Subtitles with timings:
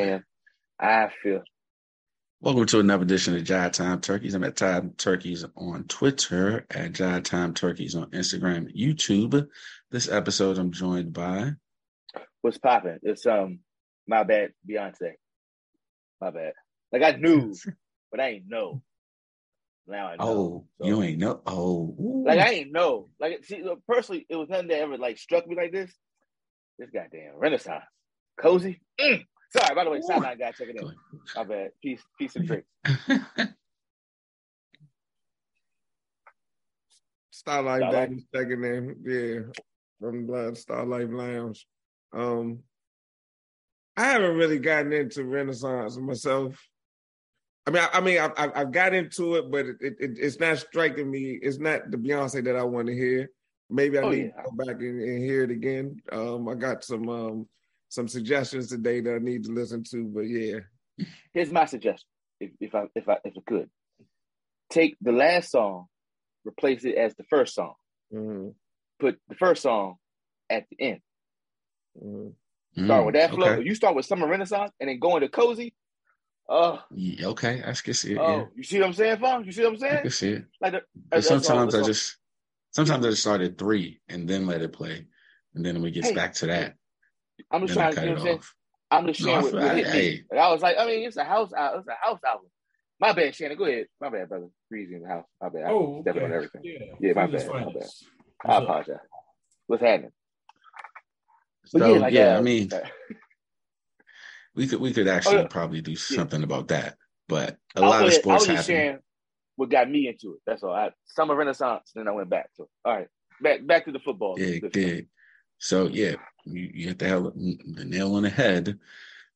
[0.00, 0.24] jam.
[0.78, 1.42] I feel.
[2.40, 4.34] Welcome to another edition of Jive Time Turkeys.
[4.34, 9.46] I'm at Time Turkeys on Twitter, at Jive Time Turkeys on Instagram, YouTube.
[9.90, 11.52] This episode, I'm joined by.
[12.40, 12.98] What's popping?
[13.02, 13.60] It's um,
[14.06, 15.12] my bad, Beyonce.
[16.20, 16.54] My bad.
[16.92, 17.54] Like I knew,
[18.10, 18.82] but I ain't know.
[19.86, 20.24] Now I know.
[20.24, 20.86] Oh, so.
[20.86, 21.42] you ain't know.
[21.46, 22.24] Oh, Ooh.
[22.26, 23.08] like I ain't know.
[23.20, 25.92] Like see, personally, it was nothing that ever like struck me like this.
[26.78, 27.84] This goddamn Renaissance,
[28.40, 28.80] cozy.
[28.98, 29.26] Mm.
[29.50, 30.94] Sorry, by the way, sideline guy checking in.
[31.34, 31.72] My bad.
[31.82, 32.68] Peace, peace and drinks.
[37.30, 37.92] Starlight, Starlight.
[37.92, 38.96] Daddy checking in.
[39.04, 39.40] Yeah,
[40.00, 41.66] from the Starlight Lounge.
[42.12, 42.60] Um,
[43.96, 46.58] I haven't really gotten into Renaissance myself.
[47.66, 50.40] I mean, I, I mean, I, I, I, got into it, but it, it, it's
[50.40, 51.38] not striking me.
[51.42, 53.30] It's not the Beyonce that I want to hear.
[53.68, 54.42] Maybe I oh, need yeah.
[54.42, 56.00] to go back and, and, hear it again.
[56.10, 57.48] Um, I got some um,
[57.90, 60.04] some suggestions today that I need to listen to.
[60.04, 60.60] But yeah,
[61.34, 62.08] here's my suggestion:
[62.40, 63.68] if, if I if I if I could
[64.70, 65.86] take the last song,
[66.46, 67.74] replace it as the first song,
[68.14, 68.48] mm-hmm.
[68.98, 69.96] put the first song
[70.48, 71.00] at the end.
[72.02, 72.84] Mm-hmm.
[72.84, 73.48] Start with that mm, flow.
[73.48, 73.64] Okay.
[73.64, 75.74] You start with Summer Renaissance and then go into Cozy.
[76.48, 78.18] Oh, yeah, okay, I can see it.
[78.18, 78.44] Oh, yeah.
[78.56, 79.44] you see what I'm saying, Fong?
[79.44, 79.96] You see what I'm saying?
[79.98, 80.44] I can see it.
[80.60, 80.74] Like
[81.10, 82.16] the, sometimes I just
[82.70, 85.06] sometimes I just start at three and then let it play,
[85.54, 86.74] and then we get hey, back to that.
[87.50, 88.40] I'm just trying to, you know what I'm saying?
[88.90, 90.24] I'm just sharing no, what, hey.
[90.32, 92.48] I was like, I mean, it's a house out It's a house album.
[92.98, 93.56] My bad, Shannon.
[93.56, 93.86] Go ahead.
[94.00, 94.48] My bad, brother.
[94.68, 95.26] Freezing in the house.
[95.40, 95.64] My bad.
[95.68, 96.24] Oh, okay.
[96.24, 96.60] on everything.
[96.64, 97.48] Yeah, yeah my bad.
[97.48, 97.88] My bad.
[98.44, 98.96] I apologize.
[99.66, 100.10] What's happening?
[101.66, 102.68] So, yeah, like, yeah uh, I mean,
[104.56, 105.46] we could we could actually oh, yeah.
[105.46, 106.46] probably do something yeah.
[106.46, 106.96] about that.
[107.28, 108.98] But a lot of sports I was happen.
[109.54, 110.40] what got me into it.
[110.46, 110.74] That's all.
[110.74, 112.64] I, summer Renaissance, then I went back to.
[112.84, 113.08] All right,
[113.40, 114.38] back back to the football.
[114.38, 115.06] Yeah, good.
[115.60, 117.32] So yeah, you, you hit the,
[117.74, 118.78] the nail on the head.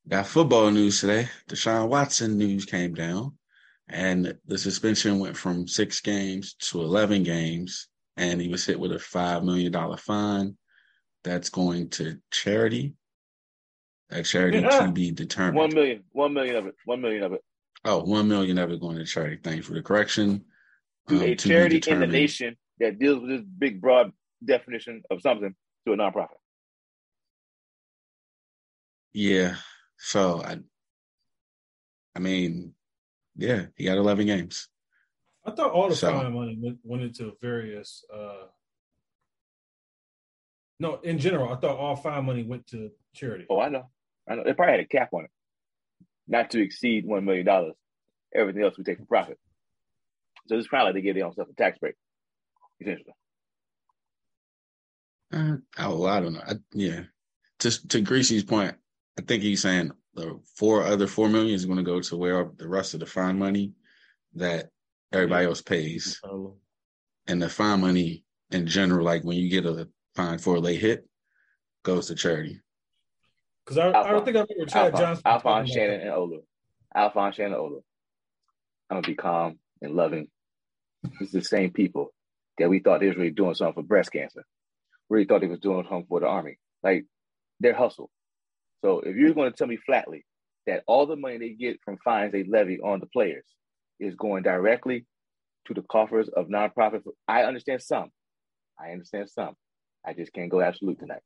[0.08, 1.28] Got football news today.
[1.48, 3.34] Deshaun Watson news came down,
[3.88, 8.92] and the suspension went from six games to 11 games, and he was hit with
[8.92, 10.56] a $5 million fine.
[11.22, 12.94] That's going to charity.
[14.10, 14.68] That charity yeah.
[14.86, 15.56] to be determined.
[15.56, 16.04] One million.
[16.12, 16.74] One million of it.
[16.84, 17.42] One million of it.
[17.84, 19.38] Oh, one million of it going to charity.
[19.42, 20.44] Thank you for the correction.
[21.08, 24.12] To um, a to charity in the nation that deals with this big, broad
[24.44, 25.54] definition of something
[25.86, 26.28] to a nonprofit.
[29.12, 29.56] Yeah.
[29.98, 30.58] So I
[32.16, 32.74] I mean,
[33.36, 34.68] yeah, he got eleven games.
[35.46, 38.46] I thought all the so, fine money went, went into various uh
[40.80, 43.46] no, in general, I thought all fine money went to charity.
[43.48, 43.88] Oh, I know.
[44.28, 44.42] I know.
[44.44, 45.30] They probably had a cap on it.
[46.26, 47.74] Not to exceed one million dollars.
[48.34, 49.38] Everything else we take for profit.
[50.48, 51.94] So it's probably like they give their own stuff a tax break,
[52.80, 53.14] essentially.
[55.34, 56.42] Uh, oh, I don't know.
[56.46, 57.00] I, yeah.
[57.60, 58.74] To to Greasy's point,
[59.18, 62.48] I think he's saying the four other four million is going to go to where
[62.56, 63.72] the rest of the fine money
[64.34, 64.70] that
[65.12, 66.20] everybody else pays,
[67.26, 70.80] and the fine money in general, like when you get a fine for a late
[70.80, 71.08] hit,
[71.82, 72.60] goes to charity.
[73.64, 75.22] Because I, I don't think I remember Chad Johnson.
[75.24, 76.38] Alphonse Shannon and Ola.
[76.94, 77.80] Alphonse Shannon and Ola.
[78.90, 80.28] I'm gonna be calm and loving.
[81.20, 82.12] It's the same people
[82.58, 84.44] that we thought they was really doing something for breast cancer.
[85.10, 86.58] Really thought they was doing something for the army.
[86.82, 87.04] Like
[87.60, 88.10] their hustle.
[88.84, 90.24] So if you're going to tell me flatly
[90.66, 93.44] that all the money they get from fines they levy on the players
[94.00, 95.06] is going directly
[95.66, 98.10] to the coffers of nonprofits, I understand some.
[98.78, 99.54] I understand some.
[100.06, 101.22] I just can't go absolute tonight.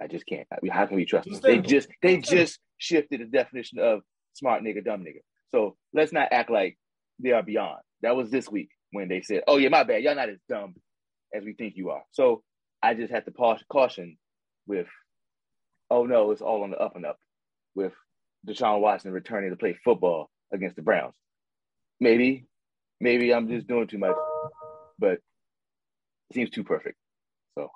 [0.00, 0.46] I just can't.
[0.70, 1.40] How can we trust them?
[1.42, 4.00] They just they just shifted the definition of
[4.34, 5.20] smart nigga, dumb nigga.
[5.50, 6.78] So let's not act like
[7.18, 7.80] they are beyond.
[8.02, 10.02] That was this week when they said, "Oh yeah, my bad.
[10.02, 10.74] Y'all not as dumb
[11.34, 12.42] as we think you are." So
[12.82, 14.16] I just have to pause caution
[14.66, 14.86] with
[15.90, 17.18] oh no, it's all on the up and up
[17.74, 17.92] with
[18.46, 21.14] Deshaun Watson returning to play football against the Browns.
[21.98, 22.46] Maybe,
[23.00, 24.16] maybe I'm just doing too much,
[24.98, 26.96] but it seems too perfect.
[27.56, 27.70] So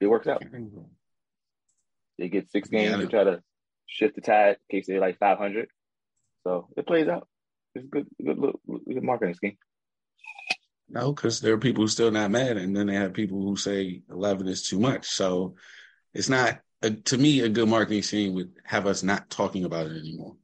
[0.00, 0.44] it works out.
[2.18, 2.96] They get six games yeah.
[2.98, 3.42] to try to
[3.86, 5.68] shift the tide in case they're like 500.
[6.44, 7.26] So it plays out.
[7.74, 9.56] It's a good, good, look good marketing scheme.
[10.90, 13.56] No, because there are people who still not mad, and then they have people who
[13.56, 15.06] say 11 is too much.
[15.06, 15.54] So
[16.12, 19.86] it's not a, to me a good marketing scheme would have us not talking about
[19.86, 20.36] it anymore.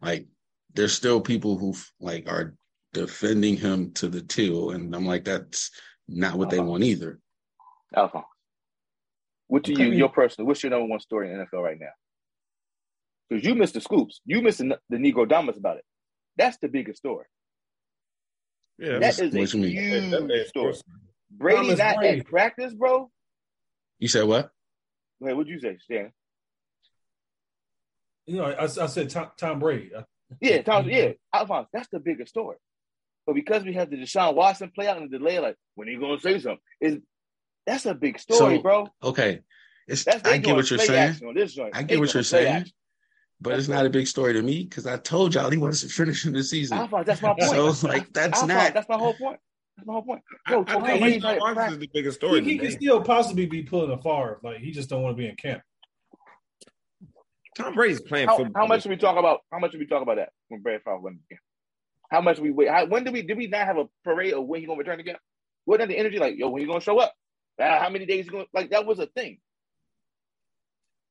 [0.00, 0.26] Like
[0.74, 2.54] there's still people who like are
[2.92, 5.70] defending him to the till, and I'm like that's
[6.08, 6.68] not what they uh-huh.
[6.68, 7.20] want either.
[7.94, 8.26] Alphonse,
[9.46, 10.48] what do you your personal?
[10.48, 11.86] What's your number one story in NFL right now?
[13.28, 15.84] Because you missed the scoops, you missed the, the Negro Damas about it.
[16.36, 17.26] That's the biggest story.
[18.78, 20.74] Yeah, that is a huge story.
[21.30, 22.20] Brady not Brady.
[22.20, 23.10] at practice, bro.
[23.98, 24.50] You said what?
[25.20, 26.12] Wait, what'd you say, Stan?
[28.26, 29.90] You know, I, I said Tom, Tom Brady.
[30.40, 30.88] Yeah, Tom.
[30.88, 31.68] Yeah, Alphonse.
[31.72, 32.56] That's the bigger story.
[33.26, 35.90] But because we have the Deshaun Watson play out in the delay, like when are
[35.90, 36.58] you gonna say something?
[36.80, 36.98] Is
[37.66, 38.88] that's a big story, So, bro.
[39.02, 39.40] Okay,
[39.88, 41.16] it's I get what you're saying.
[41.26, 41.74] on this joint.
[41.74, 42.72] I They get what you're saying, action.
[43.40, 45.82] But That's it's not a big story to me because I told y'all he wants
[45.82, 46.78] to finish in the season.
[46.78, 47.50] Alphonse, that's my point.
[47.74, 48.74] So like that's Alphonse, not.
[48.74, 49.38] that's my whole point.
[49.76, 50.22] That's my whole point.
[50.46, 51.74] I, Yo, I Tom think Brady's he's not at Watson practice.
[51.74, 52.44] is the biggest He, story.
[52.44, 54.40] he can still possibly be pulling a Favre.
[54.42, 55.62] Like he just don't want to be in camp.
[57.56, 58.62] Tom Brady's playing How, football.
[58.62, 59.40] how much did we talk about?
[59.52, 61.38] How much did we talk about that when Brett Favre went again?
[62.10, 62.68] How much we wait?
[62.68, 65.00] How, when did we did we not have a parade of when he gonna return
[65.00, 65.16] again?
[65.66, 67.12] Wasn't that the energy like, yo, when you gonna show up?
[67.60, 68.70] Uh, how many days you gonna like?
[68.70, 69.38] That was a thing.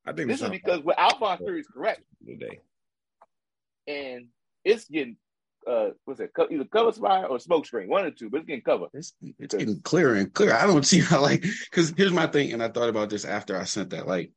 [0.05, 2.59] I think This is because what Alphonse theory is correct, today.
[3.87, 4.27] and
[4.63, 5.17] it's getting
[5.67, 6.31] uh, what's it?
[6.51, 8.89] Either cover fire or smoke screen, one or two, but it's getting covered.
[8.93, 10.53] It's, it's getting clearer and clearer.
[10.53, 13.57] I don't see how like because here's my thing, and I thought about this after
[13.57, 14.07] I sent that.
[14.07, 14.31] Like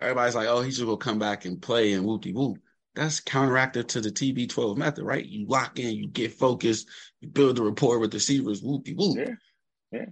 [0.00, 2.58] everybody's like, "Oh, he's just gonna come back and play and whoop de whoop."
[2.94, 5.24] That's counteractive to the TB12 method, right?
[5.24, 6.88] You lock in, you get focused,
[7.20, 9.18] you build a rapport with the receivers, whoop de whoop.
[9.18, 9.34] Yeah,
[9.92, 10.06] yeah.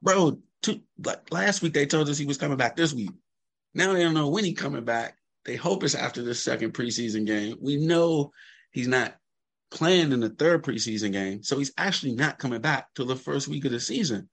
[0.00, 0.80] Bro, two,
[1.30, 3.10] last week they told us he was coming back this week.
[3.74, 5.16] Now they don't know when he's coming back.
[5.44, 7.56] They hope it's after the second preseason game.
[7.60, 8.32] We know
[8.70, 9.14] he's not
[9.70, 13.48] playing in the third preseason game, so he's actually not coming back till the first
[13.48, 14.28] week of the season.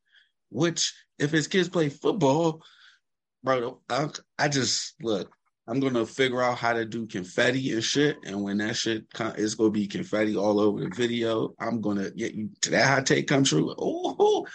[0.49, 2.63] Which, if his kids play football,
[3.43, 5.31] bro, I, I just look.
[5.67, 9.55] I'm gonna figure out how to do confetti and shit, and when that shit it's
[9.55, 11.53] gonna be confetti all over the video.
[11.59, 13.73] I'm gonna get you to that hot take come true.
[13.77, 14.47] Oh,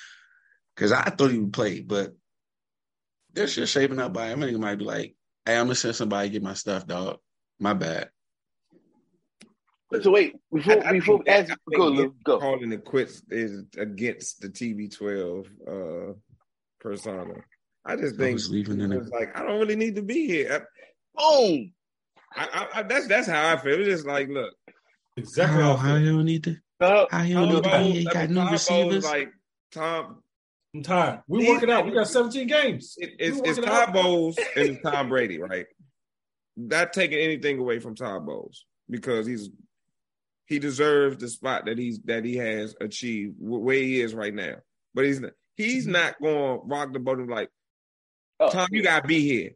[0.76, 2.14] because I thought he would play, but
[3.32, 4.43] this shit shaping up by him.
[4.43, 7.19] I think might be like, hey, I'm gonna send somebody to get my stuff, dog.
[7.58, 8.11] My bad.
[10.02, 12.38] So wait, before I- I before think- as go think Lou, go.
[12.38, 16.12] Calling it quits is against the TB12 uh,
[16.81, 17.34] persona.
[17.84, 20.02] I just I think was leaving in it's a, like I don't really need to
[20.02, 20.67] be here.
[21.14, 21.72] Boom.
[22.34, 23.79] I, I, I, that's that's how I feel.
[23.81, 24.52] It's just like, look,
[25.17, 25.62] Exactly.
[25.62, 28.00] how, how I you don't need to, Uh, how you don't need to Bowles- be
[28.00, 28.12] here.
[28.12, 29.05] Got new receivers.
[29.05, 29.29] like
[29.70, 30.22] Tom.
[30.76, 31.23] I'm tired.
[31.26, 31.87] We These working out.
[31.87, 32.96] We got 17 games.
[32.99, 33.94] It, it's We it's working Todd out.
[33.94, 35.67] Bowles and it's Tom Brady, right?
[36.56, 39.49] Not taking anything away from Todd Bowles because he's
[40.46, 44.56] he deserves the spot that he's that he has achieved where he is right now.
[44.94, 45.25] But he's mm-hmm.
[45.25, 47.49] not, he's not going to rock the boat and like
[48.38, 49.52] oh, Tom, you gotta be here.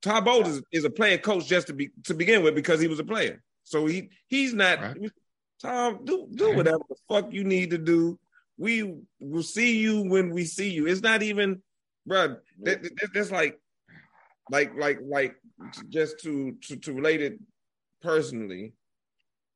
[0.00, 2.88] Todd Bowles is, is a player coach just to be to begin with because he
[2.88, 3.42] was a player.
[3.64, 4.96] So he he's not Right.
[5.60, 8.18] Tom, do do whatever the fuck you need to do.
[8.58, 10.86] We will see you when we see you.
[10.86, 11.62] It's not even,
[12.06, 12.36] bro.
[12.62, 13.58] That, that- that's like,
[14.50, 15.36] like, like, like,
[15.88, 17.38] just to to, to relate it
[18.02, 18.74] personally.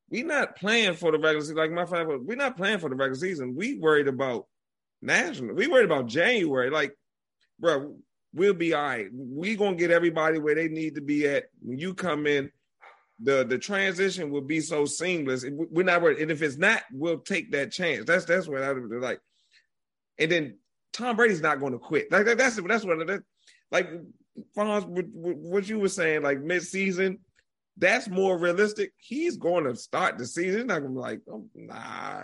[0.09, 1.57] We not playing for the regular season.
[1.57, 3.55] Like my father, we're not playing for the regular season.
[3.55, 4.47] We worried about
[5.01, 5.53] national.
[5.55, 6.69] We worried about January.
[6.69, 6.93] Like,
[7.59, 7.97] bro,
[8.33, 9.07] we'll be all right.
[9.13, 11.45] We gonna get everybody where they need to be at.
[11.61, 12.49] When you come in,
[13.19, 15.43] the the transition will be so seamless.
[15.43, 16.19] We- We're not worried.
[16.19, 18.05] And if it's not, we'll take that chance.
[18.05, 19.19] That's that's what I would like.
[20.19, 20.57] And then
[20.93, 22.11] Tom Brady's not going to quit.
[22.11, 23.23] Like that- that's that's what that,
[23.71, 23.89] like
[24.55, 27.19] Fonz, what, you were saying, like mid season.
[27.79, 28.91] That's more realistic.
[28.97, 30.61] He's going to start the season.
[30.61, 32.23] He's not going to be like, oh, nah.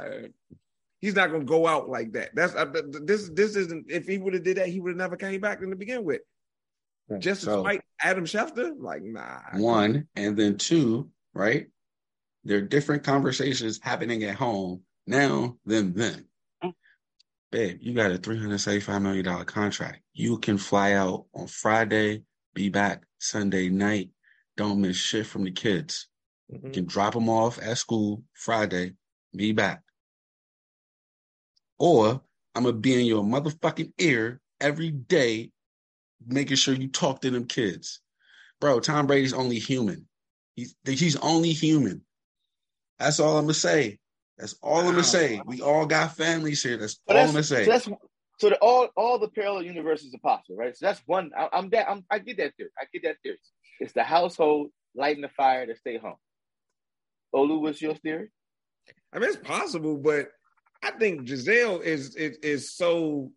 [1.00, 2.34] He's not going to go out like that.
[2.34, 3.30] That's uh, th- th- this.
[3.30, 3.86] This isn't.
[3.92, 6.04] If he would have did that, he would have never came back in to begin
[6.06, 6.22] with.
[7.20, 9.40] Just to So- spite Adam Schefter, like nah.
[9.56, 11.68] One, and then two, right?
[12.44, 16.28] There are different conversations happening at home now than then.
[17.52, 20.02] Babe, you got a $375 million contract.
[20.14, 22.24] You can fly out on Friday,
[22.56, 24.10] be back Sunday night.
[24.58, 26.08] Don't miss shit from the kids.
[26.50, 26.74] You Mhm.
[26.74, 28.96] can drop them off at school Friday,
[29.36, 29.84] be back.
[31.78, 32.24] Or
[32.56, 35.52] I'm going to be in your motherfucking ear every day,
[36.28, 38.00] making sure you talk to them kids.
[38.60, 40.08] Bro, Tom Brady's only human.
[40.56, 42.04] He's, he's only human.
[43.00, 44.00] That's all I'm going to say.
[44.38, 45.42] That's all I'm gonna say.
[45.46, 46.78] We all got families here.
[46.78, 47.66] That's But all I'm going to say.
[47.66, 47.90] So that's
[48.40, 50.76] so that all all the parallel universes are possible, right?
[50.76, 51.32] So that's one.
[51.38, 51.90] I, I'm that.
[51.90, 52.72] I'm, I get that theory.
[52.80, 53.38] I get that theory.
[53.80, 56.16] It's the household lighting the fire to stay home.
[57.34, 58.32] Olu, what's your theory?
[59.14, 60.30] I mean, it's possible, but
[60.84, 63.32] I think Gisele is is is so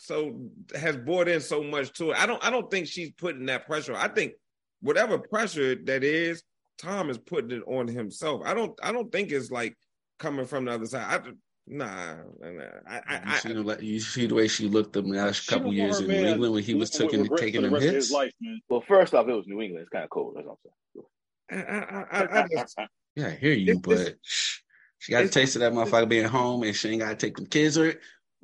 [0.00, 2.16] so has brought in so much to it.
[2.18, 3.94] I don't I don't think she's putting that pressure.
[3.94, 4.32] I think
[4.80, 6.42] whatever pressure that is,
[6.78, 8.42] Tom is putting it on himself.
[8.44, 9.76] I don't I don't think it's like
[10.18, 11.22] coming from the other side.
[11.26, 11.30] I,
[11.66, 15.02] nah, nah, I, I, you, see I, the, you see the way she looked the
[15.02, 17.74] last couple years in New England when he was living taking with taking for the
[17.74, 18.06] them hits.
[18.06, 18.60] his life, man.
[18.68, 19.82] Well, first off, it was New England.
[19.82, 20.34] It's kind of cold.
[20.36, 21.64] That's what I'm saying.
[21.68, 22.78] I, I, I, I just
[23.16, 24.58] Yeah, I hear you, It's- it's- but shh,
[24.98, 27.36] she got a taste of that motherfucker being home and she ain't got to take
[27.36, 27.94] them kids or.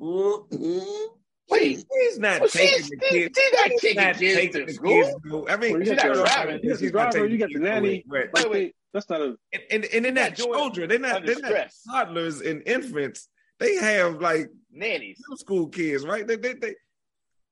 [0.01, 1.16] Ooh, ooh.
[1.49, 3.39] Wait, he's not well, taking she's, the kids.
[3.39, 5.03] She's not taking, not kids taking to school.
[5.03, 5.15] Kids,
[5.49, 6.59] I mean, well, she's not driving.
[6.61, 7.31] She's, she's driving.
[7.31, 8.03] You got the nanny.
[8.07, 8.75] Wait, wait, wait.
[8.93, 9.37] That's not a.
[9.53, 10.89] And, and, and they're not children.
[10.89, 11.25] They're not.
[11.25, 13.29] They're not toddlers and infants.
[13.59, 16.27] They have like nannies, middle school kids, right?
[16.27, 16.75] They, they, they,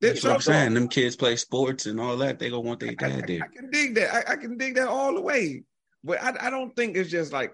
[0.02, 0.74] that's what I'm saying.
[0.74, 2.38] Them kids play sports and all that.
[2.38, 3.44] They gonna want their dad there.
[3.44, 4.14] I, can dig that.
[4.14, 5.64] I, I, can dig that all the way.
[6.04, 7.54] But I, I don't think it's just like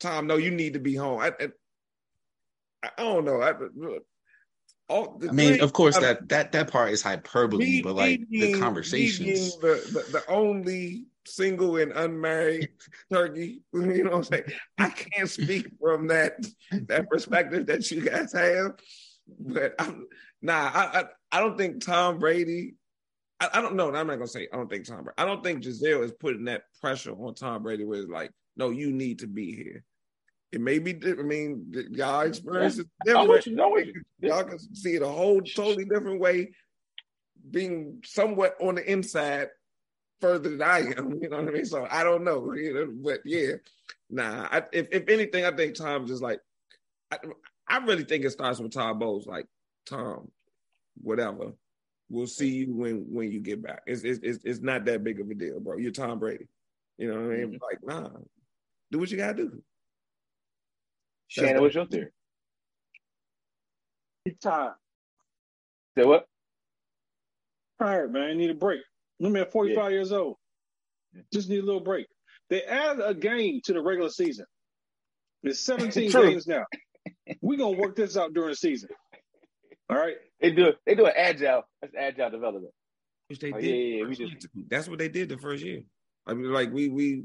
[0.00, 0.26] Tom.
[0.26, 1.20] No, you need to be home.
[1.20, 1.48] I, I,
[2.82, 3.40] I don't know.
[4.90, 7.94] Oh, I, all, I mean, of course, that that that part is hyperbole, me, but
[7.94, 9.56] like me, the conversations.
[9.58, 12.70] The, the, the only single and unmarried
[13.12, 14.44] turkey, you know what I'm saying?
[14.78, 18.72] I can't speak from that that perspective that you guys have,
[19.38, 20.06] but I'm,
[20.40, 22.74] nah, I, I I don't think Tom Brady.
[23.40, 23.94] I, I, don't know.
[23.94, 25.04] I'm not gonna say I don't think Tom.
[25.04, 25.14] Brady.
[25.18, 28.70] I don't think Gisele is putting that pressure on Tom Brady, where it's like, no,
[28.70, 29.84] you need to be here.
[30.52, 30.92] It may be.
[30.92, 31.20] different.
[31.20, 33.46] I mean, y'all experience is different.
[33.46, 33.76] You, know
[34.20, 36.50] y'all can see it a whole totally different way,
[37.50, 39.48] being somewhat on the inside
[40.20, 41.18] further than I am.
[41.22, 41.64] You know what I mean?
[41.64, 42.52] So I don't know.
[42.54, 43.54] You know, but yeah,
[44.08, 44.48] nah.
[44.50, 46.40] I, if if anything, I think Tom's just like.
[47.10, 47.18] I,
[47.70, 49.26] I really think it starts with Tom Bowles.
[49.26, 49.46] Like
[49.86, 50.30] Tom,
[51.02, 51.52] whatever.
[52.10, 53.82] We'll see you when when you get back.
[53.86, 55.76] It's it's it's not that big of a deal, bro.
[55.76, 56.46] You're Tom Brady.
[56.96, 57.46] You know what I mean?
[57.52, 57.56] Mm-hmm.
[57.62, 58.10] Like, nah,
[58.90, 59.62] do what you gotta do.
[61.28, 62.10] Shannon, what's your theory?
[64.42, 64.74] Tired.
[65.96, 66.26] Say what?
[67.80, 68.22] Tired, man.
[68.30, 68.80] I need a break.
[69.22, 69.88] I'm at 45 yeah.
[69.88, 70.36] years old.
[71.32, 72.06] Just need a little break.
[72.50, 74.46] They add a game to the regular season.
[75.42, 76.64] It's 17 games now.
[77.40, 78.90] We're gonna work this out during the season.
[79.90, 80.16] All right.
[80.40, 81.62] They do they do an agile.
[81.80, 82.72] That's agile development.
[83.28, 83.64] Which they oh, did.
[83.64, 85.82] Yeah, yeah, we just that's what they did the first year.
[86.26, 87.24] I mean, like we we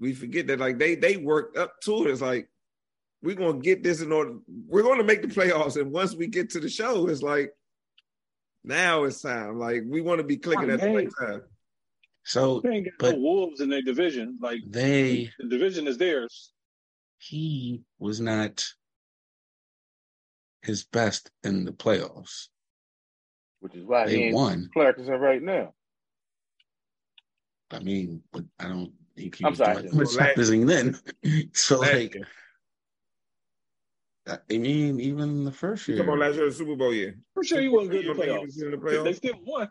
[0.00, 2.10] we forget that like they they worked up to it.
[2.10, 2.48] It's like
[3.22, 4.34] we're gonna get this in order.
[4.68, 7.52] We're gonna make the playoffs, and once we get to the show, it's like
[8.64, 9.58] now it's time.
[9.58, 11.42] Like we want to be clicking at the right time.
[12.24, 14.38] So, they ain't got but no wolves in their division.
[14.40, 16.52] Like they, the division is theirs.
[17.18, 18.64] He was not
[20.62, 22.48] his best in the playoffs.
[23.60, 24.70] Which is why they he won.
[24.72, 25.74] Clarkson right now.
[27.70, 30.96] I mean, but I don't think he I'm was sorry, doing much practicing then.
[31.52, 32.16] so like,
[34.26, 35.98] I mean, even the first year.
[35.98, 37.18] Come on, last year the Super Bowl year.
[37.34, 38.62] For sure, he wasn't good in the playoffs.
[38.62, 39.04] In the playoffs.
[39.04, 39.68] They still won.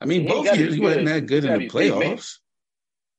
[0.00, 2.38] I mean, both years he wasn't that good in the playoffs.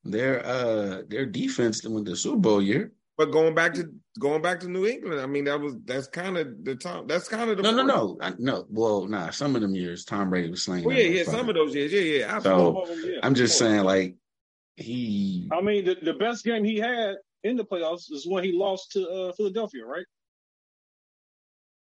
[0.03, 2.93] Their uh their defense went the Super Bowl year.
[3.17, 6.37] But going back to going back to New England, I mean that was that's kind
[6.37, 7.05] of the time.
[7.05, 8.65] That's kind of the no, no, no, I, no.
[8.69, 9.31] Well, nah.
[9.31, 10.85] Some of them years, Tom Brady was slaying.
[10.87, 11.23] Oh yeah, yeah.
[11.23, 12.35] Some of those years, yeah, yeah.
[12.35, 13.01] Absolutely.
[13.01, 14.15] So yeah, I'm just saying, like
[14.77, 15.49] he.
[15.51, 18.91] I mean, the, the best game he had in the playoffs is when he lost
[18.93, 20.05] to uh, Philadelphia, right?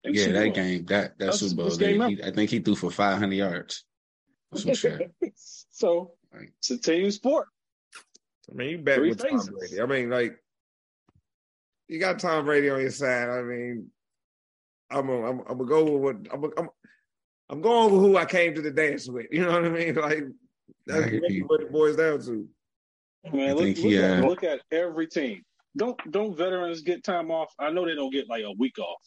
[0.03, 2.89] In yeah, that game, that that Super Bowl, game he, I think he threw for
[2.89, 3.83] 500 yards.
[4.55, 6.11] so
[6.57, 7.47] it's a team sport.
[8.49, 9.81] I mean, you bet with Tom Brady.
[9.81, 10.37] I mean, like
[11.87, 13.29] you got Tom Brady on your side.
[13.29, 13.89] I mean,
[14.89, 16.69] I'm a, I'm, I'm gonna go with what I'm, a, I'm
[17.49, 19.25] I'm going with who I came to the dance with.
[19.31, 19.95] You know what I mean?
[19.99, 20.23] Like
[20.85, 21.11] that's
[21.47, 22.47] what it boils down to.
[23.31, 24.15] Man, look, look, he, uh...
[24.15, 25.43] at, look at every team.
[25.77, 27.53] Don't don't veterans get time off?
[27.59, 29.01] I know they don't get like a week off.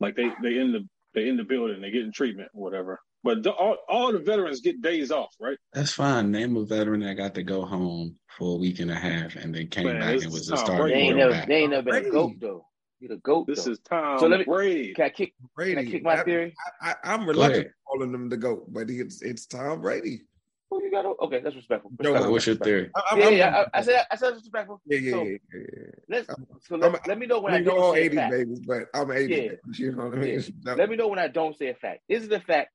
[0.00, 3.00] Like they they in the they in the building, they getting treatment or whatever.
[3.24, 5.58] But the, all, all the veterans get days off, right?
[5.72, 6.30] That's fine.
[6.30, 9.52] Name a veteran that got to go home for a week and a half and
[9.52, 12.06] then came Man, back and was a starting they ain't never, They ain't never been
[12.06, 12.64] a goat though.
[13.00, 13.46] You're the goat.
[13.48, 13.72] This though.
[13.72, 14.94] is Tom so let me, Brady.
[14.94, 15.32] Can I kick?
[15.56, 15.74] Brady.
[15.74, 16.54] Can I kick my theory?
[16.80, 20.22] I, am reluctant calling them the goat, but it's it's Tom Brady.
[20.70, 21.40] Oh, you got okay.
[21.40, 21.90] That's respectful.
[21.96, 22.26] respectful.
[22.26, 22.90] No, what's your theory?
[22.94, 23.64] I, yeah, yeah.
[23.72, 24.82] I, I, said I said respectful.
[24.84, 26.26] Yeah, yeah, so, yeah, yeah, Let's
[26.68, 28.32] so let, let, me know when I don't say 80 a fact.
[28.32, 29.34] Babies, but I'm 80.
[29.34, 29.50] Yeah.
[29.72, 30.44] You know what I mean?
[30.66, 30.74] Yeah.
[30.74, 32.00] Let me know when I don't say a fact.
[32.08, 32.70] Is it the fact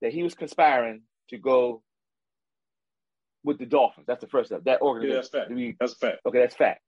[0.00, 1.82] that he was conspiring to go
[3.44, 4.06] with the Dolphins.
[4.06, 4.64] That's the first step.
[4.64, 5.14] That organization.
[5.14, 5.50] Yeah, that's fact.
[5.50, 6.18] We, that's fact.
[6.26, 6.80] Okay, that's fact.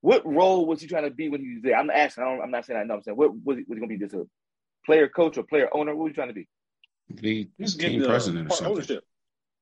[0.00, 1.76] What role was he trying to be when he was there?
[1.76, 2.24] I'm asking.
[2.24, 2.94] I am not saying I know.
[2.94, 3.98] I'm saying what was he, was he going to be?
[3.98, 4.26] Just a
[4.86, 5.94] player, coach, or player owner?
[5.94, 6.48] What was he trying to be?
[7.10, 8.72] The He's team uh, president or something.
[8.72, 9.04] Ownership.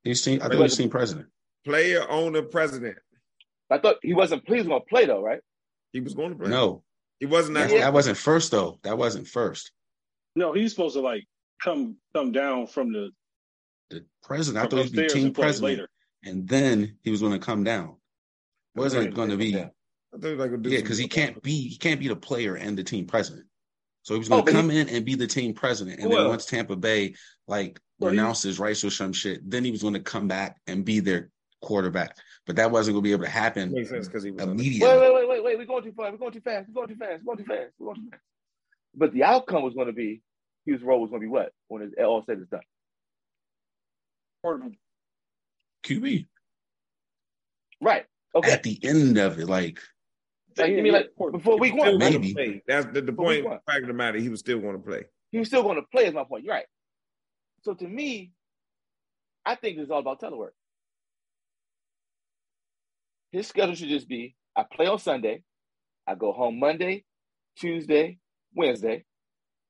[0.07, 0.41] He's team.
[0.41, 1.27] I thought he was team president.
[1.65, 2.97] Player, owner, president.
[3.71, 4.45] I thought he wasn't.
[4.47, 5.41] He was going to play though, right?
[5.93, 6.49] He was going to play.
[6.49, 6.85] No,
[7.19, 7.57] he wasn't.
[7.57, 8.79] That, that wasn't first though.
[8.85, 9.73] That wasn't first.
[10.37, 11.25] No, he's supposed to like
[11.63, 13.11] come come down from the
[13.91, 14.65] the president.
[14.65, 15.89] I thought he would be team president, later.
[16.25, 17.97] and then he was going to come down.
[18.77, 19.49] Wasn't going to be.
[19.49, 19.69] Yeah,
[20.13, 23.47] because he can't be he can't be the player and the team president.
[24.03, 26.09] So he was going to oh, come he, in and be the team president, and
[26.09, 27.17] well, then once Tampa Bay
[27.49, 30.85] like well, renounces rights or some shit, then he was going to come back and
[30.85, 31.31] be their
[31.63, 32.17] quarterback.
[32.47, 34.89] But that wasn't going to be able to happen because he was immediately.
[34.89, 35.59] Wait, wait, wait, wait, wait!
[35.59, 36.11] We're going too far.
[36.11, 36.69] We're going too fast.
[36.69, 37.23] We're going too fast.
[37.25, 37.73] We're going too fast.
[37.79, 38.23] We're going too fast.
[38.95, 40.23] But the outcome was going to be
[40.65, 42.61] his role was going to be what when it's all said and done?
[45.85, 46.27] QB.
[47.81, 48.07] Right.
[48.35, 48.53] Okay.
[48.53, 49.81] At the end of it, like
[50.57, 51.99] like, you mean like before week one?
[51.99, 52.63] Maybe.
[52.67, 53.45] That's the, the point.
[53.45, 55.05] The fact of the matter, he was still going to play.
[55.31, 56.07] He was still going to play.
[56.07, 56.45] Is my point.
[56.45, 56.67] You're right.
[57.63, 58.33] So to me,
[59.45, 60.51] I think it's all about telework.
[63.33, 65.43] His schedule should just be: I play on Sunday,
[66.07, 67.05] I go home Monday,
[67.59, 68.19] Tuesday,
[68.55, 69.05] Wednesday,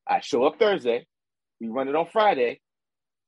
[0.07, 1.07] I show up Thursday,
[1.61, 2.61] we run it on Friday,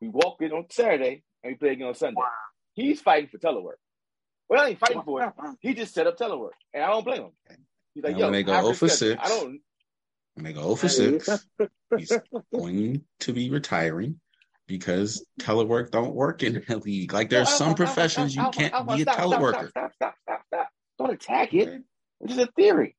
[0.01, 2.21] we walk it on Saturday, and we play again on Sunday.
[2.75, 3.79] He's fighting for telework.
[4.49, 5.33] Well, I ain't fighting for it.
[5.61, 7.33] He just set up telework, and I don't blame him.
[7.95, 9.17] He's like, And yo, when they go 0 for schedule.
[9.17, 9.21] 6.
[9.25, 9.61] I don't.
[10.35, 11.47] when they go 0 for 6,
[11.97, 12.13] he's
[12.55, 14.21] going to be retiring
[14.69, 17.13] because telework don't work in the league.
[17.13, 19.71] Like there's some professions you can't be a teleworker.
[19.71, 21.83] Stop, stop, stop, stop, Don't attack it.
[22.21, 22.95] It's just a theory.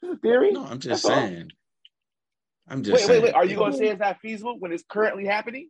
[0.00, 0.52] It's a theory.
[0.52, 1.50] No, I'm just saying.
[2.68, 3.22] I'm just Wait, saying.
[3.22, 3.34] wait, wait.
[3.34, 5.68] Are you going to say it's not feasible when it's currently happening?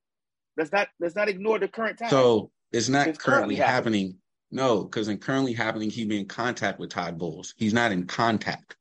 [0.56, 2.10] Let's not let's not ignore the current time.
[2.10, 4.18] So it's not currently happening.
[4.52, 7.54] No, because in currently happening, he'd be in contact with Todd Bowles.
[7.56, 8.76] He's not in contact.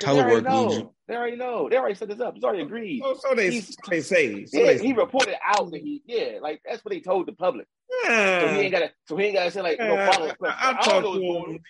[0.00, 1.68] Telework means you, They already know.
[1.68, 2.34] They already set this up.
[2.36, 3.02] It's already agreed.
[3.04, 4.44] Oh, so they He's- they say.
[4.46, 7.32] So Yeah, they he reported out that he yeah, like that's what they told the
[7.32, 7.66] public.
[8.04, 10.30] So he ain't gotta so he ain't gotta say like you know Yeah, follow I,
[10.30, 10.58] up question.
[10.60, 11.52] I, I I don't talked know to what's him.
[11.54, 11.60] on.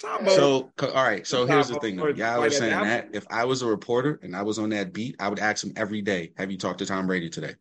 [0.00, 1.24] Talk about So, all right.
[1.24, 2.04] So here's the thing, though.
[2.06, 4.70] first Y'all fight are saying that if I was a reporter and I was on
[4.70, 7.54] that beat, I would ask him every day, "Have you talked to Tom Brady today?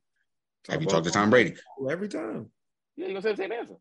[0.69, 1.53] Have you talked to Tom Brady?"
[1.87, 2.49] every time?
[2.95, 3.75] Yeah, you gonna say the same answer.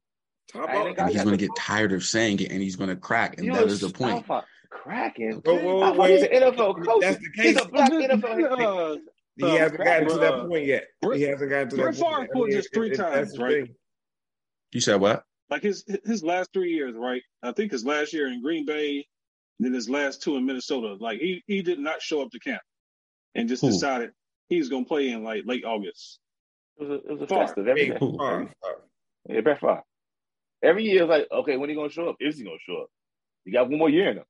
[0.52, 2.60] Talk I ain't about got And he's going to get tired of saying it, and
[2.60, 4.16] he's going to crack, and You that the point.
[4.28, 5.40] Alpha cracking.
[5.44, 6.10] Whoa, whoa, Alpha, wait.
[6.12, 7.00] he's an NFL coach.
[7.02, 7.46] That's the case.
[7.46, 9.00] He's a black NFL head coach.
[9.36, 10.84] He hasn't gotten to that point yet.
[11.12, 12.12] He hasn't gotten to Brett that point.
[12.12, 12.32] Favre yet.
[12.32, 13.70] pulled this three that's times, right?
[14.72, 15.24] You said what?
[15.50, 17.22] like his his last three years, right?
[17.42, 19.06] I think his last year in Green Bay,
[19.58, 20.96] then his last two in Minnesota.
[21.00, 22.62] Like he he did not show up to camp,
[23.34, 23.68] and just Who?
[23.68, 24.10] decided
[24.48, 26.20] he's gonna play in like late August.
[26.78, 27.46] It was a, it was a Favre.
[27.46, 27.98] festive every Big day.
[27.98, 28.18] Favre,
[28.62, 28.80] Favre.
[29.28, 29.82] Yeah, Brett Favre.
[30.62, 32.16] Every year it's like, okay, when he gonna show up?
[32.20, 32.88] Is he gonna show up?
[33.44, 34.24] You got one more year in him.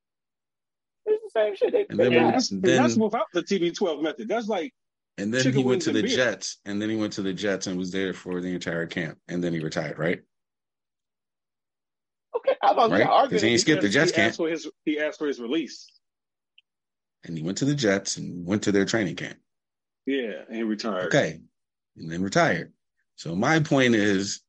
[1.06, 1.72] It's the same shit.
[1.72, 4.28] They, And then Yeah, that's, then- that's without the TB12 method.
[4.28, 4.72] That's like
[5.18, 6.16] And then he went to the beer.
[6.16, 9.18] Jets, and then he went to the Jets and was there for the entire camp,
[9.28, 10.20] and then he retired, right?
[12.36, 13.06] okay, I'm about to Right?
[13.06, 13.36] argue.
[13.36, 15.86] 'Cause he skipped the Jets he camp, asked for his he asked for his release.
[17.24, 19.38] and he went to the Jets and went to their training camp.
[20.06, 21.06] Yeah, and he retired.
[21.08, 21.40] Okay,
[21.96, 22.72] and then retired.
[23.16, 24.40] So my point is,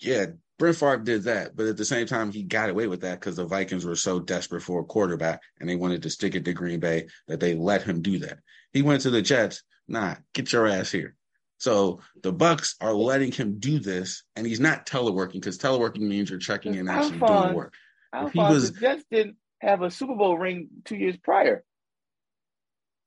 [0.00, 0.26] yeah,
[0.58, 3.36] Brett Favre did that, but at the same time, he got away with that because
[3.36, 6.52] the Vikings were so desperate for a quarterback and they wanted to stick it to
[6.52, 8.38] Green Bay that they let him do that.
[8.72, 9.62] He went to the Jets.
[9.88, 11.16] Nah, get your ass here.
[11.58, 16.30] So the Bucks are letting him do this, and he's not teleworking because teleworking means
[16.30, 17.74] you're checking in and actually doing Alphonse- the work.
[18.12, 21.64] Alphonse, he was- the Jets didn't have a Super Bowl ring two years prior.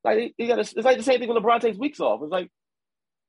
[0.04, 2.20] Like he, he got a, it's like the same thing when LeBron takes weeks off.
[2.22, 2.50] It's like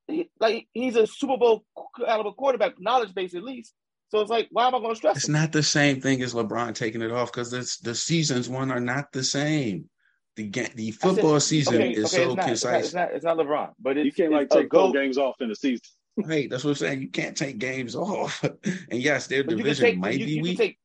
[0.07, 1.63] he, like he's a Super Bowl
[1.97, 3.73] caliber quarterback, knowledge base at least.
[4.09, 5.33] So it's like, why am I going to stress It's him?
[5.33, 9.11] not the same thing as LeBron taking it off because the seasons one are not
[9.11, 9.89] the same.
[10.35, 12.85] The the I said- football season okay, is okay, so it's not, it's not, concise.
[12.85, 15.35] it's not, it's not LeBron, but it's, You can't like it's take four games off
[15.41, 15.81] in the season.
[16.27, 17.01] Hey, that's what I'm saying.
[17.01, 18.43] You can't take games off.
[18.63, 20.57] and yes, their But you can division take, might you, be you can weak.
[20.57, 20.79] take,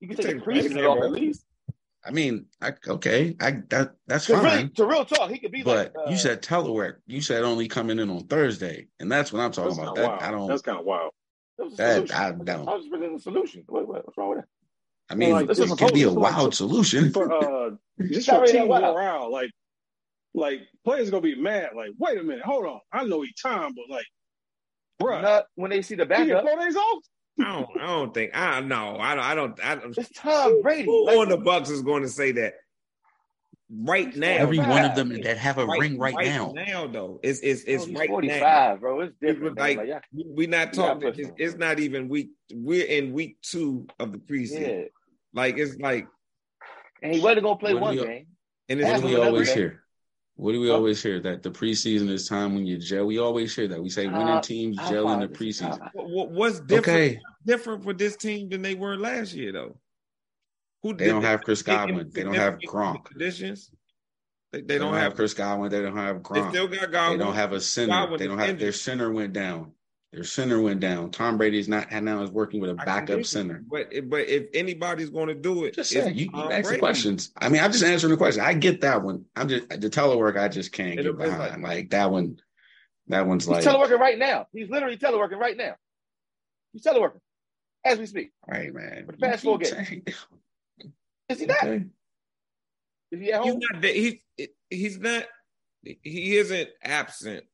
[0.00, 1.04] you can You take take preseason Brady off off.
[1.04, 1.44] at least.
[2.04, 4.44] I mean, I, okay, I that that's To fine.
[4.44, 6.06] really, to real talk, he could be but like.
[6.06, 6.94] Uh, you said telework.
[7.06, 9.96] You said only coming in on Thursday, and that's what I'm talking about.
[9.96, 10.48] That of I don't.
[10.48, 11.12] That's kind of wild.
[11.60, 12.16] It was that- solution.
[12.16, 12.68] I don't.
[12.68, 13.64] I was just presenting a solution.
[13.68, 14.46] What, what, what's wrong with that?
[15.10, 17.12] I mean, like, this is could be a wild solution.
[17.12, 17.70] For uh,
[18.00, 18.94] just It's for already team wild.
[18.94, 19.50] morale, like
[20.34, 21.70] like players gonna be mad.
[21.74, 22.78] Like, wait a minute, hold on.
[22.92, 24.06] I know he time, but like,
[25.02, 26.44] bruh, Not when they see the he get backup.
[26.44, 27.02] four days off.
[27.40, 27.80] I don't.
[27.80, 28.36] I don't think.
[28.36, 28.96] I no.
[28.98, 29.24] I don't.
[29.24, 29.64] I don't.
[29.64, 29.80] I.
[29.96, 30.84] It's Tom Brady.
[30.84, 32.54] Who Like, on the Bucks is going to say that
[33.72, 34.28] right now?
[34.28, 34.68] Every Right.
[34.68, 36.52] one of them that have a ring right, now.
[36.54, 38.76] Now though, it's it's it's he's right 45, now.
[38.76, 39.00] bro.
[39.00, 39.58] It's different.
[39.58, 39.88] like, man.
[39.90, 41.10] Like, we- we not talking.
[41.12, 42.30] push It's, it's not even week.
[42.52, 44.60] We're in week two of the preseason.
[44.60, 44.84] yeah.
[45.32, 46.06] Like it's like,
[47.02, 48.26] And he wasn't going to play one you- game.
[48.68, 49.82] and What it's That's do we always every- hear?
[50.36, 51.20] What do we always hear?
[51.20, 53.04] That the preseason is time when you gel.
[53.04, 53.82] We always hear that.
[53.82, 55.78] We say winning Uh, teams I gel in the preseason.
[55.92, 59.76] what, what- what's different Okay, different for this team than they were last year though.
[60.82, 62.10] Who they did don't have Chris make Godwin.
[62.12, 63.10] They don't have significant Gronk.
[63.16, 63.70] Additions.
[64.52, 65.70] They, They, they don't, have Chris Godwin.
[65.70, 66.44] They don't have Gronk.
[66.52, 67.18] They still got Godwin.
[67.18, 67.92] They don't have a center.
[67.92, 68.80] Godwin They don't is have their injured.
[68.80, 69.72] center went down.
[70.12, 71.12] Their center went down.
[71.12, 73.62] Tom Brady's not now is working with a backup dig center.
[73.70, 77.30] But but if anybody's going to do it, Just it's saying, you, you ask questions.
[77.36, 78.42] I mean, I'm just answering the question.
[78.42, 79.26] I get that one.
[79.36, 80.36] I'm just the telework.
[80.36, 81.62] I just can't It'll get behind.
[81.62, 82.40] like- Like, that one.
[83.06, 84.46] That one's He's like teleworking right now.
[84.52, 85.74] He's literally teleworking right now.
[86.72, 87.20] He's teleworking
[87.84, 88.30] as we speak.
[88.48, 89.06] right, man.
[89.06, 90.26] For the past You four games.
[91.38, 91.64] Saying- Is he not?
[91.64, 91.84] Okay.
[93.12, 93.82] Is he at He's not.
[93.82, 95.24] that- He's he's not.
[95.82, 97.44] he isn't absent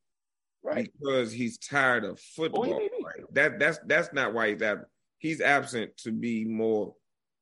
[0.63, 0.91] right.
[0.99, 2.65] because he's tired of football.
[2.65, 3.33] Oh, right?
[3.33, 4.89] That that's that's not why he's absent.
[5.19, 6.93] He's absent to be more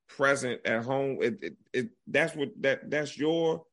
[0.07, 1.17] present at home.
[1.21, 3.65] It, it, it that's what that that's your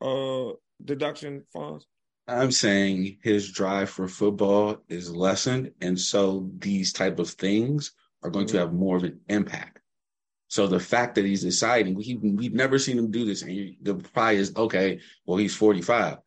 [0.00, 0.52] uh
[0.84, 1.84] deduction, Fonz.
[2.26, 8.30] I'm saying his drive for football is lessened, and so these type of things are
[8.30, 8.56] going mm-hmm.
[8.56, 9.73] to have more of an impact.
[10.54, 13.74] So the fact that he's deciding, he, we've never seen him do this, and you,
[13.82, 16.18] the reply is, okay, well, he's 45.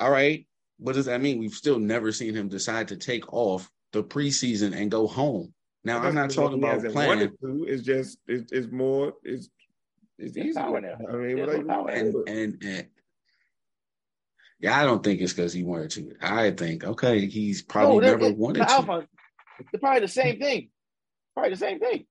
[0.00, 0.46] All right,
[0.78, 1.38] what does that mean?
[1.38, 5.52] We've still never seen him decide to take off the preseason and go home.
[5.84, 7.30] Now, I'm not talking about playing.
[7.42, 9.50] It's just, it's, it's more, it's,
[10.18, 10.58] it's easy.
[10.58, 12.86] I mean, and, and, and
[14.60, 16.14] yeah, I don't think it's because he wanted to.
[16.22, 18.70] I think okay, he's probably no, never wanted to.
[18.70, 19.06] Alpha,
[19.70, 20.70] they're probably the same thing.
[21.34, 22.06] Probably the same thing.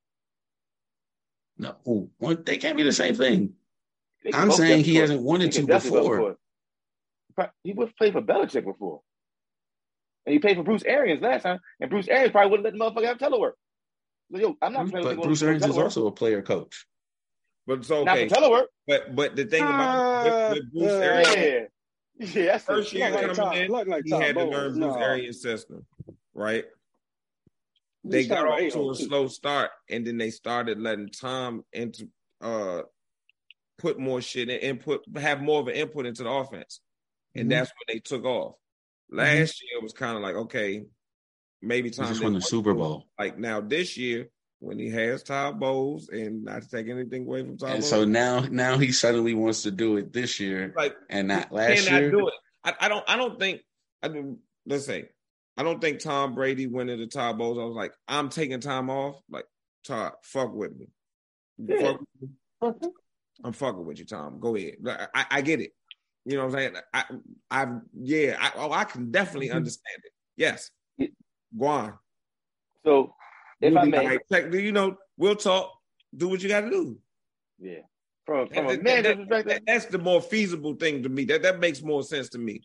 [1.58, 1.76] No,
[2.20, 3.54] well, they can't be the same thing.
[4.34, 6.38] I'm saying he hasn't wanted to before.
[7.64, 9.02] He was played for Belichick before,
[10.26, 13.02] and he played for Bruce Arians last time, and Bruce Arians probably wouldn't let the
[13.02, 13.54] motherfucker have telework.
[14.30, 14.90] yo, I'm not.
[14.90, 16.86] Bruce, but Bruce Arians is also a player coach.
[17.68, 18.04] But it's okay.
[18.04, 18.66] Not for telework.
[18.88, 21.70] But but the thing about uh, with, with Bruce uh, Arians,
[22.18, 25.02] Yeah, first year coming like in, like he had to learn Bruce no.
[25.02, 25.86] Arians system,
[26.34, 26.66] right?
[28.08, 32.10] They got off to a slow start, and then they started letting Tom into
[32.42, 32.82] uh
[33.78, 36.82] put more shit in, input, have more of an input into the offense,
[37.34, 37.50] and mm-hmm.
[37.50, 38.54] that's when they took off.
[39.12, 39.18] Mm-hmm.
[39.18, 39.66] Last mm-hmm.
[39.72, 40.84] year was kind of like okay,
[41.62, 43.06] maybe Tom just won the Super Bowl.
[43.18, 47.42] Like now this year, when he has Todd Bowles and not to take anything away
[47.42, 47.70] from Todd.
[47.70, 47.90] And Bowles.
[47.90, 51.90] so now, now he suddenly wants to do it this year, like and not last
[51.90, 52.12] year.
[52.12, 52.34] Do it.
[52.64, 53.04] I, I, don't.
[53.08, 53.62] I don't think.
[54.02, 55.10] I mean, let's say,
[55.58, 57.58] I don't think Tom Brady went into Todd Bowles.
[57.58, 59.22] I was like, I'm taking time off.
[59.30, 59.46] Like
[59.86, 60.88] Todd, fuck with me.
[61.80, 62.02] Fuck
[62.62, 62.90] with me.
[63.44, 64.40] I'm fucking with you, Tom.
[64.40, 64.76] Go ahead.
[65.14, 65.72] I, I get it.
[66.26, 66.76] You know what I'm saying?
[66.94, 67.04] I,
[67.52, 67.68] I,
[68.02, 68.38] yeah.
[68.40, 69.58] I, oh, I can definitely mm-hmm.
[69.58, 70.12] understand it.
[70.38, 70.72] Yes.
[71.58, 71.94] Go on.
[72.86, 73.14] So
[73.62, 75.72] if I may, like, you know, we'll talk.
[76.16, 76.98] Do what you got to do.
[77.60, 77.80] Yeah.
[78.26, 81.26] From, from a man that, that, that's the more feasible thing to me.
[81.26, 82.62] That that makes more sense to me.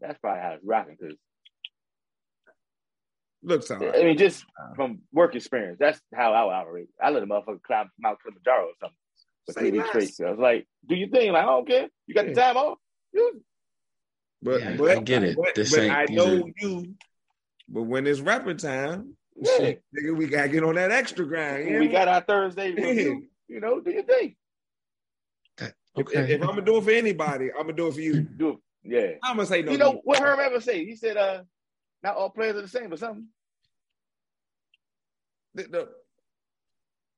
[0.00, 1.16] That's probably how it's rocking because
[3.46, 3.94] looks all right.
[3.94, 6.88] I mean, just from work experience, that's how I would operate.
[7.00, 8.96] I let a motherfucker climb Mount Kilimanjaro or something
[9.46, 10.14] for three weeks straight.
[10.14, 11.32] So I was like, "Do you think?
[11.32, 11.88] Like, I don't care.
[12.06, 12.34] You got yeah.
[12.34, 12.78] the time off.
[14.42, 15.36] But, yeah, but I get it.
[15.36, 16.50] But, but I know are...
[16.60, 16.94] you.
[17.68, 19.72] But when it's rapping time, yeah.
[19.98, 21.70] nigga, we gotta get on that extra grind.
[21.70, 21.78] Yeah?
[21.78, 23.26] We got our Thursday review.
[23.48, 24.36] You know, do you think?
[25.98, 26.18] Okay.
[26.18, 28.20] If, if, I'm gonna do it for anybody, I'm gonna do it for you.
[28.20, 28.56] Do it.
[28.84, 29.18] Yeah.
[29.22, 29.72] I'm gonna say no.
[29.72, 30.84] You know what Herm ever say?
[30.84, 31.42] He said, "Uh,
[32.02, 33.28] not all players are the same, but something."
[35.56, 35.88] The, the,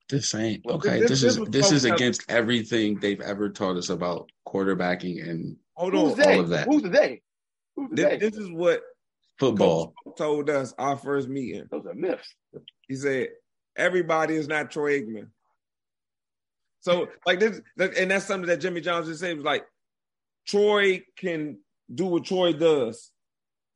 [0.09, 1.01] this ain't well, okay.
[1.01, 5.57] This, this, this is this is against everything they've ever taught us about quarterbacking and
[5.74, 6.66] Hold on, Who's all of that.
[6.66, 7.20] Who's the day?
[7.77, 8.16] Who's the this, day?
[8.16, 8.81] This is what
[9.38, 11.64] football Coach told us our first meeting.
[11.70, 12.35] Those are myths.
[12.87, 13.29] He said
[13.77, 15.29] everybody is not Troy Aikman.
[16.81, 19.66] So like this, and that's something that Jimmy Johnson said was like,
[20.46, 21.59] Troy can
[21.92, 23.11] do what Troy does.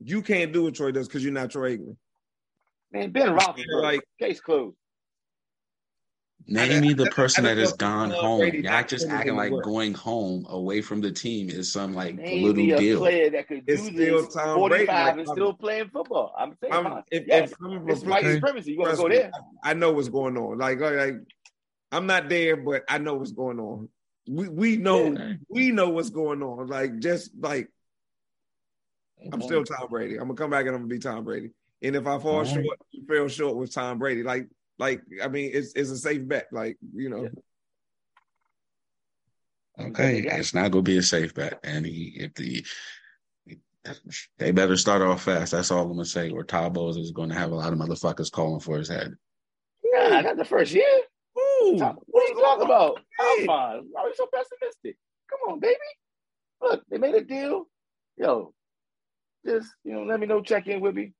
[0.00, 1.96] You can't do what Troy does because you're not Troy Aikman.
[2.92, 4.76] Man, Ben Roethlisberger, like case closed.
[6.46, 8.54] Name me the person that has gone uh, home.
[8.54, 12.74] Y'all just acting like going home away from the team is some like Name little
[12.74, 12.98] a deal.
[12.98, 16.34] Player that could do this Tom 45 and still playing football.
[16.36, 18.72] I'm saying, I'm, if, yes, if I'm it's white supremacy.
[18.72, 19.30] You want to go there?
[19.62, 20.58] I know what's going on.
[20.58, 21.14] Like, like
[21.92, 23.88] I'm not there, but I know what's going on.
[24.28, 25.34] We we know yeah.
[25.48, 26.66] we know what's going on.
[26.66, 27.68] Like just like
[29.32, 30.16] I'm still Tom Brady.
[30.16, 31.50] I'm gonna come back and I'm gonna be Tom Brady.
[31.82, 32.46] And if I fall right.
[32.46, 34.22] short, you fell short with Tom Brady.
[34.22, 36.48] Like like I mean, it's it's a safe bet.
[36.52, 37.22] Like you know.
[37.24, 37.28] Yeah.
[39.86, 42.64] Okay, it's not gonna be a safe bet, and he if the
[44.38, 45.52] they better start off fast.
[45.52, 46.30] That's all I'm gonna say.
[46.30, 49.14] Or Todd Bowles is going to have a lot of motherfuckers calling for his head.
[49.84, 50.84] Nah, not the first year.
[51.38, 53.00] Ooh, what are you talking about?
[53.18, 53.82] I'm fine.
[53.90, 54.96] Why are you so pessimistic?
[55.28, 55.76] Come on, baby.
[56.60, 57.66] Look, they made a deal.
[58.16, 58.52] Yo,
[59.44, 60.42] just you know, let me know.
[60.42, 61.12] Check in with me.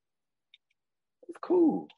[1.29, 1.89] It's cool.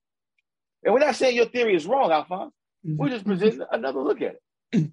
[0.84, 2.52] And we're not saying your theory is wrong, Alphonse.
[2.87, 2.96] Mm-hmm.
[2.96, 4.42] We're just presenting another look at it.
[4.74, 4.87] Mm-hmm.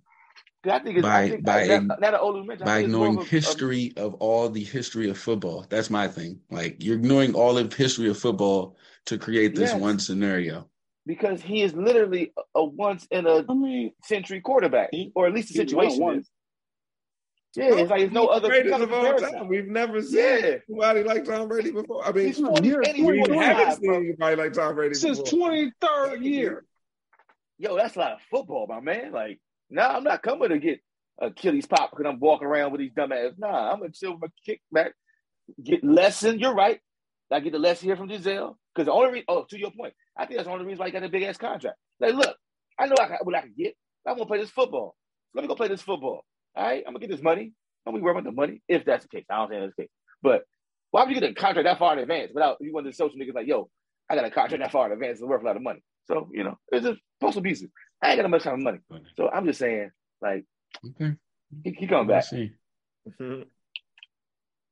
[0.70, 4.14] I think it's, by I think by, that, that, by ignoring of, history of, of,
[4.16, 5.66] all the history of football.
[5.70, 6.40] That's my thing.
[6.52, 9.82] Like you're ignoring all of history of football to create this yes.
[9.82, 10.70] one scenario.
[11.08, 15.48] Because he is literally a once in a I mean, century quarterback, or at least
[15.48, 16.24] the situation
[17.56, 19.48] Yeah, it's like there's no other greatest of all time.
[19.50, 20.58] We've never seen yeah.
[20.70, 22.06] anybody like Tom Brady before.
[22.06, 26.22] I mean, he's 20, years, we haven't seen anybody like Tom Brady since twenty third
[26.22, 26.64] year.
[27.58, 29.12] Yo, that's a lot of football, my man.
[29.12, 30.80] Like, no, nah, I'm not coming to get
[31.20, 33.34] Achilles pop because I'm walking around with these dumbass.
[33.38, 34.94] Nah, I'm gonna chill my kick back,
[35.62, 36.40] get lesson.
[36.40, 36.80] You're right.
[37.32, 39.26] I get the lesson here from Gisele because the only reason.
[39.28, 41.24] Oh, to your point, I think that's the only reason why he got a big
[41.24, 41.78] ass contract.
[42.00, 42.36] Like, look,
[42.80, 43.76] I know I, can, what I can get.
[44.08, 44.96] I want to play this football.
[45.34, 46.24] Let me go play this football.
[46.56, 47.54] All right, I'm gonna get this money.
[47.86, 49.26] I'm gonna be worry about the money if that's the case.
[49.30, 49.92] I don't think that's the case.
[50.22, 50.44] But
[50.92, 53.18] why would you get a contract that far in advance without you want the social
[53.18, 53.70] niggas like, yo,
[54.10, 55.20] I got a contract that far in advance.
[55.20, 55.82] It's worth a lot of money.
[56.08, 57.70] So you know, it's just postal pieces.
[58.02, 58.80] I ain't got that much time of money.
[59.16, 60.46] So I'm just saying, like,
[60.86, 61.16] okay.
[61.64, 62.24] he, he coming back.
[62.24, 62.52] See.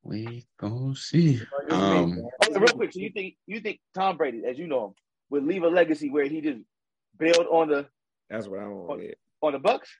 [0.02, 1.40] we gonna see.
[1.70, 4.92] Um, oh, real quick, so you think you think Tom Brady, as you know him,
[5.30, 6.60] would leave a legacy where he just
[7.18, 7.86] build on the
[8.30, 9.12] that's what I want on,
[9.42, 9.90] on the Bucks?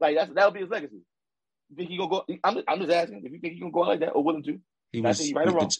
[0.00, 1.02] Like that's that'll be his legacy.
[1.70, 2.24] You think he gonna go?
[2.42, 4.42] I'm just, I'm just asking if you think he gonna go like that or willing
[4.44, 4.58] to.
[4.92, 5.70] He was he right or wrong.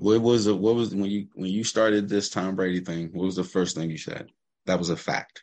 [0.00, 0.56] what was it?
[0.56, 3.10] What was when you when you started this Tom Brady thing?
[3.12, 4.30] What was the first thing you said?
[4.66, 5.42] That was a fact.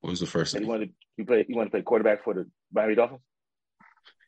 [0.00, 0.62] What was the first thing?
[0.62, 3.20] He wanted he play he wanted to play quarterback for the Miami Dolphins.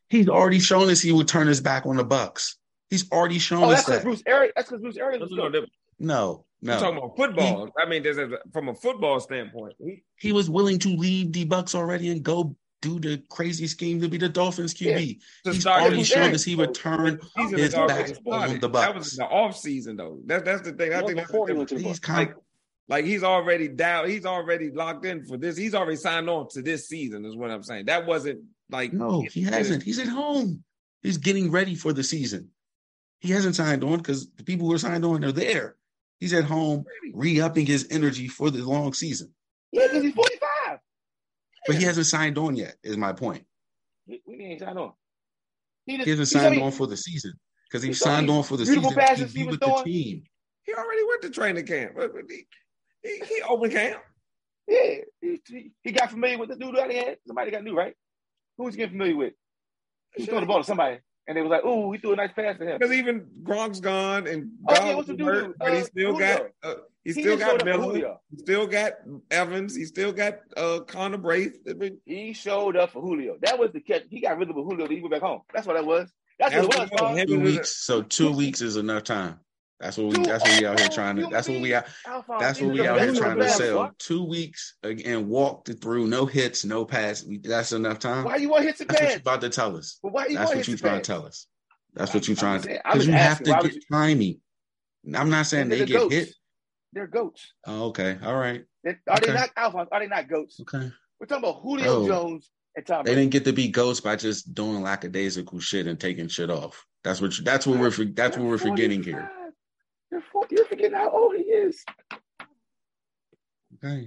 [0.08, 2.58] He's already shown us he would turn his back on the Bucks.
[2.90, 4.02] He's already shown oh, us that.
[4.02, 4.52] Bruce Arians.
[4.54, 5.30] That's because Bruce Arians was.
[5.32, 5.48] No,
[5.98, 6.44] no.
[6.60, 7.66] You're talking about football.
[7.66, 9.74] He, I mean, there's a, from a football standpoint.
[9.78, 14.00] He, he, was willing to leave the Bucks already and go do the crazy scheme
[14.00, 15.18] to be the Dolphins QB.
[15.44, 17.18] Yeah, He's already shown us he would turn
[17.50, 18.86] his back on the Bucks.
[18.86, 20.18] That was in the off season though.
[20.26, 20.92] That, that's the thing.
[20.92, 22.36] I think that's the he's kind like,
[22.88, 24.10] like he's already down.
[24.10, 25.56] He's already locked in for this.
[25.56, 27.24] He's already signed on to this season.
[27.24, 27.86] Is what I'm saying.
[27.86, 29.84] That wasn't like no, he hasn't.
[29.84, 30.62] He's at home.
[31.02, 32.50] He's getting ready for the season.
[33.20, 35.76] He hasn't signed on because the people who are signed on are there.
[36.18, 39.32] He's at home re-upping his energy for the long season.
[39.72, 40.41] Yeah, because he's 45.
[41.66, 43.44] But he hasn't signed on yet, is my point.
[44.06, 44.92] We, ain't signed on.
[45.86, 47.34] He, just, he hasn't signed on for the season.
[47.68, 50.24] Because he signed on for the season to be with the team.
[50.64, 51.92] He already went to training camp.
[52.28, 52.46] He,
[53.02, 54.00] he, he open camp.
[54.68, 54.96] Yeah.
[55.20, 57.16] He, he, got familiar with the dude that he had.
[57.26, 57.94] Somebody got new, right?
[58.58, 59.32] Who was he getting familiar with?
[60.14, 60.98] He threw the ball to somebody.
[61.26, 63.78] And they was like, "Ooh, he threw a nice pass to him." Because even Gronk's
[63.78, 65.54] gone and oh, yeah, what's the dude?
[65.56, 68.16] but he uh, still got uh, he, he still got Miller.
[68.30, 68.92] He still got
[69.30, 69.74] Evans.
[69.74, 71.56] He still got uh, Connor Braith.
[72.04, 73.36] He showed up for Julio.
[73.42, 74.02] That was the catch.
[74.08, 74.88] He got rid of Julio.
[74.88, 75.40] He went back home.
[75.52, 76.12] That's what that was.
[76.38, 77.24] That's, that's what it was.
[77.26, 77.84] Two weeks.
[77.84, 79.40] So two weeks is enough time.
[79.80, 80.24] That's what we.
[80.24, 81.26] That's what we out here trying to.
[81.26, 81.86] That's what we out.
[82.38, 83.90] That's what we out here trying to sell.
[83.98, 87.24] Two weeks and walked through no hits, no pass.
[87.42, 88.24] That's enough time.
[88.24, 89.00] Why you want hits and pass?
[89.00, 89.98] That's what you about to tell us.
[90.02, 91.48] why you That's what you trying to tell us.
[91.94, 92.68] That's what you trying to.
[92.68, 94.40] Because you have to get timing.
[95.12, 96.32] I'm not saying they get hit.
[96.92, 97.52] They're goats.
[97.66, 98.18] Oh, okay.
[98.22, 98.64] All right.
[98.86, 99.88] Are they not Alphonse?
[99.92, 100.60] Are they not goats?
[100.60, 100.90] Okay.
[101.18, 102.06] We're talking about Julio oh.
[102.06, 103.04] Jones and Tom.
[103.04, 106.84] They didn't get to be goats by just doing lackadaisical shit and taking shit off.
[107.04, 107.38] That's what.
[107.38, 107.90] You, that's what we're.
[107.90, 109.30] That's what we're forgetting here.
[110.10, 111.82] You're, you're forgetting how old he is.
[113.82, 114.06] Okay.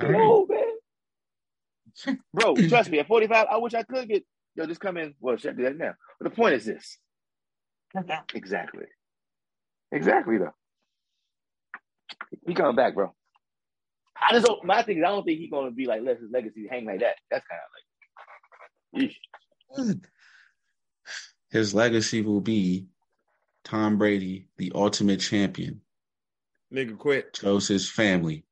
[0.00, 0.20] All right.
[0.20, 2.18] old, man.
[2.34, 5.14] Bro, trust me, at 45, I wish I could get, yo, just come in.
[5.20, 5.94] Well, check that now.
[6.20, 6.98] But the point is this.
[8.34, 8.86] exactly.
[9.92, 10.54] Exactly, though.
[12.46, 13.14] He coming back, bro.
[14.16, 16.18] I just don't, my thing is, I don't think he's going to be like, let
[16.18, 17.16] his legacy hang like that.
[17.30, 17.60] That's kind
[18.94, 20.00] of like, eesh.
[21.50, 22.86] His legacy will be
[23.64, 25.80] Tom Brady, the ultimate champion,
[26.72, 28.44] nigga quit, chose his family,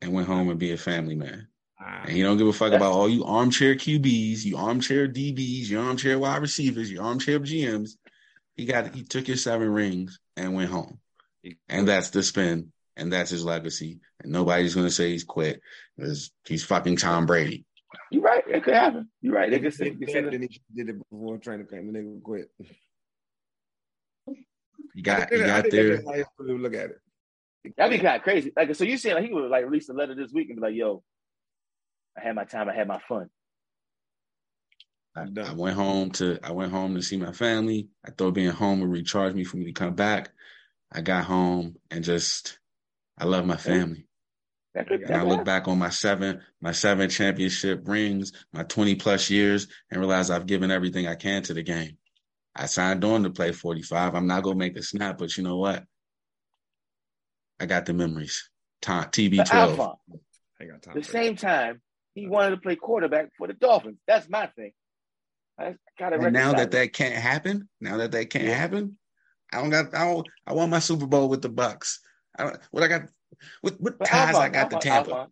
[0.00, 1.48] and went home and be a family man.
[1.80, 2.02] Ah.
[2.02, 5.80] And he don't give a fuck about all you armchair QBs, you armchair DBs, you
[5.80, 7.92] armchair wide receivers, you armchair GMs.
[8.54, 10.98] He got he took his seven rings and went home.
[11.68, 12.72] And that's the spin.
[12.96, 14.00] And that's his legacy.
[14.22, 15.60] And nobody's gonna say he's quit
[15.96, 17.66] because he's fucking Tom Brady.
[18.10, 18.44] You're right.
[18.46, 19.08] It could happen.
[19.20, 19.50] You're right.
[19.50, 22.50] They could say, they say he did it before training camp and they would quit.
[24.94, 26.02] You got you got there.
[26.38, 26.96] Look at it.
[27.76, 28.52] That'd be kind of crazy.
[28.56, 30.62] Like, so you saying like he would like release a letter this week and be
[30.62, 31.02] like, "Yo,
[32.16, 32.68] I had my time.
[32.68, 33.28] I had my fun."
[35.16, 37.88] I, I, went home to I went home to see my family.
[38.06, 40.30] I thought being home would recharge me for me to come back.
[40.96, 42.58] I got home and just
[43.18, 44.06] I love my family.
[44.74, 49.68] and I look back on my seven my seven championship rings, my twenty plus years,
[49.90, 51.98] and realize I've given everything I can to the game.
[52.54, 54.14] I signed on to play 45.
[54.14, 55.84] I'm not gonna make the snap, but you know what?
[57.60, 58.48] I got the memories.
[58.82, 59.96] TB12.
[60.58, 60.94] I got time.
[60.94, 61.82] The same time,
[62.14, 63.98] he wanted to play quarterback for the Dolphins.
[64.06, 64.72] That's my thing.
[65.58, 68.54] I gotta and now that that can't happen, now that that can't yeah.
[68.54, 68.96] happen,
[69.52, 69.94] I don't got.
[69.94, 70.26] I don't.
[70.46, 72.00] I want my Super Bowl with the Bucks.
[72.38, 73.02] I don't, what I got.
[73.60, 75.28] What, what ties I got the Tampa.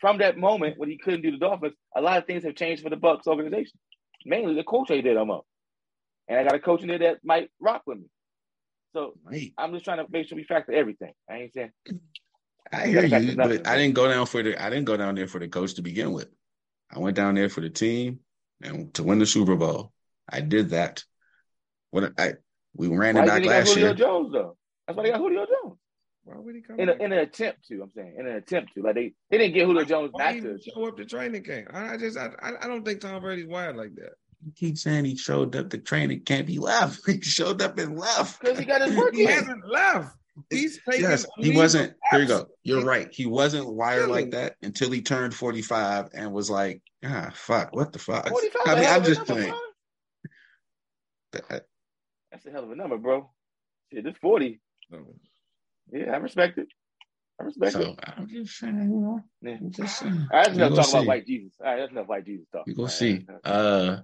[0.00, 2.82] From that moment when he couldn't do the Dolphins, a lot of things have changed
[2.82, 3.78] for the Bucks organization.
[4.24, 5.46] Mainly the coach they did almost
[6.28, 8.04] and I got a coach in there that might rock with me.
[8.92, 9.52] So right.
[9.58, 11.12] I'm just trying to make sure we factor everything.
[11.28, 11.72] I ain't saying.
[12.72, 14.62] I hear you, but I didn't go down for the.
[14.62, 16.28] I didn't go down there for the coach to begin with.
[16.90, 18.20] I went down there for the team
[18.62, 19.92] and to win the Super Bowl.
[20.30, 21.04] I did that.
[21.90, 22.34] When I
[22.78, 23.94] we ran Why it back last Julio year.
[23.94, 24.56] Jones though?
[24.86, 25.78] That's why they got Julio Jones.
[26.24, 28.74] Why would he come In, a, in an attempt to, I'm saying, in an attempt
[28.74, 30.46] to, like they, they didn't get Julio Jones Why not he to.
[30.48, 31.68] didn't show up to training camp?
[31.72, 34.12] I I just I, I I don't think Tom Brady's wired like that.
[34.44, 36.48] He keep saying he showed up to training camp.
[36.48, 37.00] He left.
[37.06, 38.40] He showed up and left.
[38.40, 40.14] Because he got his work He hasn't left.
[40.50, 41.02] He's taking.
[41.10, 41.90] Yes, he wasn't.
[41.90, 42.46] of Here you go.
[42.62, 43.08] You're right.
[43.10, 47.92] He wasn't wired like that until he turned 45 and was like, ah, fuck, what
[47.92, 48.30] the fuck?
[48.66, 49.54] I mean, I'm just number, saying.
[51.32, 51.64] that-
[52.30, 53.30] That's a hell of a number, bro.
[53.92, 54.60] Shit, this 40.
[54.90, 55.14] No.
[55.90, 56.68] Yeah, I respect it.
[57.40, 57.98] I respect So it.
[58.16, 59.56] I'm just saying, you know, Yeah.
[59.60, 60.28] I'm just saying.
[60.30, 61.52] All right, that's We enough gonna about white Jesus.
[61.60, 62.66] All right, that's enough white Jesus talk.
[62.66, 63.26] We All gonna right, see.
[63.44, 63.96] Uh,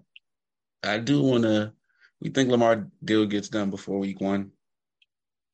[0.83, 1.73] I do want to.
[2.21, 4.53] We think Lamar deal gets done before week one.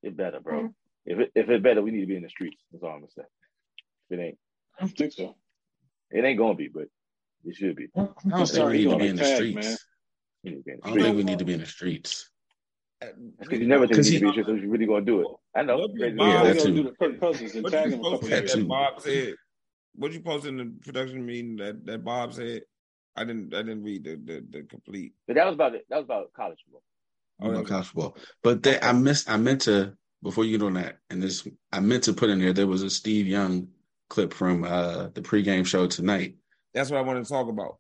[0.03, 0.73] It better, bro.
[1.05, 2.63] If it if it better, we need to be in the streets.
[2.71, 3.23] That's all I'm gonna say.
[4.11, 4.39] If it ain't,
[4.79, 5.35] I don't think so.
[6.11, 6.85] it ain't gonna be, but
[7.45, 7.89] it should be.
[7.97, 9.55] I don't think we need to be in the streets.
[9.57, 9.77] man.
[10.45, 11.67] We need to be in the I don't think we need to be in the
[11.67, 12.31] streets.
[13.01, 14.63] That's because you never think 'Cause you need to he- be in the streets.
[14.63, 15.27] You're really gonna do it.
[15.55, 15.77] I know.
[15.79, 16.17] Look Crazy.
[16.17, 16.29] Bob.
[16.29, 16.75] Yeah, that gonna too.
[16.75, 18.55] do the Kirk Cousins and What tag you him a couple posted That years.
[18.55, 18.69] that.
[18.69, 19.35] Bob said?
[19.95, 22.63] What you posted in the production meeting that, that Bob said?
[23.17, 25.15] I didn't I didn't read the the, the complete.
[25.27, 25.87] But that was about it.
[25.89, 26.83] That was about college football.
[27.41, 28.17] Oh, about that's- college football.
[28.43, 29.31] But they, I missed.
[29.31, 32.39] I meant to before you get on that, and this I meant to put in
[32.39, 32.53] there.
[32.53, 33.69] There was a Steve Young
[34.11, 36.37] clip from uh the pregame show tonight.
[36.75, 37.79] That's what I wanted to talk about.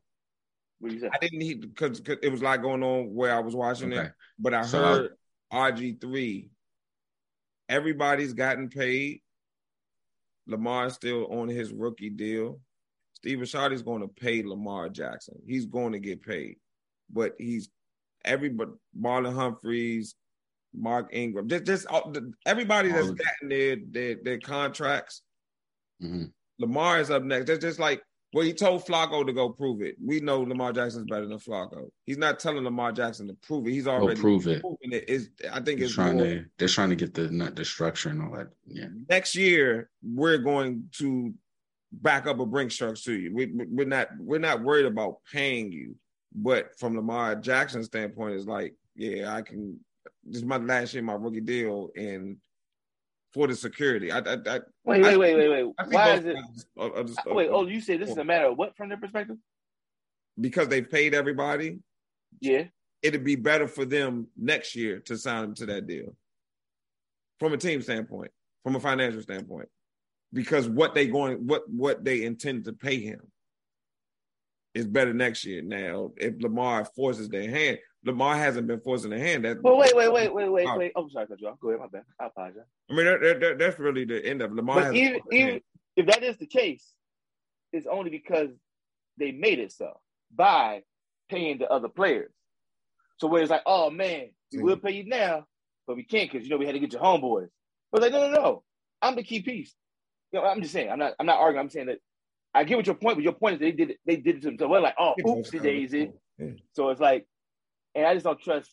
[0.80, 1.10] What you say?
[1.12, 4.06] I didn't hear because it was like going on where I was watching Okay.
[4.06, 5.16] it, but I So- heard
[5.52, 6.50] RG three.
[7.68, 9.22] Everybody's gotten paid.
[10.46, 12.60] Lamar's still on his rookie deal.
[13.14, 15.40] Steven Shardy's going to pay Lamar Jackson.
[15.46, 16.56] He's going to get paid,
[17.10, 17.68] but he's
[18.24, 18.72] everybody.
[18.98, 20.14] Marlon Humphreys,
[20.74, 25.22] Mark Ingram, just just all, the, everybody that's All gotten their their, their contracts.
[26.02, 26.32] Mhm.
[26.58, 27.46] Lamar is up next.
[27.46, 29.96] That's just like well, he told Flacco to go prove it.
[30.04, 31.88] We know Lamar Jackson's better than Flacco.
[32.06, 33.72] He's not telling Lamar Jackson to prove it.
[33.72, 34.60] He's Go already prove it.
[34.60, 35.08] proven it.
[35.08, 36.44] Is I think They're it's trying more, to.
[36.58, 38.48] They're trying to get the not the structure and all that.
[38.66, 38.86] Yeah.
[39.08, 41.34] next year we're going to
[41.92, 43.34] back up a Brinks trucks to you.
[43.34, 45.96] We- we're not we're not worried about paying you,
[46.34, 49.78] but from Lamar Jackson's standpoint, it's like yeah, I can.
[50.24, 52.36] This is my last year, my rookie deal, and
[53.32, 55.74] for the security, I, I, I Wait, I- wait, wait, wait, wait.
[55.92, 56.36] Why is it?
[56.36, 58.88] sides are- are just- Wait, oh, you say this is a matter of what from
[58.88, 59.36] their perspective?
[60.40, 61.78] because they paid everybody.
[62.40, 62.64] Yeah.
[63.02, 66.14] it'd be better for them next year to sign him to that deal
[67.38, 68.30] from a team standpoint,
[68.62, 69.68] from a financial standpoint,
[70.32, 73.20] because what they going, what what they intend to pay him
[74.74, 75.62] is better next year.
[75.62, 79.44] Now, if Lamar forces their hand, Lamar hasn't been forcing their hand.
[79.44, 80.78] That Well, wait, wait, wait, wait, wait, Oh.
[80.78, 80.92] wait.
[80.96, 81.60] I'm sorry, cut you off.
[81.60, 82.04] Go ahead, my bad.
[82.18, 82.62] I apologize.
[82.88, 84.54] I mean, that, that- that- that's really the end of it.
[84.54, 84.76] Lamar.
[84.76, 85.60] But hasn't even, even
[85.96, 86.94] if that is the case,
[87.72, 88.50] it's only because
[89.18, 90.00] they made it so
[90.34, 90.82] by
[91.28, 92.32] paying the other players.
[93.18, 94.86] So where it's like, oh man, we will mm-hmm.
[94.86, 95.46] pay you now,
[95.86, 97.48] but we can't because you know we had to get your homeboys.
[97.92, 98.62] But like, no, no, no,
[99.02, 99.74] I'm the key piece.
[100.32, 101.64] You know, I'm just saying, I'm not, I'm not arguing.
[101.64, 101.98] I'm saying that
[102.54, 104.42] I get what your point, but your point is they did it, they did it
[104.42, 104.70] to themselves.
[104.70, 106.12] We're like, oh, oopsie daisy.
[106.38, 106.46] Yeah.
[106.72, 107.26] So it's like,
[107.94, 108.72] and I just don't trust.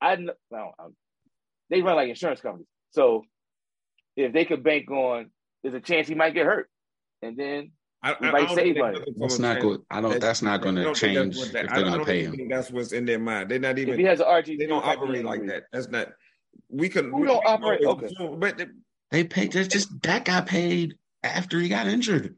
[0.00, 0.94] I kn- well, I'm,
[1.70, 2.66] they run like insurance companies.
[2.90, 3.24] So
[4.16, 5.30] if they could bank on,
[5.62, 6.68] there's a chance he might get hurt,
[7.22, 9.04] and then I, You I- might I don't save think they're money.
[9.18, 9.80] That's not good.
[9.90, 10.20] I don't.
[10.20, 12.04] That's not going to don't think that's change what if they're I- I going to
[12.04, 12.48] pay him.
[12.48, 13.50] That's what's in their mind.
[13.50, 13.98] They're not if even.
[13.98, 15.64] he has an RG, They don't operate like that.
[15.72, 16.08] That's not.
[16.68, 17.10] We can.
[17.10, 17.84] Who we don't operate?
[17.84, 18.36] always Okay.
[18.38, 18.70] but the-
[19.10, 19.52] They paid.
[19.52, 22.36] There's just that got paid after he got injured.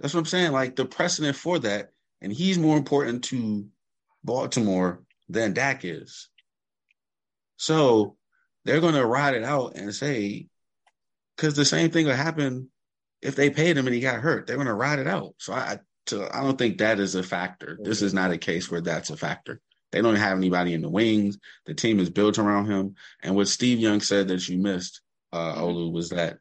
[0.00, 0.52] That's what I'm saying.
[0.52, 3.66] Like the precedent for that, and he's more important to
[4.24, 6.28] Baltimore than Dak is.
[7.56, 8.16] So
[8.64, 10.48] they're going to ride it out and say,
[11.36, 12.68] because the same thing would happen
[13.22, 14.46] if they paid him and he got hurt.
[14.46, 15.34] They're going to ride it out.
[15.38, 15.78] So I,
[16.12, 17.78] I don't think that is a factor.
[17.82, 19.60] This is not a case where that's a factor.
[19.92, 21.38] They don't have anybody in the wings.
[21.64, 22.94] The team is built around him.
[23.22, 25.00] And what Steve Young said that you missed,
[25.32, 26.38] uh, Olu, was that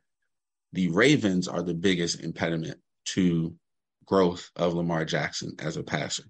[0.74, 3.55] the Ravens are the biggest impediment to
[4.05, 6.24] growth of Lamar Jackson as a passer.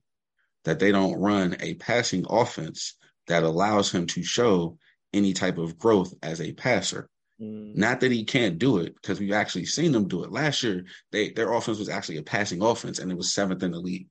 [0.66, 2.95] That they don't run a passing offense
[3.28, 4.78] that allows him to show
[5.13, 7.09] any type of growth as a passer.
[7.41, 7.76] Mm.
[7.76, 10.32] Not that he can't do it, because we've actually seen them do it.
[10.32, 13.72] Last year, they their offense was actually a passing offense, and it was seventh in
[13.72, 14.07] the league.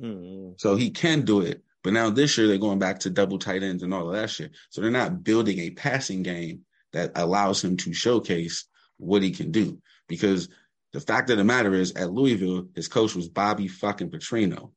[0.00, 0.60] Mm-mm.
[0.60, 1.62] So he can do it.
[1.82, 4.30] But now this year they're going back to double tight ends and all of that
[4.30, 4.52] shit.
[4.70, 6.62] So they're not building a passing game
[6.92, 8.66] that allows him to showcase
[8.96, 9.78] what he can do.
[10.08, 10.48] Because
[10.92, 14.72] the fact of the matter is, at Louisville, his coach was Bobby fucking Petrino,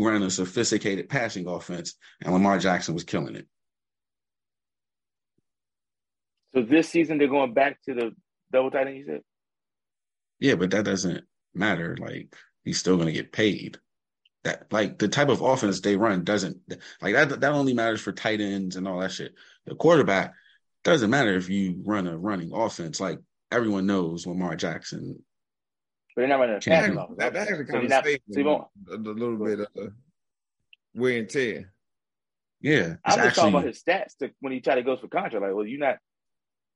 [0.00, 3.46] who ran a sophisticated passing offense, and Lamar Jackson was killing it.
[6.54, 8.12] so this season they're going back to the
[8.52, 8.96] double tight end.
[8.96, 9.20] You said
[10.38, 11.24] Yeah, but that doesn't
[11.54, 11.96] matter.
[11.98, 12.34] Like
[12.64, 13.78] he's still going to get paid.
[14.44, 16.58] That like the type of offense they run doesn't
[17.00, 17.40] like that.
[17.40, 19.34] That only matters for tight ends and all that shit.
[19.66, 20.34] The quarterback
[20.84, 23.00] doesn't matter if you run a running offense.
[23.00, 23.18] Like
[23.50, 25.22] everyone knows Lamar Jackson.
[26.14, 27.18] But they're not running a passing offense.
[27.18, 29.92] That, that actually kind so of saves so a, a little bit of
[30.94, 31.72] wear and tear.
[32.60, 35.08] Yeah, I'm just actually, talking about his stats to, when he try to go for
[35.08, 35.42] contract.
[35.42, 35.98] Like, well, you're not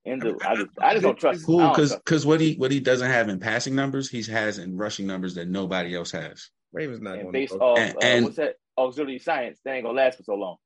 [0.05, 0.37] in the.
[0.47, 1.47] I just, I just don't trust.
[1.47, 4.77] Cool, because because what he what he doesn't have in passing numbers, he has in
[4.77, 6.51] rushing numbers that nobody else has.
[6.73, 9.97] Ravens not and based off and, uh, and, what's that auxiliary science, they ain't gonna
[9.97, 10.57] last for so long.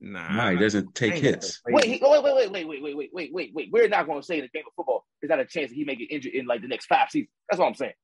[0.00, 1.60] Nah, nah, he doesn't take hits.
[1.66, 3.68] Wait, he, wait, wait, wait, wait, wait, wait, wait, wait, wait, wait.
[3.72, 5.74] We're not going to say in the game of football there's not a chance that
[5.74, 7.30] he may get injured in like the next five seasons.
[7.50, 7.94] That's what I'm saying.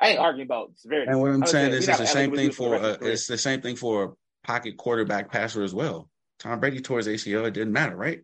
[0.00, 1.10] I ain't arguing about severity.
[1.10, 3.60] And what I'm, I'm saying is it's the same thing for uh, it's the same
[3.60, 6.08] thing for a pocket quarterback passer as well.
[6.38, 7.46] Tom Brady tore his ACL.
[7.46, 8.20] It didn't matter, right?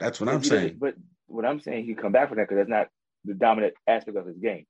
[0.00, 0.76] That's what but I'm saying.
[0.78, 0.94] But
[1.26, 2.88] what I'm saying, he come back from that because that's not
[3.24, 4.66] the dominant aspect of his game.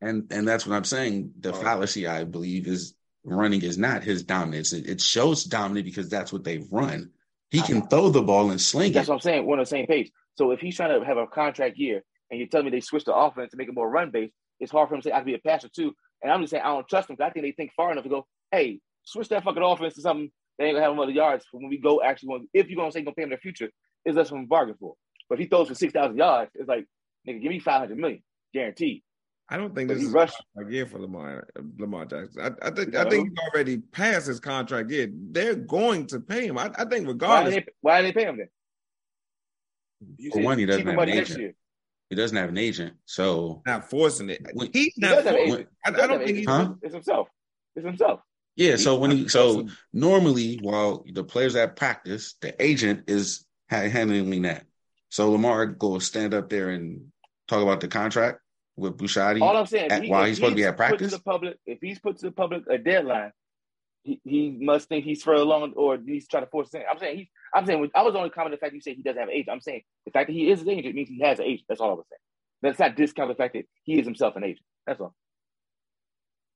[0.00, 1.32] And and that's what I'm saying.
[1.38, 1.54] The oh.
[1.54, 2.94] fallacy, I believe, is
[3.24, 4.72] running is not his dominance.
[4.72, 7.10] It, it shows dominant because that's what they've run.
[7.50, 8.94] He can throw the ball and sling it.
[8.94, 9.10] that's it.
[9.10, 9.46] what I'm saying.
[9.46, 10.10] We're on the same page.
[10.38, 13.06] So if he's trying to have a contract year and you tell me they switched
[13.06, 15.18] the offense to make it more run based, it's hard for him to say I
[15.18, 15.92] can be a passer too.
[16.22, 18.04] And I'm just saying I don't trust them because I think they think far enough
[18.04, 21.10] to go, hey, switch that fucking offense to something they ain't gonna have him other
[21.10, 22.48] yards for when we go actually.
[22.52, 23.70] If you're gonna say gonna pay him in the future,
[24.04, 24.94] is that something bargain for?
[25.28, 26.86] But if he throws for six thousand yards, it's like
[27.26, 29.02] nigga, give me five hundred million guaranteed.
[29.52, 32.40] I don't think this is rushed year for Lamar Lamar Jackson.
[32.40, 35.10] I, I think I think he's already passed his contract year.
[35.12, 36.56] They're going to pay him.
[36.56, 37.54] I, I think regardless.
[37.54, 38.48] Why did, they, why did they pay him then?
[40.32, 41.56] For one, he doesn't have an agent.
[42.08, 44.40] He doesn't have an agent, so not forcing it.
[44.52, 45.24] When, he's not.
[45.24, 46.46] He when, I, I, don't think he's.
[46.46, 46.74] Huh?
[46.82, 47.28] It's himself.
[47.74, 48.20] It's himself.
[48.54, 48.76] Yeah.
[48.76, 54.64] So when he so normally while the players at practice, the agent is handling that.
[55.08, 57.10] So Lamar go stand up there and
[57.48, 58.40] talk about the contract
[58.80, 59.40] with Bisaccia.
[59.40, 61.78] All I'm saying, at, he, while he's supposed to be at practice, the public, if
[61.80, 63.32] he's put to the public a deadline,
[64.02, 66.84] he, he must think he's further along or he's trying to force it.
[66.90, 67.28] I'm saying he's.
[67.54, 69.50] I'm saying I was only commenting the fact you say he doesn't have an agent.
[69.50, 71.66] I'm saying the fact that he is an agent means he has an agent.
[71.68, 72.20] That's all I was saying.
[72.62, 74.64] That's not discount the fact that he is himself an agent.
[74.86, 75.14] That's all.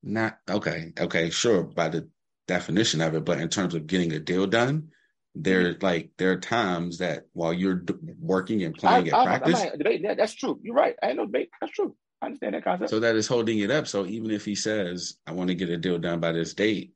[0.02, 0.92] Not okay.
[0.98, 1.62] Okay, sure.
[1.64, 2.08] By the
[2.46, 4.90] definition of it, but in terms of getting a deal done,
[5.34, 5.84] there mm-hmm.
[5.84, 9.66] like there are times that while you're d- working and playing I, at I, practice,
[9.76, 10.16] debate that.
[10.16, 10.60] That's true.
[10.62, 10.94] You're right.
[11.02, 11.50] I ain't no debate.
[11.60, 11.96] That's true.
[12.24, 12.90] I understand that concept.
[12.90, 13.86] So that is holding it up.
[13.86, 16.92] So even if he says, "I want to get a deal done by this date,"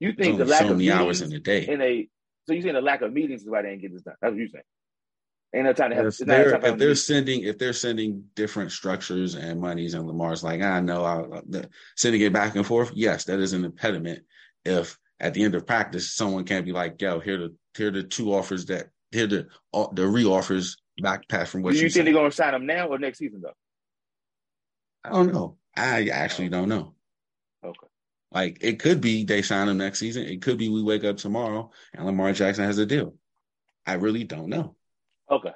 [0.00, 2.08] you think the lack so of many hours in a day in a
[2.46, 4.14] so you saying the lack of meetings is why they didn't get this done?
[4.20, 4.64] That's what you're saying.
[5.54, 6.06] Ain't no time to have.
[6.06, 10.60] If they're, if they're sending if they're sending different structures and monies, and Lamar's like,
[10.62, 11.62] ah, I know, I,
[11.96, 12.92] sending it back and forth.
[12.94, 14.24] Yes, that is an impediment.
[14.64, 18.02] If at the end of practice, someone can't be like, "Yo, here the here the
[18.02, 21.84] two offers that here the uh, the re offers back pass from what Do you,
[21.84, 22.06] you think said.
[22.06, 23.52] they're going to sign them now or next season though?
[25.04, 25.58] I don't know.
[25.76, 26.94] I actually don't know.
[27.64, 27.86] Okay.
[28.32, 30.24] Like it could be they sign him next season.
[30.24, 33.14] It could be we wake up tomorrow and Lamar Jackson has a deal.
[33.86, 34.76] I really don't know.
[35.30, 35.52] Okay.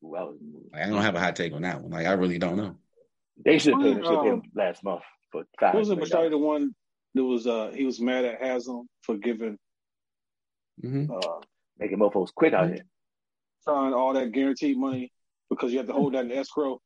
[0.00, 0.34] Well,
[0.72, 1.90] I don't have a hot take on that one.
[1.90, 2.76] Like I really don't know.
[3.44, 5.74] They should have paid him, um, him last month for five.
[5.74, 6.74] Was it Machado the one
[7.14, 9.58] that was uh he was mad at Haslam for giving
[10.82, 11.10] mm-hmm.
[11.10, 11.40] uh
[11.78, 12.84] making mofos quit out here.
[13.64, 15.12] Trying all that guaranteed money
[15.50, 16.80] because you have to hold that in escrow.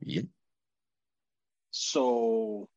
[0.00, 0.22] Yeah.
[1.70, 2.68] So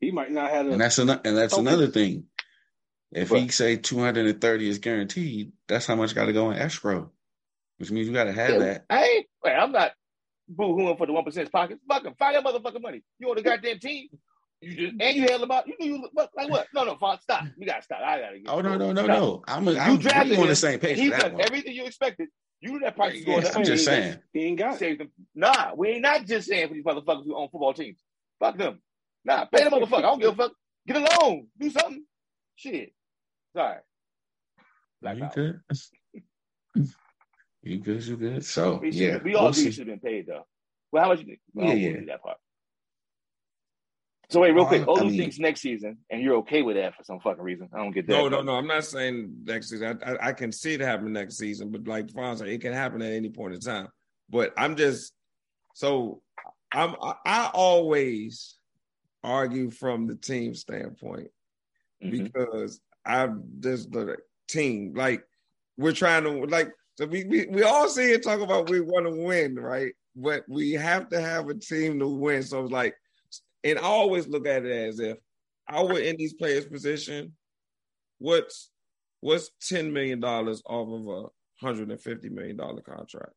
[0.00, 0.66] he might not have.
[0.66, 2.24] A, and that's an, and that's another thing.
[3.12, 6.32] If but, he say two hundred and thirty is guaranteed, that's how much got to
[6.32, 7.10] go in escrow,
[7.78, 8.84] which means you got to have yeah, that.
[8.90, 9.26] Hey.
[9.44, 9.92] Wait, I'm not
[10.48, 11.80] boo-hooing for the one percent pockets.
[11.88, 12.14] Fuck him.
[12.18, 13.02] Find that motherfucking money.
[13.18, 14.08] You on the goddamn team.
[14.60, 15.68] You just and you held him out.
[15.68, 16.66] You knew you what, like what?
[16.74, 17.44] No, no, Fox, stop.
[17.56, 18.00] You gotta stop.
[18.04, 18.48] I gotta get.
[18.48, 19.18] Oh no, no, no, stop.
[19.18, 19.42] no.
[19.46, 20.98] I'm, a, I'm you drafted on the same page.
[20.98, 22.28] He's done everything you expected.
[22.60, 23.56] You knew that price was going up.
[23.56, 24.18] I'm just saying.
[24.32, 25.08] He ain't got it.
[25.34, 27.98] Nah, we ain't not just saying for these motherfuckers who own football teams.
[28.40, 28.80] Fuck them.
[29.24, 29.98] Nah, pay the motherfucker.
[29.98, 30.52] I don't give a fuck.
[30.86, 31.46] Get a loan.
[31.58, 32.04] Do something.
[32.56, 32.92] Shit.
[33.54, 33.78] Sorry.
[35.00, 35.60] Black you good?
[37.62, 38.06] you good?
[38.06, 38.44] You good?
[38.44, 40.46] So we yeah, we all we'll should have been paid though.
[40.90, 41.24] Well, how much?
[41.54, 42.00] Well, yeah, yeah.
[42.06, 42.38] that part.
[44.30, 44.82] So wait, real quick.
[44.82, 47.68] Olu I mean, thinks next season, and you're okay with that for some fucking reason.
[47.72, 48.12] I don't get that.
[48.12, 48.56] No, no, no.
[48.56, 49.98] I'm not saying next season.
[50.04, 52.74] I, I, I can see it happen next season, but like Fonz said, it can
[52.74, 53.88] happen at any point in time.
[54.28, 55.14] But I'm just
[55.74, 56.20] so
[56.72, 58.56] I'm I, I always
[59.24, 61.28] argue from the team standpoint
[62.04, 62.24] mm-hmm.
[62.24, 64.16] because I'm just the
[64.46, 64.92] team.
[64.94, 65.24] Like
[65.78, 69.06] we're trying to like so we we, we all see it talk about we want
[69.06, 69.92] to win, right?
[70.16, 72.42] But we have to have a team to win.
[72.42, 72.94] So it's like,
[73.64, 75.18] and I always look at it as if
[75.68, 77.32] I were in these players' position,
[78.18, 78.70] what's
[79.20, 83.32] what's ten million dollars off of a hundred and fifty million dollar contract?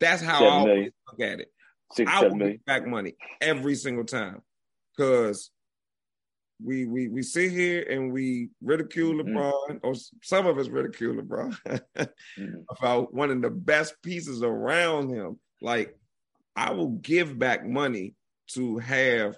[0.00, 1.48] That's how I always look at it.
[1.92, 4.42] Six, I will get back money every single time
[4.96, 5.50] because
[6.62, 9.36] we we we sit here and we ridicule mm-hmm.
[9.36, 11.58] LeBron, or some of us ridicule LeBron
[11.96, 12.60] mm-hmm.
[12.78, 15.38] about one of the best pieces around him.
[15.60, 15.96] Like,
[16.56, 18.14] I will give back money
[18.54, 19.36] to have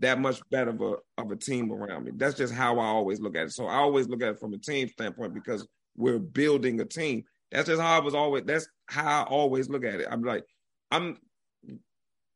[0.00, 2.12] that much better of a of a team around me.
[2.14, 3.52] That's just how I always look at it.
[3.52, 7.24] So I always look at it from a team standpoint because we're building a team.
[7.50, 8.44] That's just how I was always.
[8.44, 10.06] That's how I always look at it.
[10.10, 10.44] I'm like,
[10.90, 11.18] I'm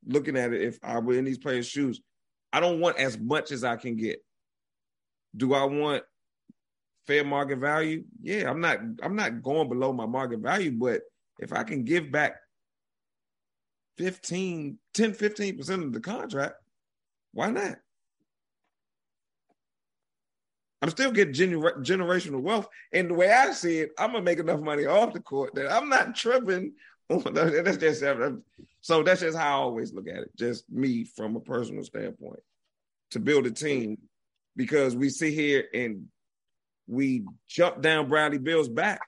[0.06, 0.62] looking at it.
[0.62, 2.00] If I were in these players' shoes,
[2.52, 4.18] I don't want as much as I can get.
[5.36, 6.02] Do I want
[7.06, 8.04] fair market value?
[8.20, 8.78] Yeah, I'm not.
[9.02, 11.02] I'm not going below my market value, but
[11.38, 12.36] if I can give back
[13.98, 16.54] 15, 10, 15 percent of the contract,
[17.32, 17.76] why not?
[20.82, 22.66] I'm still getting gener- generational wealth.
[22.92, 25.70] And the way I see it, I'm gonna make enough money off the court that
[25.72, 26.72] I'm not tripping.
[27.08, 28.02] that's just
[28.80, 30.36] so that's just how I always look at it.
[30.36, 32.40] Just me from a personal standpoint
[33.12, 33.98] to build a team
[34.56, 36.06] because we sit here and
[36.88, 39.00] we jump down Bradley Beal's back,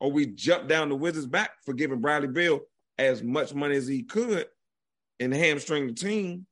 [0.00, 2.60] or we jump down the Wizards' back for giving Bradley Beal
[2.98, 4.46] as much money as he could
[5.20, 6.46] and hamstring the team.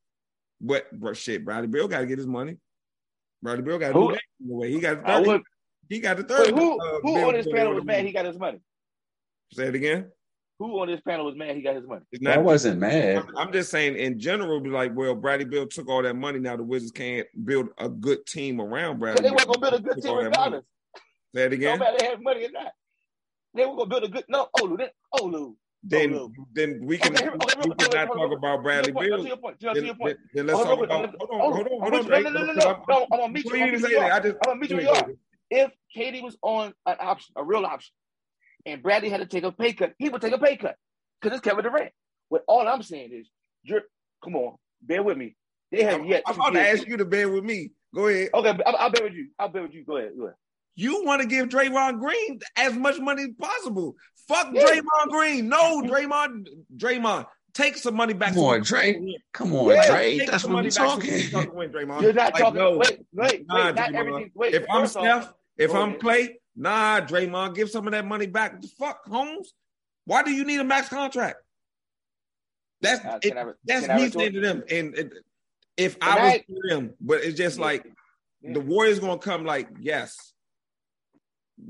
[0.60, 2.56] But bro, shit, Bradley Beal got to get his money.
[3.42, 4.70] Bradley Beal got to do that way.
[4.70, 5.26] He got the third.
[5.26, 5.42] Would,
[5.88, 6.48] he got the third.
[6.48, 8.60] Who uh, who on this panel was mad he got his money?
[9.52, 10.10] Say it again.
[10.58, 12.02] Who on this panel was mad he got his money?
[12.20, 13.24] Not, I wasn't mad.
[13.38, 16.38] I'm just saying in general, be like, well, Bradley Beal took all that money.
[16.38, 19.22] Now the Wizards can't build a good team around Bradley.
[19.22, 20.64] They weren't gonna build a good team regardless.
[21.34, 21.78] Say it again.
[21.78, 22.72] No matter they have money or not.
[23.54, 24.76] They were gonna build a good no Olu.
[24.76, 28.92] Then Olu then oh, then we can okay, we, okay, we cannot talk about Bradley
[28.92, 29.22] Beal.
[29.22, 32.22] Then, then let's talk about hold on, hold on, hold on.
[32.22, 33.06] No, no, no, no.
[33.10, 33.56] I'm gonna meet you.
[33.56, 33.70] I'm
[34.44, 35.10] gonna meet you where you are.
[35.50, 37.92] If Katie was on an option, a real option,
[38.66, 40.76] and Bradley had to take a pay cut, he would take a pay cut
[41.20, 41.92] because it's Kevin Durant.
[42.28, 43.30] What all I'm saying is,
[43.62, 43.82] you're
[44.22, 45.34] come on, bear with me.
[45.72, 46.24] They have yet.
[46.26, 47.70] I'm about to ask you to bear with me.
[47.94, 48.30] Go ahead.
[48.34, 49.28] Okay, I'll, I'll bear with you.
[49.38, 49.84] I'll bear with you.
[49.84, 50.12] Go ahead.
[50.16, 50.36] Go ahead.
[50.76, 53.96] You want to give Draymond Green as much money as possible.
[54.28, 54.62] Fuck yeah.
[54.62, 55.48] Draymond Green.
[55.48, 58.34] No, Draymond, Draymond, take some money back.
[58.34, 59.18] Come on, Dray.
[59.32, 60.26] Come on, yeah, Dray.
[60.26, 61.10] That's what we're talking.
[61.52, 62.54] Win, You're not like, talking.
[62.54, 63.74] No, wait, wait, nah, wait.
[63.74, 64.22] Not.
[64.34, 64.54] Wait.
[64.54, 68.62] If I'm Steph, off, if I'm Clay, nah, Draymond, give some of that money back.
[68.78, 69.52] Fuck, Holmes.
[70.04, 71.38] Why do you need a max contract?
[72.80, 74.62] That's uh, it, I, that's me saying to them.
[74.70, 75.12] And it,
[75.76, 77.84] if can I was I, them, but it's just like
[78.42, 78.54] yeah.
[78.54, 80.32] the Warriors gonna come like, yes,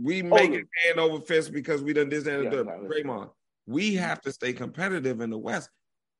[0.01, 3.31] we oh, make it hand over fist because we done this and yeah, the Draymond.
[3.67, 5.71] We have to stay competitive in the West.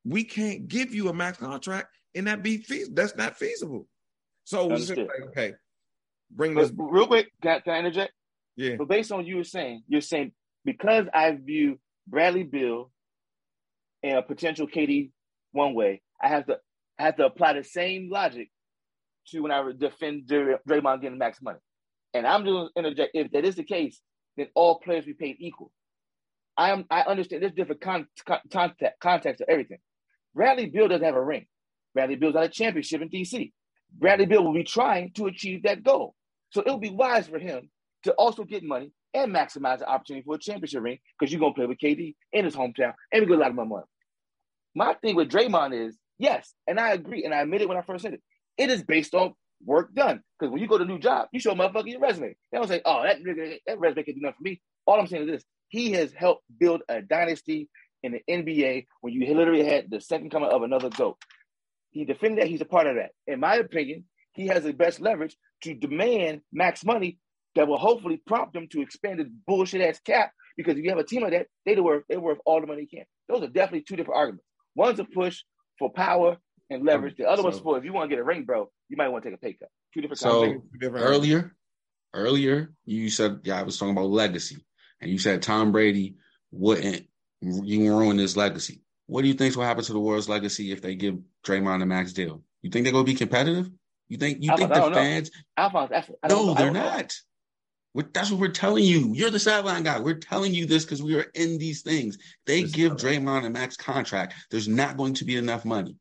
[0.05, 2.95] We can't give you a max contract and that be feasible.
[2.95, 3.87] That's not feasible.
[4.45, 5.55] So we like, okay,
[6.31, 7.29] bring this but real quick.
[7.43, 8.13] Can I interject?
[8.57, 8.77] Yeah.
[8.77, 10.33] But based on you were saying, you're saying
[10.65, 12.91] because I view Bradley Beal
[14.03, 15.11] and a potential KD
[15.53, 16.59] one way, I have to
[16.99, 18.51] I have to apply the same logic
[19.29, 21.59] to when I defend Draymond getting max money.
[22.15, 23.13] And I'm just interject.
[23.15, 24.01] If that is the case,
[24.37, 25.71] then all players be paid equal.
[26.57, 26.85] I am.
[26.91, 29.79] I understand there's different con- con- context of everything.
[30.35, 31.47] Bradley Beal doesn't have a ring.
[31.95, 33.53] Bradley Beal's got a championship in DC.
[33.99, 36.15] Bradley Beal will be trying to achieve that goal.
[36.51, 37.71] So it would be wise for him
[38.05, 41.55] to also get money and maximize the opportunity for a championship ring because you're gonna
[41.55, 43.85] play with KD in his hometown and we get a lot of money.
[44.75, 47.83] My thing with Draymond is yes, and I agree, and I admit it when I
[47.83, 48.23] first said it.
[48.57, 49.35] It is based on
[49.65, 50.23] work done.
[50.39, 52.35] Because when you go to a new job, you show a motherfucker your resume.
[52.53, 53.19] They don't say, oh, that,
[53.67, 54.61] that resume can do nothing for me.
[54.87, 55.45] All I'm saying is this.
[55.69, 57.69] He has helped build a dynasty
[58.03, 61.17] in the NBA when you literally had the second coming of another GOAT.
[61.91, 62.49] He defended that.
[62.49, 63.11] He's a part of that.
[63.27, 67.19] In my opinion, he has the best leverage to demand max money
[67.57, 70.33] that will hopefully prompt him to expand his bullshit ass cap.
[70.57, 72.83] Because if you have a team like that, they're worth they're worth all the money
[72.91, 73.07] they can.
[73.29, 74.45] Those are definitely two different arguments.
[74.75, 75.43] One's a push
[75.79, 76.37] for power
[76.71, 77.17] and leverage.
[77.17, 78.97] The other um, so, one's for if you want to get a ring, bro, you
[78.97, 79.69] might want to take a pay cut.
[79.93, 80.21] Two different.
[80.21, 81.55] So different earlier,
[82.15, 84.65] earlier you said yeah, I was talking about legacy,
[85.01, 86.17] and you said Tom Brady
[86.51, 87.07] wouldn't
[87.43, 88.83] you ruin his legacy.
[89.07, 91.87] What do you think will happen to the world's legacy if they give Draymond a
[91.87, 92.43] max deal?
[92.63, 93.71] You think they're going to be competitive?
[94.09, 95.31] You think you think the fans?
[95.57, 97.15] Alphonse, no, they're not.
[98.13, 99.13] that's what we're telling you.
[99.15, 100.01] You're the sideline guy.
[100.01, 102.19] We're telling you this because we are in these things.
[102.47, 104.35] They give Draymond a max contract.
[104.51, 105.97] There's not going to be enough money.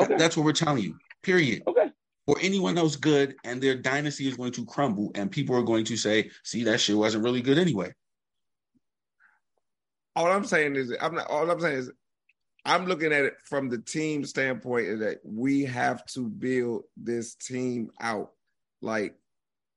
[0.00, 0.16] Okay.
[0.16, 0.96] That's what we're telling you.
[1.22, 1.62] Period.
[1.66, 1.90] Okay.
[2.26, 5.84] For anyone else good, and their dynasty is going to crumble, and people are going
[5.86, 7.92] to say, "See, that shit wasn't really good anyway."
[10.16, 11.28] All I'm saying is, I'm not.
[11.28, 11.90] All I'm saying is,
[12.64, 17.34] I'm looking at it from the team standpoint is that we have to build this
[17.34, 18.32] team out.
[18.82, 19.14] Like,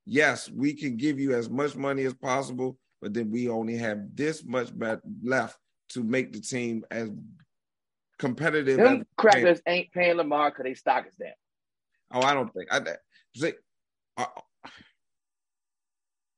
[0.06, 4.16] yes, we can give you as much money as possible, but then we only have
[4.16, 4.70] this much
[5.24, 5.58] left
[5.90, 7.10] to make the team as
[8.20, 8.78] competitive.
[8.78, 11.32] Them crackers ain't paying Lamar because they stock is down.
[12.14, 12.72] Oh, I don't think.
[12.72, 12.82] I,
[13.36, 13.54] see,
[14.18, 14.26] I, I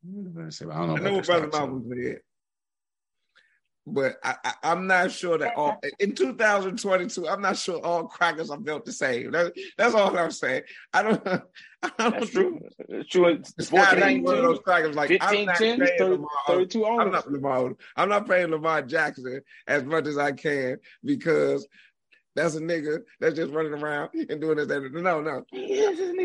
[0.06, 0.96] don't know.
[0.96, 2.20] I know what Brother Malcolm said
[3.88, 8.58] but I, am not sure that all in 2022, I'm not sure all crackers are
[8.58, 9.32] built the same.
[9.32, 10.64] That, that's all I'm saying.
[10.94, 11.28] I don't.
[11.84, 12.60] I don't that's true.
[12.90, 13.28] It's true.
[13.28, 16.30] It's 14, one of those crackers like 15, I'm not 10, paying 30, Lamar.
[16.48, 17.76] 32 I'm not Lamar.
[17.96, 21.68] I'm not paying Lamar Jackson as much as I can because
[22.36, 24.68] that's a nigga that's just running around and doing this.
[24.68, 25.46] No, no.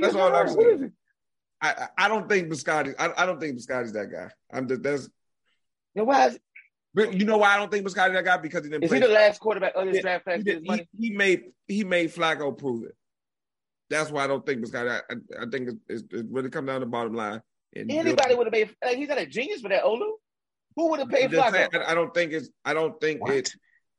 [0.00, 0.92] That's all I'm saying.
[1.62, 2.94] I, I don't think Bisciotti.
[2.98, 4.30] I, I don't think Bisciotti's that guy.
[4.50, 5.10] I'm just that's.
[5.94, 6.38] Then why is
[6.94, 8.84] but you know why I don't think Bisciotti that guy because he didn't.
[8.84, 9.00] Is play.
[9.00, 10.42] he the last quarterback of this yeah, draft class?
[10.44, 12.96] He, he, he, made he made Flacco prove it.
[13.88, 15.00] That's why I don't think Bisciotti.
[15.10, 17.42] I, I think it, it, really come down to the bottom line.
[17.74, 18.74] Anybody would have made.
[18.84, 20.10] Like, he's not a genius for that, Olu.
[20.76, 21.52] Who would have paid Flacco?
[21.52, 22.50] Saying, I, I, don't think it's.
[22.64, 23.34] I don't think what?
[23.34, 23.50] it.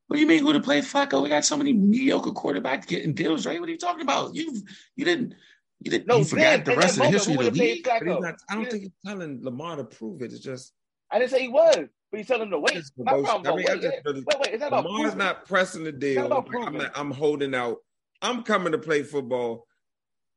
[0.07, 1.23] What do you mean who to play Flacco?
[1.23, 3.59] We got so many mediocre quarterbacks getting deals, right?
[3.59, 4.35] What are you talking about?
[4.35, 4.61] You
[4.97, 5.35] you didn't
[5.81, 7.87] you didn't no, you forgot the rest of the history of the league.
[8.03, 10.33] Not, I don't think he's telling Lamar to prove it.
[10.33, 10.73] It's just
[11.09, 11.87] I didn't say he was.
[12.11, 12.83] But he's telling him to wait.
[12.97, 13.81] My problem I mean, wait.
[13.81, 16.31] Just, wait, wait, is that about Lamar's not pressing the deal.
[16.33, 17.77] I'm, not, I'm holding out.
[18.21, 19.65] I'm coming to play football.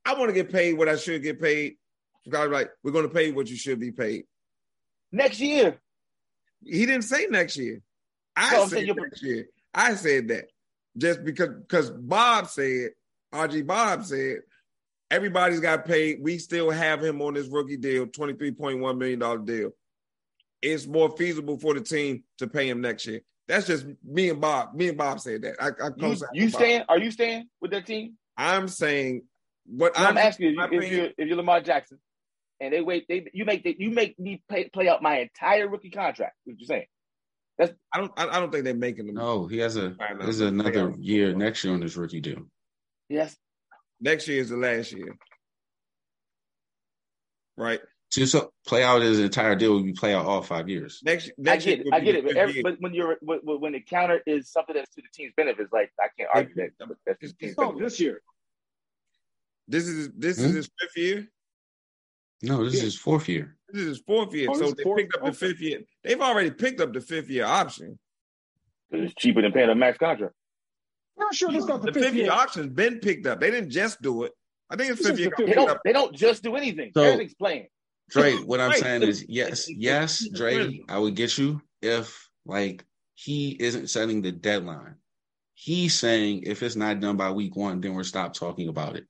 [0.04, 1.74] I want to get paid what I should get paid.
[2.28, 4.24] Guys like, we're going to pay what you should be paid.
[5.10, 5.78] Next year.
[6.64, 7.80] He didn't say next year.
[8.36, 9.46] I so said next year.
[9.74, 10.44] I said that
[10.96, 12.90] just because because Bob said,
[13.32, 14.38] RG Bob said,
[15.10, 16.18] everybody's got paid.
[16.22, 19.72] We still have him on this rookie deal, $23.1 million deal
[20.64, 23.20] it's more feasible for the team to pay him next year.
[23.46, 24.74] That's just me and Bob.
[24.74, 25.56] Me and Bob said that.
[25.60, 26.84] I, I you, you staying?
[26.88, 28.16] Are you staying with that team?
[28.36, 29.22] I'm saying
[29.66, 31.98] what no, I'm, I'm, asking you if, if you're if you're Lamar Jackson
[32.60, 35.68] and they wait, they you make the, you make me play, play out my entire
[35.68, 36.34] rookie contract.
[36.44, 36.86] What you saying?
[37.58, 39.16] That's I don't I, don't think they're making them.
[39.16, 42.40] No, he has a there's another year next year on his rookie deal.
[43.08, 43.36] Yes.
[44.00, 45.16] Next year is the last year.
[47.56, 47.80] Right
[48.14, 51.00] to play out his entire deal would be play out all five years.
[51.04, 51.86] Next, next I get it.
[51.92, 52.24] I get it.
[52.24, 55.72] But, every, but, when you're when the counter is something that's to the team's benefits,
[55.72, 56.96] like I can't argue that.
[57.06, 58.20] That's the team's oh, this year.
[59.68, 60.46] This is this hmm?
[60.46, 61.28] is his fifth year.
[62.42, 62.78] No, this yeah.
[62.78, 63.56] is his fourth year.
[63.68, 64.48] This is his fourth year.
[64.50, 65.80] Oh, so they fourth, picked up the fifth year.
[66.02, 67.98] They've already picked up the fifth year option.
[68.90, 70.34] It's cheaper than paying a max contract.
[71.18, 73.40] I'm sure this got the, the fifth, fifth year option's been picked up.
[73.40, 74.32] They didn't just do it.
[74.68, 75.32] I think it's fifth year.
[75.36, 76.90] They don't, they don't just do anything.
[76.94, 77.66] So, Everything's playing.
[78.11, 82.84] Dre, what I'm saying is yes, yes, Dre, I would get you if like
[83.14, 84.96] he isn't setting the deadline.
[85.55, 89.05] He's saying if it's not done by week one, then we're stop talking about it.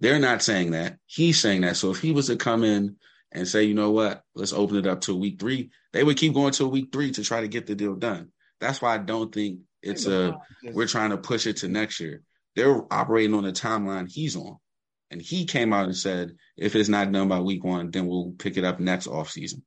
[0.00, 0.96] They're not saying that.
[1.06, 1.76] He's saying that.
[1.76, 2.96] So if he was to come in
[3.32, 6.34] and say, you know what, let's open it up to week three, they would keep
[6.34, 8.30] going to week three to try to get the deal done.
[8.60, 10.36] That's why I don't think it's a
[10.72, 12.22] we're trying to push it to next year.
[12.56, 14.56] They're operating on the timeline he's on.
[15.10, 18.34] And he came out and said, if it's not done by week one, then we'll
[18.38, 19.62] pick it up next off season.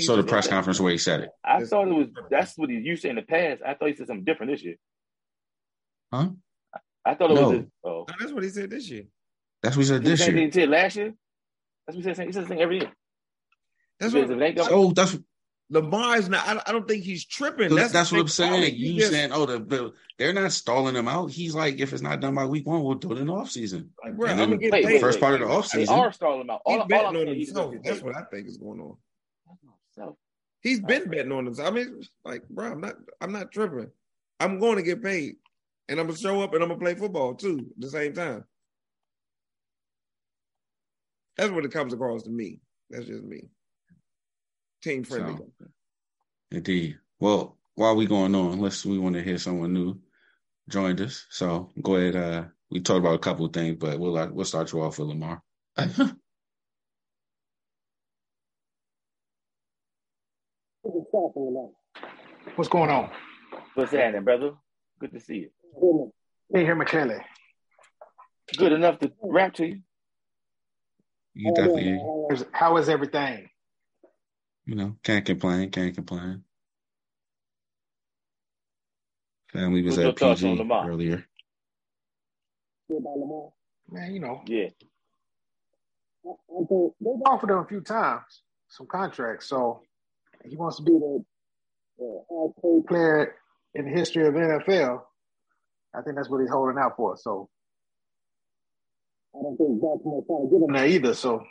[0.00, 1.30] So the press conference where he said it.
[1.44, 3.60] I thought it was that's what he used to in the past.
[3.64, 4.76] I thought he said something different this year.
[6.10, 6.30] Huh?
[7.04, 7.48] I thought it no.
[7.48, 7.58] was.
[7.58, 8.06] His, oh.
[8.08, 9.04] No, that's what he said this year.
[9.62, 10.36] That's what he said this year.
[10.36, 11.12] He said last year.
[11.86, 12.26] That's what he said.
[12.26, 12.92] He said the thing every year.
[14.00, 14.72] That's what.
[14.72, 15.18] Oh, that's
[15.70, 16.46] Lamar's not.
[16.46, 17.74] I, I don't think he's tripping.
[17.74, 18.74] That's, that's what I'm saying.
[18.76, 21.30] You just, saying, oh, the, the, they're not stalling him out.
[21.30, 23.50] He's like, if it's not done by week one, we'll do it in the off
[23.50, 23.90] season.
[24.02, 25.00] Like, bro, I'm get paid.
[25.00, 26.60] First part of the off season, they are stalling him out.
[26.66, 27.74] All, he's betting on himself.
[27.82, 30.16] That's what I think is going on.
[30.60, 31.68] He's been betting on himself.
[31.68, 32.94] I mean, like, bro, I'm not.
[33.20, 33.90] I'm not tripping.
[34.40, 35.36] I'm going to get paid,
[35.88, 38.44] and I'm gonna show up and I'm gonna play football too at the same time.
[41.36, 42.60] That's what it comes across to me.
[42.90, 43.44] That's just me
[44.84, 45.36] team friendly.
[45.36, 45.66] So,
[46.50, 46.98] indeed.
[47.18, 49.98] Well, while we going on, let's we want to hear someone new
[50.68, 51.26] joined us.
[51.30, 52.16] So go ahead.
[52.16, 54.98] Uh, we talked about a couple of things, but we'll uh, we'll start you off
[54.98, 55.42] with Lamar.
[62.56, 63.10] What's going on?
[63.74, 64.52] What's happening, brother?
[65.00, 65.48] Good to see
[65.80, 66.12] you.
[66.52, 67.16] Hey, hear me clearly.
[68.56, 69.80] Good enough to rap to you.
[71.34, 71.98] You definitely.
[71.98, 73.48] How is, how is everything?
[74.66, 76.42] You know, can't complain, can't complain.
[79.52, 81.24] Family was at PG earlier.
[83.90, 84.42] Man, you know.
[84.46, 84.68] Yeah.
[86.24, 89.82] They've offered him a few times some contracts, so
[90.44, 91.24] he wants to be the,
[91.98, 93.34] the highest paid player
[93.74, 95.02] in the history of the NFL.
[95.94, 97.16] I think that's what he's holding out for.
[97.16, 97.48] So
[99.34, 101.14] I don't think Baltimore trying to get him there either.
[101.14, 101.44] So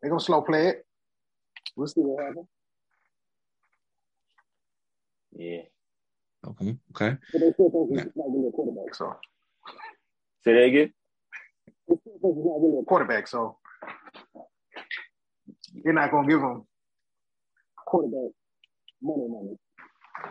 [0.00, 0.86] they're gonna slow play it.
[1.78, 2.48] We'll see what happens.
[5.30, 5.60] Yeah.
[6.44, 6.76] Okay.
[6.90, 7.16] Okay.
[7.32, 9.14] But they still think he's not really a quarterback, so.
[10.42, 10.92] Say that again.
[11.86, 13.58] They still think he's not really a quarterback, so
[15.84, 16.64] they're not gonna give him
[17.86, 18.32] quarterback
[19.00, 19.56] money, money,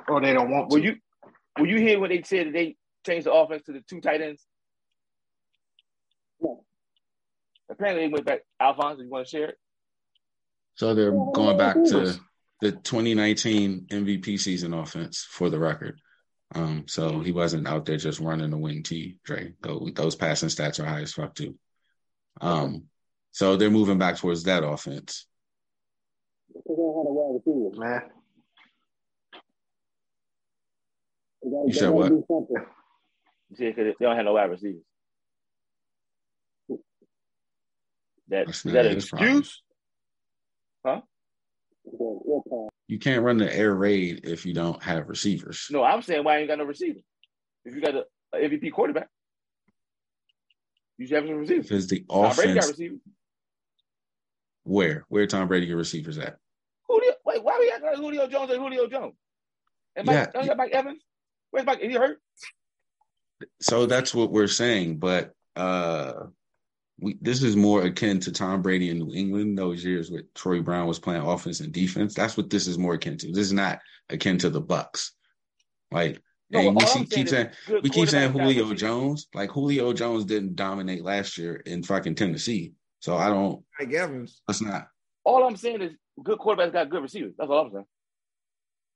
[0.09, 0.75] or they don't want to.
[0.75, 0.97] Will you
[1.57, 2.75] will you hear when they said that they
[3.05, 4.45] changed the offense to the two tight ends?
[6.41, 6.65] No.
[7.69, 8.41] Apparently, they went back.
[8.59, 9.57] Alphonse, you want to share it?
[10.77, 12.15] So they're going back to
[12.61, 15.99] the 2019 MVP season offense for the record.
[16.55, 19.53] Um, so he wasn't out there just running the wing T, Dre.
[19.61, 21.55] Those passing stats are high as fuck too.
[22.39, 22.83] Um,
[23.31, 25.25] so they're moving back towards that offense.
[26.53, 28.01] They don't have a wide receivers, man.
[31.67, 32.09] You said what?
[32.09, 32.23] do.
[33.49, 34.81] You see, because they don't have no wide receivers.
[38.29, 39.29] That That's is that an his problem.
[39.39, 39.61] excuse?
[40.85, 40.91] Huh?
[40.91, 41.76] They're- they're fine.
[42.87, 45.67] You can't run the air raid if you don't have receivers.
[45.71, 46.99] No, I'm saying why you got no receiver?
[47.65, 49.09] If you got a, a MVP quarterback,
[50.97, 51.67] you should have some receivers.
[51.67, 52.99] Because the Tom Brady got offense, receivers.
[54.63, 56.37] where where Tom Brady get receivers at?
[56.87, 59.13] Julio, wait, why we like Julio Jones and Julio Jones?
[59.95, 60.25] And Mike, Yeah.
[60.33, 61.01] don't you Mike Evans?
[61.51, 61.79] Where's Mike?
[61.81, 62.19] Is he hurt?
[63.61, 66.13] So that's what we're saying, but uh
[66.99, 70.61] we this is more akin to Tom Brady in New England those years where Troy
[70.61, 72.13] Brown was playing offense and defense.
[72.13, 73.31] That's what this is more akin to.
[73.31, 73.79] This is not
[74.09, 75.13] akin to the Bucks.
[75.91, 78.79] Like No, and we see, keep saying saying is good we keep saying Julio receivers.
[78.79, 79.27] Jones.
[79.33, 82.73] Like Julio Jones didn't dominate last year in fucking Tennessee.
[82.99, 84.41] So I don't Mike Evans.
[84.47, 84.87] let's not
[85.23, 85.93] All I'm saying is
[86.23, 87.33] good quarterbacks got good receivers.
[87.37, 87.85] That's all I'm saying.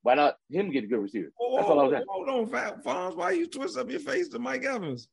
[0.03, 1.33] Why not him get a good receivers?
[1.55, 2.05] That's all I was saying.
[2.09, 3.15] Hold on, Fat Fonz.
[3.15, 5.07] Why you twist up your face to Mike Evans?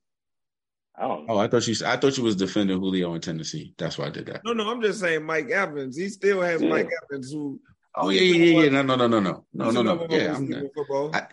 [0.98, 1.34] I don't oh, know.
[1.34, 3.74] Oh, I thought you I thought you was defending Julio in Tennessee.
[3.78, 4.42] That's why I did that.
[4.44, 5.96] No, no, I'm just saying Mike Evans.
[5.96, 6.68] He still has Yeah.
[6.68, 7.60] Mike Evans who
[7.94, 8.70] Oh yeah, yeah, yeah, yeah.
[8.70, 9.44] No, no, no, no, no.
[9.52, 10.06] No, no, no.
[10.10, 10.62] Yeah, I'm receiver not.
[10.64, 11.10] in football.
[11.14, 11.26] I-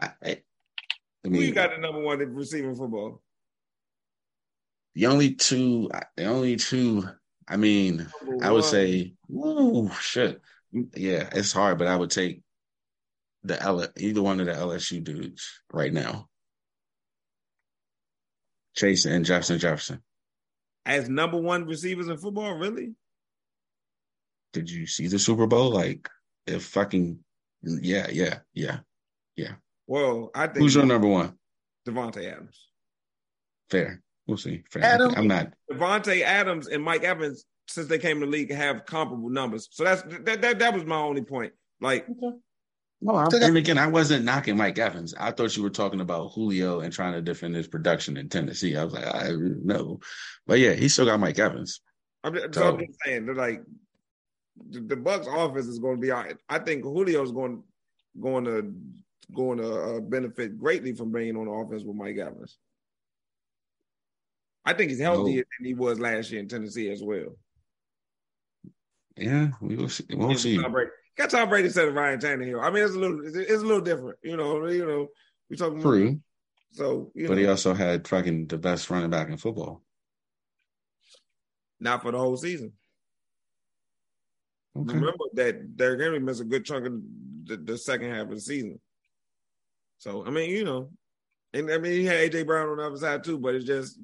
[0.00, 3.22] I, I, I Who you got the number one receiver in football?
[4.94, 7.06] The only two, the only two.
[7.46, 8.70] I mean, Number I would one.
[8.70, 10.40] say, ooh, shit.
[10.72, 12.42] Yeah, it's hard, but I would take
[13.42, 16.29] the L, either one of the LSU dudes right now.
[18.76, 20.02] Chase and Jefferson Jefferson.
[20.86, 22.54] as number one receivers in football.
[22.54, 22.94] Really?
[24.52, 25.70] Did you see the Super Bowl?
[25.70, 26.08] Like,
[26.46, 27.18] if fucking,
[27.62, 28.78] yeah, yeah, yeah.
[29.36, 29.52] Yeah.
[29.86, 31.38] Well, I think Who's your number one?
[31.86, 32.68] Davante Adams.
[33.70, 34.02] Fair.
[34.26, 34.62] We'll see.
[34.70, 34.82] Fair.
[34.84, 35.52] Adam- I'm not.
[35.70, 39.68] Davante Adams and Mike Evans, since they came to the league, have comparable numbers.
[39.70, 40.42] So that's that.
[40.42, 41.52] That, that was my only point.
[41.80, 42.06] Like,
[43.02, 45.14] No, I'm, and again, I wasn't knocking Mike Evans.
[45.18, 48.76] I thought you were talking about Julio and trying to defend his production in Tennessee.
[48.76, 50.00] I was like, I know,
[50.46, 51.80] but yeah, he still got Mike Evans.
[52.22, 53.62] I'm just, So- so I'm just saying, they're like
[54.68, 56.10] the, the Bucks offense is going to be.
[56.10, 56.36] all right.
[56.50, 57.62] I think Julio's going
[58.20, 58.74] going to
[59.34, 62.58] going to uh, benefit greatly from bringing on the offense with Mike Evans.
[64.66, 67.36] I think he's healthier than he was last year in Tennessee as well.
[69.16, 70.04] Yeah, we will see.
[70.10, 70.60] We'll see.
[70.60, 70.90] Tom Brady.
[71.16, 72.62] Got Tom Brady instead of Ryan Tannehill.
[72.62, 74.18] I mean, it's a little, it's, it's a little different.
[74.22, 75.08] You know, you know,
[75.50, 76.20] we talking True,
[76.72, 79.82] So you but know, he also had fucking the best running back in football.
[81.78, 82.72] not for the whole season.
[84.76, 84.94] Okay.
[84.94, 86.92] Remember that Derrick Henry missed a good chunk of
[87.44, 88.78] the, the second half of the season.
[89.98, 90.90] So I mean, you know,
[91.52, 93.98] and I mean he had AJ Brown on the other side too, but it's just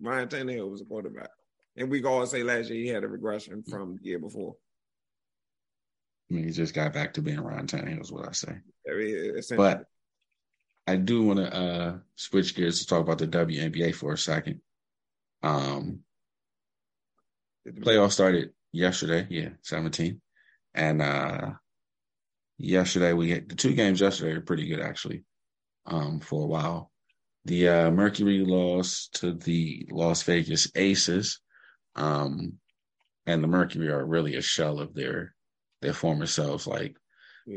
[0.00, 1.30] Ryan Tannehill was a quarterback,
[1.76, 4.54] and we all say last year he had a regression from the year before.
[6.30, 8.52] I mean, he just got back to being Ryan Tannehill, is what I say.
[8.52, 9.42] I mean.
[9.56, 9.84] But
[10.86, 14.60] I do want to uh, switch gears to talk about the WNBA for a second.
[15.42, 16.00] Um,
[17.64, 20.20] the playoff started yesterday, yeah, 17.
[20.74, 21.52] And uh
[22.58, 25.24] yesterday we had the two games yesterday were pretty good actually.
[25.86, 26.90] Um for a while.
[27.46, 31.40] The uh Mercury lost to the Las Vegas Aces.
[31.94, 32.54] Um
[33.26, 35.34] and the Mercury are really a shell of their
[35.84, 36.96] their former selves like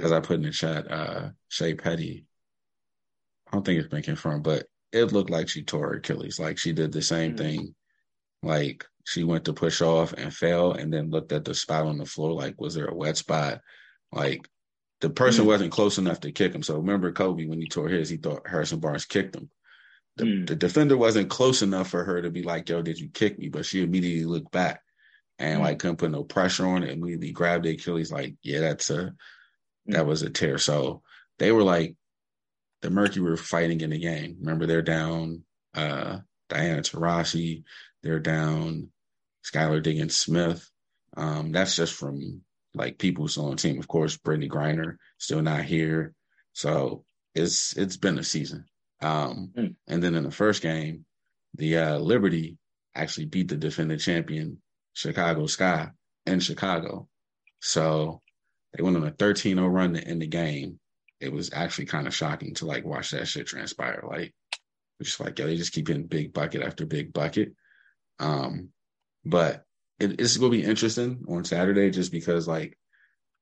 [0.04, 2.26] as I put in the chat uh Shey Peddy.
[3.48, 6.40] I don't think it's been confirmed but it looked like she tore her Achilles.
[6.40, 7.38] Like she did the same Mhm.
[7.38, 7.76] thing.
[8.44, 11.98] Like she went to push off and fell and then looked at the spot on
[11.98, 12.34] the floor.
[12.34, 13.62] Like was there a wet spot?
[14.12, 14.48] Like
[15.02, 15.48] the person Mm.
[15.48, 16.64] wasn't close enough to kick him.
[16.64, 19.50] So remember kobe when he tore his he thought harrison barnes kicked him.
[20.18, 20.48] The, Mm.
[20.48, 23.48] the defender wasn't close enough for her to be like yo did you kick me?
[23.50, 24.82] But she immediately looked back
[25.40, 25.64] and Mm.
[25.64, 29.14] like couldn't put no pressure on it immediately grabbed the achilles like yeah that's a
[29.88, 31.02] that was a tear so
[31.40, 31.96] they were like
[32.82, 35.44] the mercury were fighting in the game remember they're down
[35.76, 36.18] uh
[36.50, 37.64] diana Taurasi,
[38.04, 38.90] they're down
[39.44, 40.70] Skylar Diggins Smith.
[41.16, 42.42] Um, that's just from
[42.74, 43.80] like people who's on the team.
[43.80, 46.14] Of course, Brittney Griner still not here.
[46.54, 47.04] So
[47.36, 48.66] it's it's been a season.
[49.02, 49.76] Um, Mm.
[49.88, 51.06] and then in the first game,
[51.54, 52.58] the uh, Liberty
[52.96, 54.62] actually beat the defending champion
[54.98, 55.89] Chicago Sky
[56.26, 57.08] in Chicago.
[57.62, 58.20] So
[58.74, 60.80] they went on a 13-0 run to end the game.
[61.20, 64.04] It was actually kind of shocking to like watch that shit transpire.
[64.08, 64.34] Like,
[65.00, 67.54] just like, yo, they just keep getting big bucket after big bucket.
[68.18, 68.70] Um,
[69.24, 69.66] but
[70.00, 72.76] it, it's gonna be interesting on Saturday just because, like,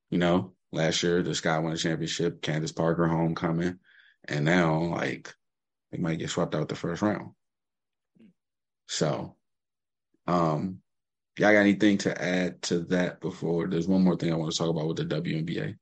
[0.09, 3.79] you know, last year the Sky won a championship, Candace Parker homecoming,
[4.27, 5.33] and now like
[5.93, 7.31] they might get swept out the first round.
[8.89, 9.37] So,
[10.27, 10.81] um,
[11.37, 13.67] y'all got anything to add to that before?
[13.67, 15.75] There's one more thing I want to talk about with the WNBA.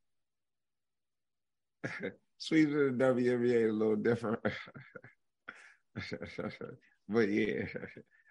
[2.38, 4.40] Sweet of the WNBA a little different.
[7.10, 7.66] but yeah.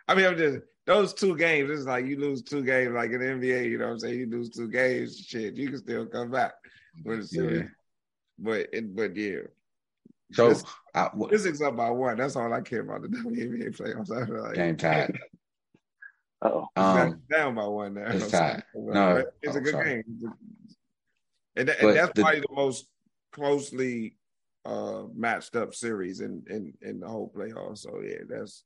[0.09, 1.71] I mean, I'm just those two games.
[1.71, 3.71] It's like you lose two games, like in the NBA.
[3.71, 4.19] You know what I'm saying?
[4.19, 6.53] You lose two games, shit, you can still come back
[7.05, 7.63] with a series.
[7.63, 7.69] Yeah.
[8.39, 9.41] But it, but yeah,
[10.33, 10.65] So, This-
[10.95, 12.19] I, what, this is up by one.
[12.19, 14.11] That's all I care about the WNBA playoffs.
[14.23, 15.17] I feel like game tied.
[16.45, 16.67] Uh oh.
[16.77, 18.11] Um, down by one now.
[18.11, 18.65] it's So, tied.
[18.75, 20.03] No, it's oh, a good sorry.
[20.03, 20.33] game.
[21.57, 22.89] And, that, and that's the- probably the most
[23.33, 24.17] closely
[24.65, 27.79] uh matched up series in in in the whole playoffs.
[27.79, 28.65] So yeah, that's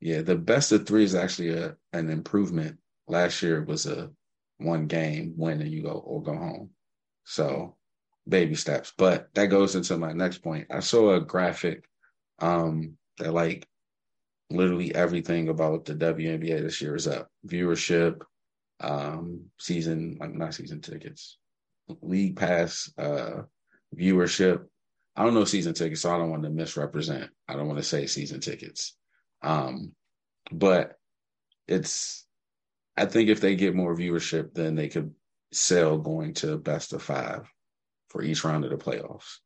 [0.00, 2.78] Yeah, the best of three is actually a an improvement.
[3.08, 4.10] Last year was a
[4.58, 6.70] one game win and you go or go home.
[7.24, 7.76] So
[8.28, 8.92] baby steps.
[8.96, 10.68] But that goes into my next point.
[10.70, 11.84] I saw a graphic
[12.38, 13.66] um that like
[14.52, 17.28] literally everything about the WNBA this year is up.
[17.46, 18.20] Viewership,
[18.80, 21.38] um, season like not season tickets,
[22.00, 23.42] league pass, uh
[23.96, 24.64] viewership.
[25.14, 27.30] I don't know season tickets, so I don't want to misrepresent.
[27.46, 28.96] I don't want to say season tickets.
[29.42, 29.92] Um,
[30.50, 30.94] but
[31.68, 32.26] it's
[32.96, 35.14] I think if they get more viewership, then they could
[35.52, 37.50] sell going to best of five
[38.08, 39.38] for each round of the playoffs.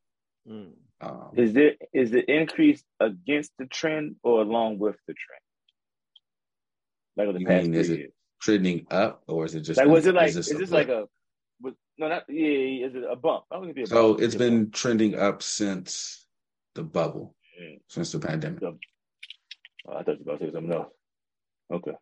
[0.49, 0.73] mm.
[1.01, 5.41] Um, Is it is the increase against the trend or along with the trend?
[7.17, 8.13] Like over the past mean, is it years.
[8.41, 10.75] trending up or is it just Like was it like is is this this, a
[10.75, 11.05] like a
[11.61, 13.45] was, no not yeah, yeah, is it a bump?
[13.51, 14.23] I don't think a so bump.
[14.23, 14.75] it's been bump.
[14.75, 16.27] trending up since
[16.75, 17.81] the bubble, Mm.
[17.89, 18.63] since the pandemic.
[18.63, 18.77] Oh,
[19.91, 20.93] I thought you were about to say something else.
[21.73, 21.93] Okay.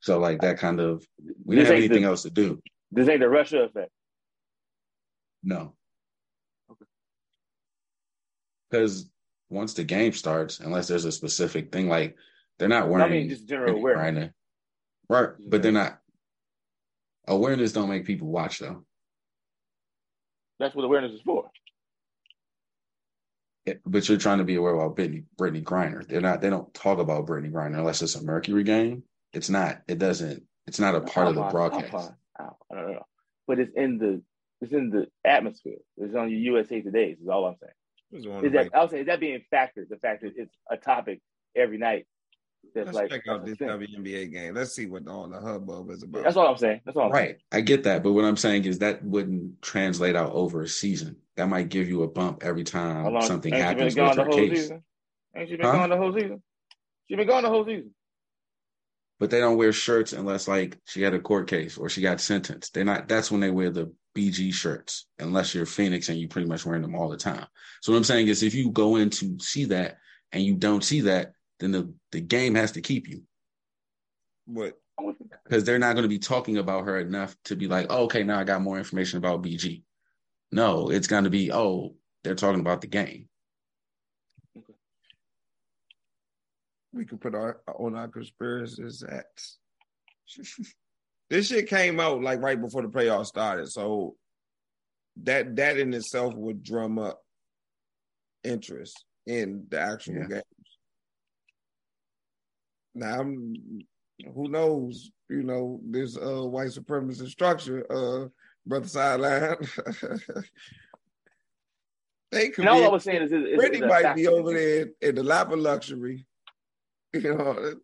[0.00, 1.04] So like that kind of
[1.44, 2.60] we This didn't have anything the- else to do.
[2.90, 3.90] This ain't the Russia effect.
[5.42, 5.74] No.
[8.70, 9.10] Because
[9.48, 12.16] once the game starts, unless there's a specific thing, like
[12.58, 13.04] they're not wearing.
[13.04, 14.30] I mean just general awareness.
[14.30, 14.32] Griner.
[15.08, 15.30] Right.
[15.48, 16.00] But they're not
[17.26, 18.84] awareness don't make people watch though.
[20.58, 21.50] That's what awareness is for.
[23.86, 26.06] But you're trying to be aware about Brittney, Brittney Griner.
[26.06, 29.04] They're not they don't talk about Brittney Griner unless it's a Mercury game.
[29.32, 32.12] It's not, it doesn't, it's not a part of the broadcast.
[32.38, 33.06] I don't know.
[33.46, 34.22] But it's in the
[34.60, 35.78] it's in the atmosphere.
[35.96, 37.16] It's on your USA Today.
[37.20, 37.72] Is all I'm saying.
[38.12, 39.88] Just wanna Is that make- I was saying is that being factored?
[39.88, 41.20] The fact that it's a topic
[41.54, 42.06] every night.
[42.74, 43.64] That's Let's like check out this a.
[43.64, 44.54] WNBA game.
[44.54, 46.24] Let's see what all the hubbub is about.
[46.24, 46.80] That's all I'm saying.
[46.84, 47.06] That's all.
[47.06, 47.26] I'm saying.
[47.28, 47.36] Right.
[47.52, 48.02] I get that.
[48.02, 51.16] But what I'm saying is that wouldn't translate out over a season.
[51.36, 54.16] That might give you a bump every time long- something ain't happens she been with
[54.16, 54.60] gone your the whole case.
[54.60, 54.84] season?
[55.36, 55.72] Ain't she been Huh?
[55.72, 56.42] gone the whole season?
[57.08, 57.94] She been gone the whole season.
[59.18, 62.20] But they don't wear shirts unless like she had a court case or she got
[62.20, 62.74] sentenced.
[62.74, 66.48] They're not that's when they wear the BG shirts, unless you're Phoenix and you pretty
[66.48, 67.46] much wearing them all the time.
[67.80, 69.98] So what I'm saying is if you go in to see that
[70.32, 73.22] and you don't see that, then the, the game has to keep you.
[74.46, 75.28] But I'm with you.
[75.44, 78.22] because they're not going to be talking about her enough to be like, oh, okay,
[78.22, 79.82] now I got more information about BG.
[80.52, 81.94] No, it's going to be, oh,
[82.24, 83.28] they're talking about the game.
[84.56, 84.74] Okay.
[86.92, 89.58] we can put our on our conspiracies acts.
[91.30, 94.16] this shit came out like right before the playoffs started, so
[95.22, 97.22] that that in itself would drum up
[98.44, 100.26] interest in the actual Yeah.
[100.28, 100.44] games.
[102.94, 103.54] Now, I'm,
[104.34, 105.10] who knows?
[105.28, 108.28] You know, this uh, white supremacist structure, uh,
[108.66, 109.56] brother sideline.
[112.32, 114.52] they could And all be I was saying is, is, is Brittney might be over
[114.52, 116.26] there in the lap of luxury.
[117.12, 117.74] You know,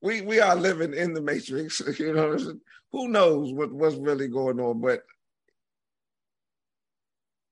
[0.00, 1.82] we we are living in the matrix.
[1.98, 2.38] You know,
[2.92, 4.80] who knows what what's really going on?
[4.80, 5.02] But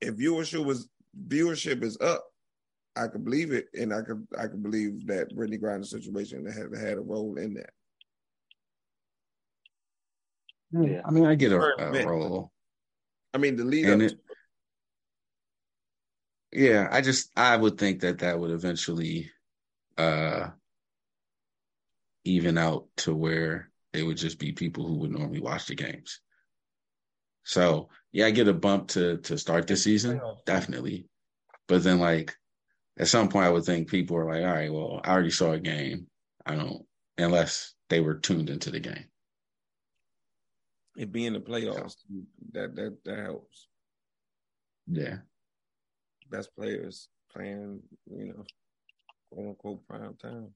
[0.01, 0.89] if viewership was
[1.27, 2.25] viewership is up,
[2.97, 6.79] I could believe it, and I could I could believe that Brittney Griner's situation had
[6.79, 7.71] had a role in that.
[10.73, 11.01] Yeah.
[11.05, 12.53] I mean, I get a, a a role.
[13.33, 14.11] I mean, the lead And up.
[14.11, 14.19] it,
[16.53, 19.31] yeah, I just, I would think that that would eventually
[19.97, 20.49] uh,
[22.25, 26.21] even out to where it would just be people who would normally watch the games.
[27.45, 31.07] So yeah, I get a bump to to start this season, definitely.
[31.67, 32.37] But then like
[32.99, 35.53] at some point I would think people are like, all right, well, I already saw
[35.53, 36.07] a game.
[36.45, 36.85] I don't
[37.17, 39.07] unless they were tuned into the game.
[40.97, 41.97] It being the playoffs,
[42.53, 43.69] that that that helps.
[44.87, 45.19] Yeah.
[46.31, 47.81] Best players playing,
[48.11, 48.45] you know,
[49.31, 50.49] quote unquote prime time.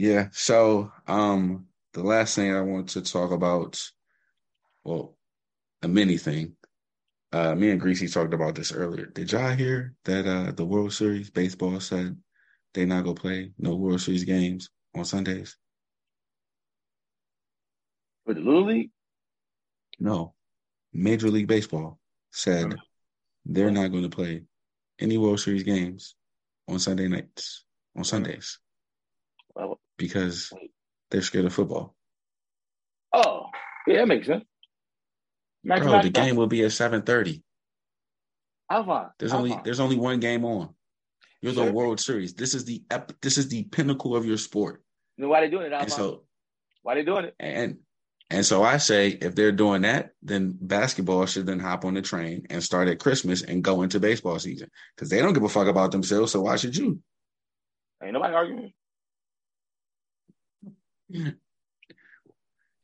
[0.00, 0.28] Yeah.
[0.32, 3.78] So um the last thing I want to talk about,
[4.82, 5.14] well,
[5.82, 6.56] a mini thing.
[7.32, 9.06] Uh, me and Greasy talked about this earlier.
[9.06, 12.16] Did y'all hear that uh, the World Series baseball said
[12.72, 15.58] they not gonna play no World Series games on Sundays?
[18.24, 18.90] For the Little League?
[19.98, 20.32] No.
[20.94, 21.98] Major League Baseball
[22.30, 22.74] said
[23.44, 24.44] they're not going to play
[24.98, 26.14] any World Series games
[26.68, 28.58] on Sunday nights, on Sundays,
[29.54, 30.52] Well, because
[31.10, 31.94] they're scared of football.
[33.12, 33.46] oh,
[33.86, 34.44] yeah, that makes sense.
[35.64, 37.42] Imagine Bro, that- the game will be at seven thirty.
[38.70, 39.12] Alpha.
[39.18, 40.74] There's only there's only one game on.
[41.42, 42.34] You're the World Series.
[42.34, 44.82] This is the ep- this is the pinnacle of your sport.
[45.16, 46.24] You know why they doing it, And so
[46.82, 47.34] why they doing it?
[47.40, 47.78] and
[48.30, 52.02] and so I say if they're doing that, then basketball should then hop on the
[52.02, 55.48] train and start at Christmas and go into baseball season because they don't give a
[55.48, 56.30] fuck about themselves.
[56.32, 57.00] So why should you?
[58.02, 58.72] Ain't nobody arguing.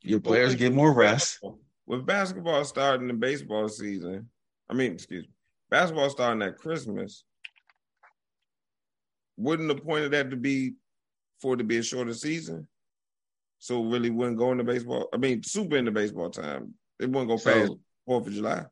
[0.03, 1.41] Your players get more rest.
[1.87, 4.29] With basketball starting the baseball season,
[4.68, 5.31] I mean, excuse me,
[5.70, 7.24] basketball starting at Christmas,
[9.37, 10.74] wouldn't the point of that to be
[11.41, 12.66] for it to be a shorter season?
[13.59, 15.09] So it really wouldn't go into baseball.
[15.12, 16.74] I mean, super into baseball time.
[16.99, 18.64] It wouldn't go past So Fourth of July.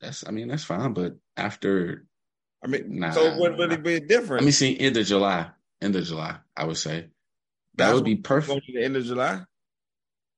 [0.00, 2.06] that's I mean that's fine, but after
[2.62, 4.42] I mean, Nah, so it wouldn't really be different.
[4.42, 5.50] let me see end of July,
[5.80, 7.08] end of July, I would say
[7.76, 8.66] that would be perfect.
[8.66, 9.40] To the end of July.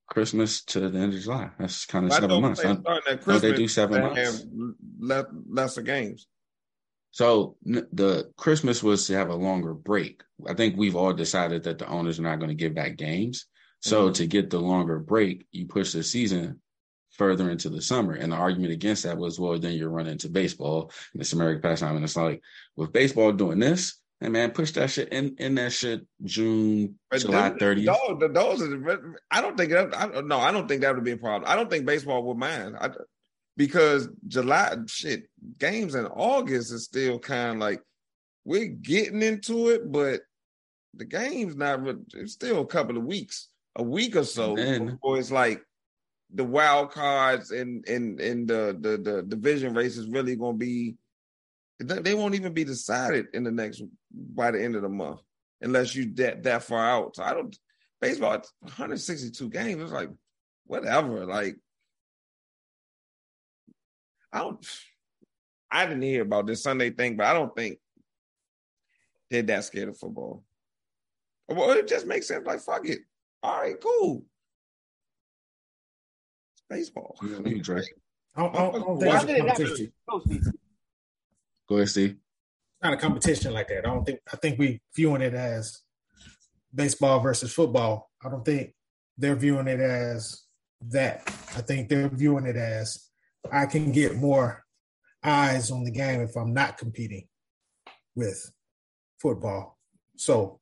[0.09, 1.51] Christmas to the end of July.
[1.59, 2.61] That's kind of I seven months.
[2.63, 2.79] they huh?
[2.81, 4.19] starting at No, they do seven months.
[4.21, 4.51] have
[4.99, 6.27] le- lesser games.
[7.13, 10.23] So the Christmas was to have a longer break.
[10.49, 13.47] I think we've all decided that the owners are not going to give back games.
[13.81, 14.15] So Mhm.
[14.15, 16.61] to get the longer break, you push the season
[17.13, 18.13] further into the summer.
[18.15, 21.63] And the argument against that was, well, then you're running into baseball and it's American
[21.63, 21.97] pastime.
[21.97, 22.43] And it's like
[22.77, 27.21] with baseball doing this, and man, push that shit in in that shit June, But
[27.21, 28.21] July 30th.
[28.21, 29.97] Those, those are I don't think that.
[29.97, 31.51] I, no, I don't think that would be a problem.
[31.51, 32.77] I don't think baseball would mind.
[32.79, 32.91] I,
[33.57, 35.25] because July shit
[35.59, 37.83] games in August is still kind of like
[38.45, 40.21] we're getting into it, but
[40.95, 41.81] the game's not.
[42.15, 45.63] It's still a couple of weeks, a week or so before it's like
[46.33, 50.59] the wild cards and and and the the the division race is really going to
[50.59, 50.97] be.
[51.81, 55.21] They they won't even be decided in the next by the end of the month
[55.63, 57.17] unless you that that far out.
[57.17, 57.57] So I don't
[58.01, 59.83] baseball it's 162 games.
[59.83, 60.11] It's like
[60.67, 61.25] whatever.
[61.25, 61.57] Like
[64.33, 64.67] I don't.
[65.73, 67.79] I didn't hear about this Sunday thing, but I don't think
[69.31, 70.43] they're that scared of football.
[71.49, 72.47] Well, it just makes sense.
[72.47, 73.01] Like fuck it.
[73.43, 74.25] All right, cool.
[76.55, 77.17] It's baseball.
[77.23, 77.83] Yeah, you Dre.
[78.37, 80.59] I don't, I don't, I don't think Why it's did a it competition.
[81.71, 82.17] Go, ahead, Steve.
[82.83, 83.87] Not a competition like that.
[83.87, 84.19] I don't think.
[84.33, 85.83] I think we viewing it as
[86.75, 88.11] baseball versus football.
[88.25, 88.75] I don't think
[89.17, 90.43] they're viewing it as
[90.89, 91.23] that.
[91.57, 93.11] I think they're viewing it as
[93.53, 94.65] I can get more
[95.23, 97.29] eyes on the game if I'm not competing
[98.17, 98.51] with
[99.21, 99.79] football.
[100.17, 100.59] So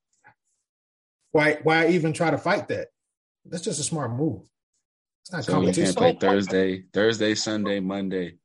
[1.32, 2.88] why why even try to fight that?
[3.46, 4.42] That's just a smart move.
[5.22, 8.38] It's not So we can't play Thursday, Thursday, Sunday, Monday.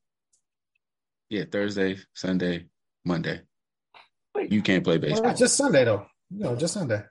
[1.34, 2.68] Yeah, Thursday, Sunday,
[3.04, 3.42] Monday.
[4.36, 5.32] Wait, You can't play baseball.
[5.32, 6.06] it's just Sunday though.
[6.30, 7.02] No, just Sunday.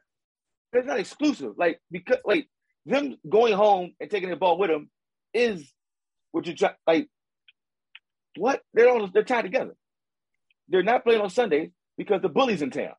[0.72, 1.54] it's not exclusive.
[1.56, 2.46] Like because like
[2.86, 4.88] them going home and taking the ball with them
[5.34, 5.68] is
[6.30, 6.70] what you try.
[6.86, 7.08] Like
[8.36, 9.74] what they're on they're tied together.
[10.68, 12.94] They're not playing on Sundays because the bullies in town,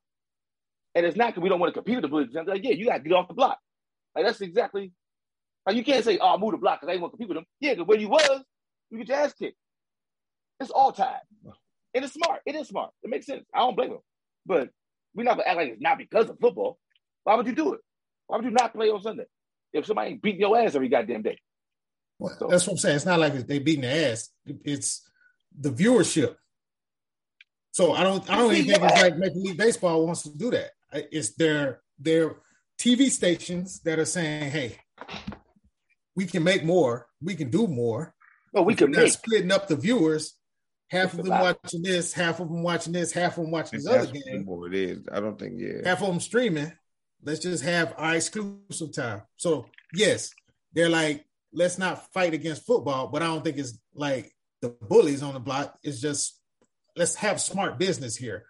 [0.93, 2.27] and it's not because we don't want to compete with the bullies.
[2.27, 2.47] in town.
[2.47, 3.59] Like yeah, you got to get off the block.
[4.13, 4.91] Like that's exactly.
[5.65, 7.37] Like you can't say oh move the block because I ain't want to compete with
[7.37, 7.45] them.
[7.61, 8.43] Yeah, because when you was
[8.91, 9.55] you get your ass kicked.
[10.59, 11.19] It's all tied.
[11.95, 12.41] And it's smart.
[12.45, 12.91] It is smart.
[13.03, 13.45] It makes sense.
[13.53, 13.99] I don't blame them.
[14.45, 14.69] But
[15.13, 16.79] we're not gonna act like it's not because of football.
[17.23, 17.81] Why would you do it?
[18.27, 19.25] Why would you not play on Sunday
[19.73, 21.39] if somebody ain't beating your ass every goddamn day?
[22.19, 22.95] Well, So- that's what I'm saying.
[22.97, 24.29] It's not like they beating their ass.
[24.45, 25.07] It's
[25.57, 26.35] the viewership.
[27.71, 30.51] So I don't I don't even think it's like Major League Baseball wants to do
[30.51, 30.71] that.
[31.11, 32.37] It's their their
[32.79, 34.77] TV stations that are saying, hey,
[36.15, 38.13] we can make more, we can do more.
[38.51, 39.11] Well, we If can make.
[39.11, 40.35] splitting up the viewers.
[40.93, 43.87] Half of them watching this, half of them watching this, half of them watching this
[43.87, 45.07] other game, what it is.
[45.11, 45.81] I don't think yeah.
[45.83, 46.71] half of them streaming.
[47.23, 49.23] Let's just have our exclusive time.
[49.37, 50.31] So yes,
[50.73, 54.31] they're like, let's not fight against football, but I don't think it's like
[54.61, 55.79] the bullies on the block.
[55.81, 56.39] It's just
[56.95, 58.45] let's have smart business here.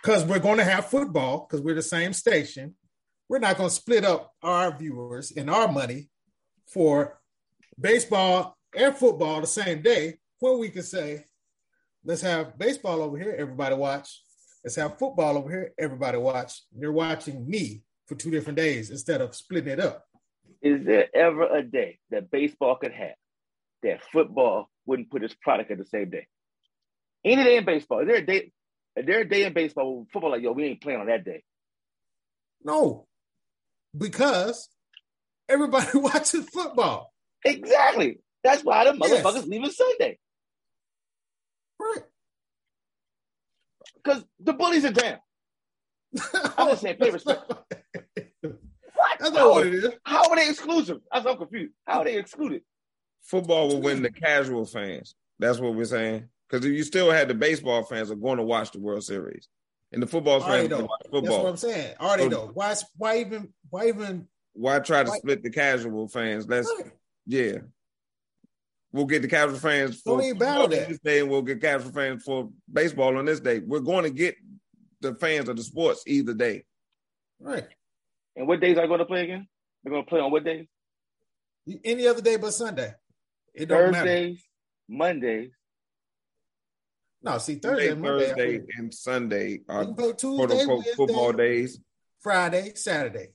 [0.00, 2.74] Because we're going to have football, because we're the same station.
[3.28, 6.08] We're not going to split up our viewers and our money
[6.72, 7.20] for
[7.78, 11.24] baseball and football the same day when we can say,
[12.04, 14.22] let's have baseball over here, everybody watch.
[14.64, 16.62] Let's have football over here, everybody watch.
[16.76, 20.04] You're watching me for two different days instead of splitting it up.
[20.60, 23.14] Is there ever a day that baseball could have
[23.82, 26.26] that football wouldn't put its product at the same day?
[27.24, 28.00] Any day in baseball.
[28.00, 28.52] Is there a day?
[28.96, 31.44] Is there a day in baseball football like yo, we ain't playing on that day?
[32.64, 33.06] No,
[33.96, 34.68] because
[35.48, 37.12] everybody watches football.
[37.44, 38.18] Exactly.
[38.42, 39.46] That's why the motherfuckers yes.
[39.46, 40.18] leaving Sunday.
[41.80, 42.02] Right.
[44.02, 45.18] Because the bullies are down.
[46.56, 47.42] I'm just saying, pay respect.
[47.48, 49.18] what?
[49.18, 49.90] That's not what it is.
[50.04, 50.98] How are they exclusive?
[51.12, 51.72] I'm so confused.
[51.86, 52.62] How are they excluded?
[53.22, 55.14] Football will win the casual fans.
[55.38, 56.28] That's what we're saying.
[56.48, 59.48] Because if you still had the baseball fans are going to watch the World Series,
[59.92, 61.22] and the football fans watch football.
[61.22, 61.94] That's what I'm saying.
[62.00, 62.50] Are they so, though?
[62.54, 62.74] Why?
[62.96, 63.52] Why even?
[63.70, 64.28] Why even?
[64.54, 66.46] Why try to why, split the casual fans?
[66.48, 66.92] Let's right.
[67.26, 67.58] yeah.
[68.98, 73.16] We'll get the casual fans for this day, and we'll get casual fans for baseball
[73.16, 73.60] on this day.
[73.60, 74.34] We're going to get
[75.00, 76.64] the fans of the sports either day.
[77.38, 77.68] Right.
[78.34, 79.46] And what days are going to play again?
[79.84, 80.66] They're going to play on what days?
[81.84, 82.92] Any other day but Sunday.
[83.54, 84.42] It don't Thursdays,
[84.88, 85.12] matter.
[85.12, 85.50] Mondays.
[87.22, 91.78] No, see Thursday, Monday, Thursday, and Sunday are quote unquote football days.
[92.20, 93.28] Friday, Saturday.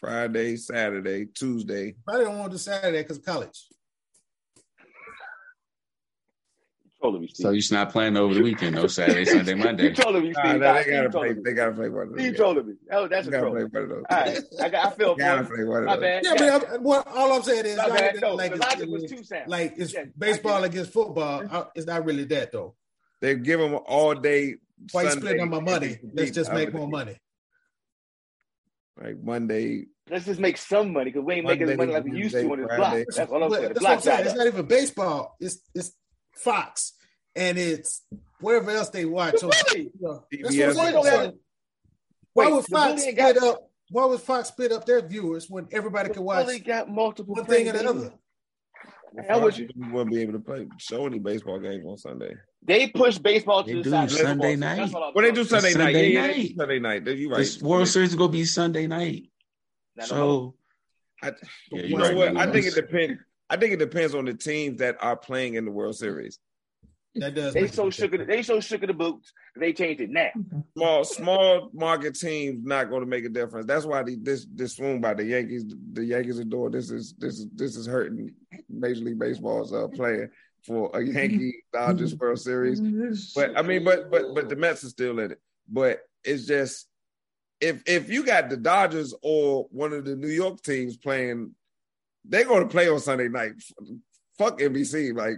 [0.00, 1.94] Friday, Saturday, Tuesday.
[2.06, 3.66] Probably don't want to do Saturday because college.
[7.12, 9.84] Me, So you're not playing over the weekend, no Saturday, Sunday, Monday.
[9.84, 10.60] you trolling me, Steve.
[10.60, 11.32] Nah, they gotta play.
[11.32, 12.24] They gotta play one of those.
[12.24, 12.74] You trolling me.
[12.90, 13.52] Oh, that's a troll.
[13.52, 14.04] Play one of those.
[14.10, 15.14] All right, I, got, I feel.
[15.14, 16.00] gotta play one of those.
[16.00, 16.24] bad.
[16.24, 16.58] Yeah, yeah.
[16.58, 19.48] but well, all I'm saying is, bad, no, like, the logic was too sound.
[19.48, 21.70] Like it's yeah, baseball against football.
[21.74, 22.74] It's not really that though.
[23.20, 24.56] They give them all day.
[24.92, 25.98] Why you splitting on my money?
[26.12, 27.16] Let's just make more money.
[29.00, 29.86] Like Monday.
[30.10, 32.34] Let's just make some money because we ain't Monday, making as money like we used
[32.34, 33.04] to on this block.
[33.16, 33.68] That's all I'm saying.
[33.68, 34.26] That's what I'm saying.
[34.26, 35.36] It's not even baseball.
[35.40, 35.92] It's it's
[36.36, 36.92] Fox
[37.36, 38.02] and it's
[38.40, 39.38] whatever else they watch.
[39.38, 41.34] So, you know, that's what
[42.32, 43.70] Why would Fox split up?
[43.90, 46.46] Why would Fox split up their viewers when everybody can watch?
[46.46, 48.12] They got multiple one thing and another.
[49.28, 52.34] How would you wouldn't be able to play show any baseball games on Sunday?
[52.66, 54.10] They push baseball to they the side.
[54.10, 54.90] Sunday night.
[54.92, 56.12] Well, they do Sunday, Sunday night.
[56.12, 56.36] Yeah, night.
[56.36, 57.06] Yeah, Sunday night.
[57.06, 57.38] You right.
[57.38, 59.30] This World Series is gonna be Sunday night.
[60.00, 60.56] So,
[61.22, 61.32] I,
[61.70, 62.36] yeah, you know right, what?
[62.36, 63.20] I think it depends.
[63.50, 66.38] I think it depends on the teams that are playing in the World Series.
[67.16, 67.54] That does.
[67.54, 68.12] They so shook.
[68.14, 69.32] Of, they so shook of the boots.
[69.56, 70.30] They changed it now.
[70.76, 73.66] Small small market teams not going to make a difference.
[73.66, 75.64] That's why the, this this swoon by the Yankees.
[75.92, 78.34] The Yankees are doing this is this is this is hurting
[78.68, 80.32] Major League Baseball's uh, player
[80.66, 82.80] for a Yankee Dodgers World Series.
[83.34, 85.40] But I mean, but but but the Mets are still in it.
[85.68, 86.88] But it's just
[87.60, 91.54] if if you got the Dodgers or one of the New York teams playing,
[92.24, 93.52] they're going to play on Sunday night.
[94.38, 95.36] Fuck NBC, like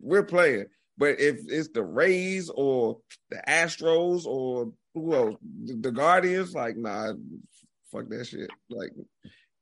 [0.00, 0.66] we're playing.
[0.96, 2.98] But if it's the Rays or
[3.30, 7.12] the Astros or who else, the, Guardians, like nah,
[7.90, 8.50] fuck that shit.
[8.70, 8.92] Like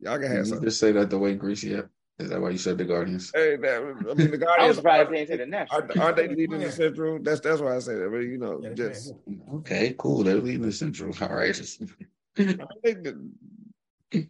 [0.00, 0.68] y'all can have you something.
[0.68, 1.70] Just say that the way Greasy.
[1.70, 1.82] Yeah.
[2.18, 3.30] Is that why you said the Guardians?
[3.34, 3.80] Hey, that,
[4.10, 4.58] I mean the Guardians.
[4.58, 5.82] I was surprised they didn't say the Nationals.
[5.82, 7.18] Aren't, aren't they leading the Central?
[7.22, 8.10] That's that's why I say that.
[8.10, 9.14] But you know, yeah, just
[9.54, 10.22] okay, cool.
[10.22, 11.14] They're leading the Central.
[11.22, 11.48] All right.
[12.38, 12.42] I,
[12.84, 14.28] think that,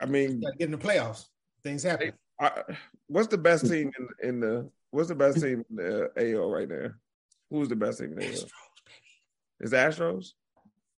[0.00, 1.26] I mean, get in the playoffs.
[1.62, 2.12] Things happen.
[2.40, 2.62] I,
[3.06, 6.68] what's the best team in, in the What's the best team in the AL right
[6.68, 6.90] now?
[7.50, 8.46] Who's the best team in the AL?
[9.58, 10.34] Is Astros?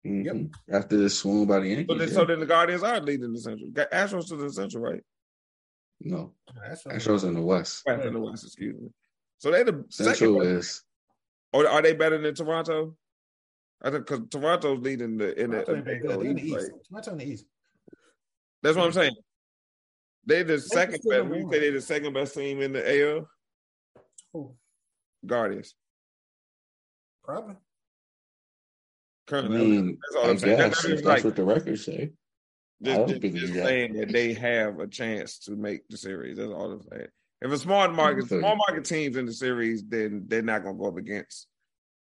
[0.05, 0.24] Mm-hmm.
[0.24, 0.36] Yep.
[0.72, 1.86] After the swoon by the Yankees.
[1.88, 2.14] So then, yeah.
[2.14, 3.70] so then the Guardians are leading the Central.
[3.70, 5.01] Astros to the Central, right?
[6.01, 6.32] No.
[6.88, 7.82] Astros in the West.
[7.86, 8.88] West in the West, excuse me.
[9.38, 10.82] So they the Central is.
[11.52, 12.96] Or are they better than Toronto?
[13.80, 16.70] I think because Toronto's leading the in the, in the, East.
[16.90, 17.44] Toronto in the East.
[18.65, 19.15] That's what I'm saying.
[20.24, 21.27] They're the second best.
[21.27, 23.28] We say they're the second best team in the AL.
[24.32, 24.55] Who?
[25.27, 25.74] Guardians.
[27.23, 27.57] Probably.
[29.27, 30.57] Currently, I mean, that's all I I'm saying.
[30.57, 32.12] Guess, that's, that's like, what the records say.
[32.82, 36.39] Just, just, just saying that they have a chance to make the series.
[36.39, 37.09] That's all I'm saying.
[37.43, 40.89] If a small market, small market teams in the series, then they're not gonna go
[40.89, 41.49] up against.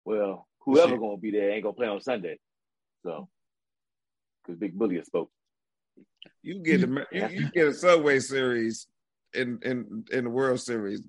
[0.04, 2.38] Well, whoever gonna be there ain't gonna play on Sunday,
[3.04, 3.28] so
[4.42, 5.30] because Big Bully spoke.
[6.42, 8.86] You get a you, you, get a Subway Series
[9.34, 11.02] in in in the World Series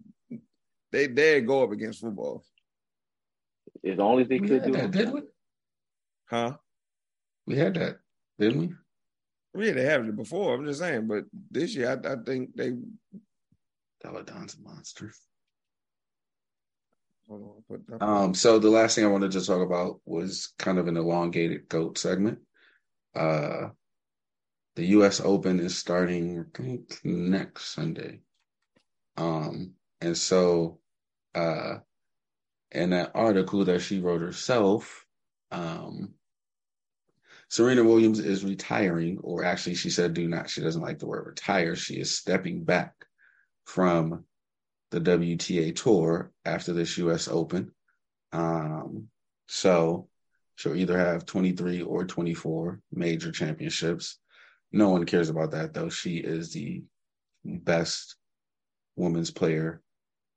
[0.91, 2.43] they they go up against football.
[3.83, 4.71] It's the only thing could do.
[4.73, 5.21] That, didn't we?
[6.29, 6.57] Huh?
[7.45, 7.97] We had that,
[8.37, 8.69] didn't we?
[9.53, 10.53] We had have it before.
[10.53, 12.73] I'm just saying, but this year I, I think they.
[14.01, 15.11] Peloton's a monster.
[18.01, 21.69] Um, so the last thing I wanted to talk about was kind of an elongated
[21.69, 22.39] goat segment.
[23.15, 23.69] Uh,
[24.79, 25.19] the U.S.
[25.19, 28.21] Open is starting, I think, next Sunday.
[29.17, 30.79] Um, and so,
[31.35, 31.79] uh,
[32.71, 35.05] in that article that she wrote herself,
[35.51, 36.13] um,
[37.49, 40.49] Serena Williams is retiring, or actually, she said, do not.
[40.49, 41.75] She doesn't like the word retire.
[41.75, 42.93] She is stepping back
[43.65, 44.23] from
[44.91, 47.73] the WTA tour after this US Open.
[48.31, 49.09] Um,
[49.49, 50.07] so
[50.55, 54.19] she'll either have 23 or 24 major championships.
[54.71, 55.89] No one cares about that, though.
[55.89, 56.83] She is the
[57.43, 58.15] best
[58.95, 59.81] women's player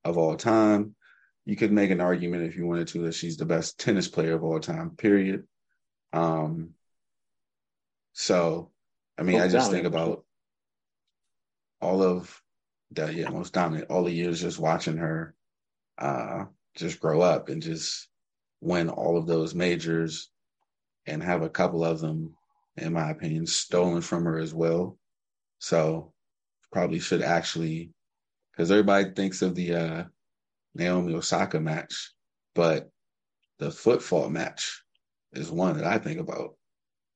[0.04, 0.94] of all time.
[1.44, 4.34] You could make an argument if you wanted to that she's the best tennis player
[4.34, 5.44] of all time, period.
[6.12, 6.70] Um,
[8.12, 8.70] so,
[9.18, 10.24] I mean, I just think about
[11.80, 12.40] all of
[12.92, 15.34] that, yeah, most dominant, all the years just watching her
[15.98, 16.44] uh,
[16.76, 18.08] just grow up and just
[18.60, 20.30] win all of those majors
[21.06, 22.34] and have a couple of them,
[22.76, 24.98] in my opinion, stolen from her as well.
[25.58, 26.12] So,
[26.72, 27.90] probably should actually,
[28.52, 30.04] because everybody thinks of the uh,
[30.74, 32.12] Naomi Osaka match,
[32.54, 32.90] but
[33.58, 34.82] the foot match
[35.32, 36.56] is one that I think about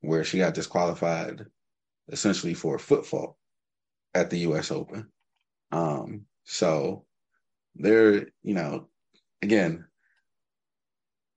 [0.01, 1.45] where she got disqualified
[2.09, 3.31] essentially for a foot
[4.15, 5.09] at the US Open.
[5.73, 7.05] Um, so
[7.75, 8.89] they're, you know,
[9.43, 9.87] again,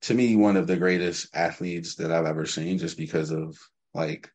[0.04, 3.58] to me, one of the greatest athletes that I've ever seen just because of
[3.94, 4.30] like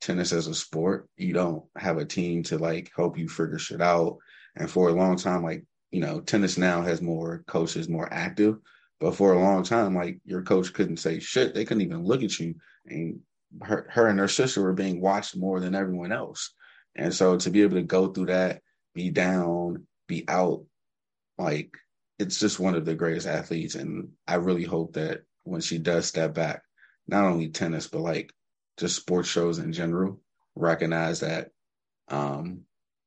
[0.00, 1.08] tennis as a sport.
[1.16, 4.18] You don't have a team to like help you figure shit out.
[4.56, 8.56] And for a long time, like, you know, tennis now has more coaches, more active.
[9.00, 11.54] But for a long time, like your coach couldn't say shit.
[11.54, 12.54] They couldn't even look at you.
[12.86, 13.20] And
[13.62, 16.52] her, her and her sister were being watched more than everyone else.
[16.96, 18.62] And so to be able to go through that,
[18.94, 20.64] be down, be out,
[21.38, 21.74] like
[22.18, 23.74] it's just one of the greatest athletes.
[23.74, 26.62] And I really hope that when she does step back,
[27.06, 28.32] not only tennis, but like
[28.78, 30.20] just sports shows in general,
[30.54, 31.50] recognize that
[32.08, 32.62] um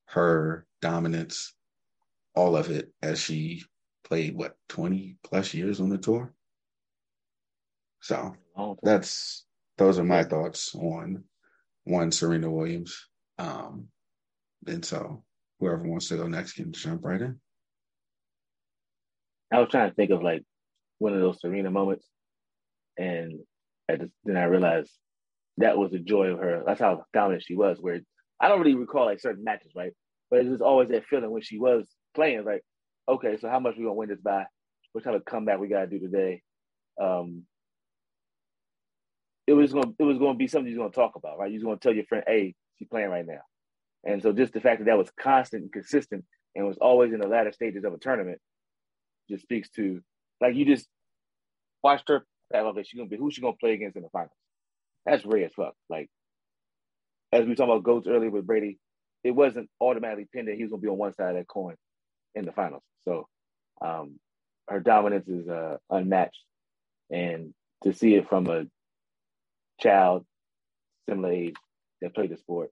[0.05, 1.53] her dominance,
[2.35, 3.63] all of it as she
[4.03, 6.33] played what 20 plus years on the tour.
[8.01, 8.35] So
[8.81, 9.45] that's
[9.77, 11.23] those are my thoughts on
[11.83, 13.07] one Serena Williams.
[13.37, 13.87] Um,
[14.65, 15.23] and so
[15.59, 17.39] whoever wants to go next can jump right in.
[19.51, 20.43] I was trying to think of like
[20.99, 22.05] one of those Serena moments,
[22.97, 23.39] and
[23.89, 24.91] I just, then I realized
[25.57, 26.63] that was the joy of her.
[26.65, 27.77] That's how dominant she was.
[27.79, 27.99] Where
[28.39, 29.91] I don't really recall like certain matches, right?
[30.29, 32.61] But it was always that feeling when she was playing, like,
[33.07, 34.45] okay, so how much we gonna win this by?
[34.91, 36.41] What kind of comeback we gotta do today?
[37.01, 37.43] Um,
[39.47, 41.51] it was gonna it was gonna be something you're gonna talk about, right?
[41.51, 43.41] You're gonna tell your friend, hey, she's playing right now.
[44.03, 46.25] And so just the fact that that was constant and consistent
[46.55, 48.39] and was always in the latter stages of a tournament
[49.29, 50.01] just speaks to
[50.39, 50.87] like you just
[51.83, 54.31] watched her okay, she's gonna be who she gonna play against in the finals.
[55.07, 55.75] That's rare as fuck.
[55.89, 56.09] Like
[57.33, 58.79] as we talked about goats earlier with Brady,
[59.23, 61.75] it wasn't automatically pinned that he was gonna be on one side of that coin
[62.35, 62.83] in the finals.
[63.05, 63.27] So
[63.81, 64.19] um,
[64.69, 66.43] her dominance is uh, unmatched,
[67.11, 67.53] and
[67.83, 68.65] to see it from a
[69.81, 70.25] child
[71.09, 71.55] similar age
[72.01, 72.69] that played the sport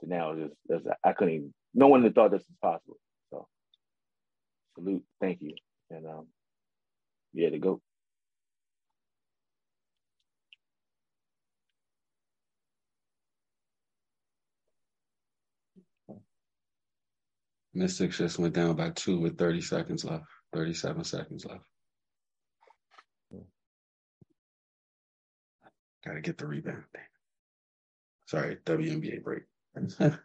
[0.00, 2.98] to now just, just I couldn't even no one had thought this was possible.
[3.32, 3.46] So
[4.76, 5.54] salute, thank you.
[5.90, 6.28] And um
[7.34, 7.50] yeah,
[17.74, 21.64] Mystics just went down by two with 30 seconds left, 37 seconds left.
[26.04, 26.84] Got to get the rebound.
[28.26, 29.42] Sorry, WNBA break.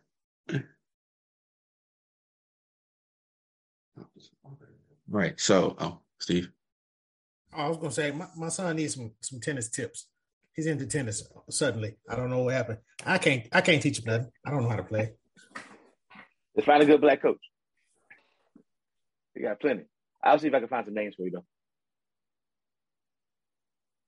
[5.10, 5.40] right.
[5.40, 6.50] So, oh, Steve.
[7.56, 10.08] Oh, I was gonna say my, my son needs some some tennis tips.
[10.54, 11.96] He's into tennis suddenly.
[12.10, 12.80] I don't know what happened.
[13.06, 14.32] I can't I can't teach him nothing.
[14.46, 15.14] I don't know how to play.
[16.56, 17.40] Let's find a good black coach.
[19.36, 19.84] You got plenty.
[20.24, 21.46] I'll see if I can find some names for you though.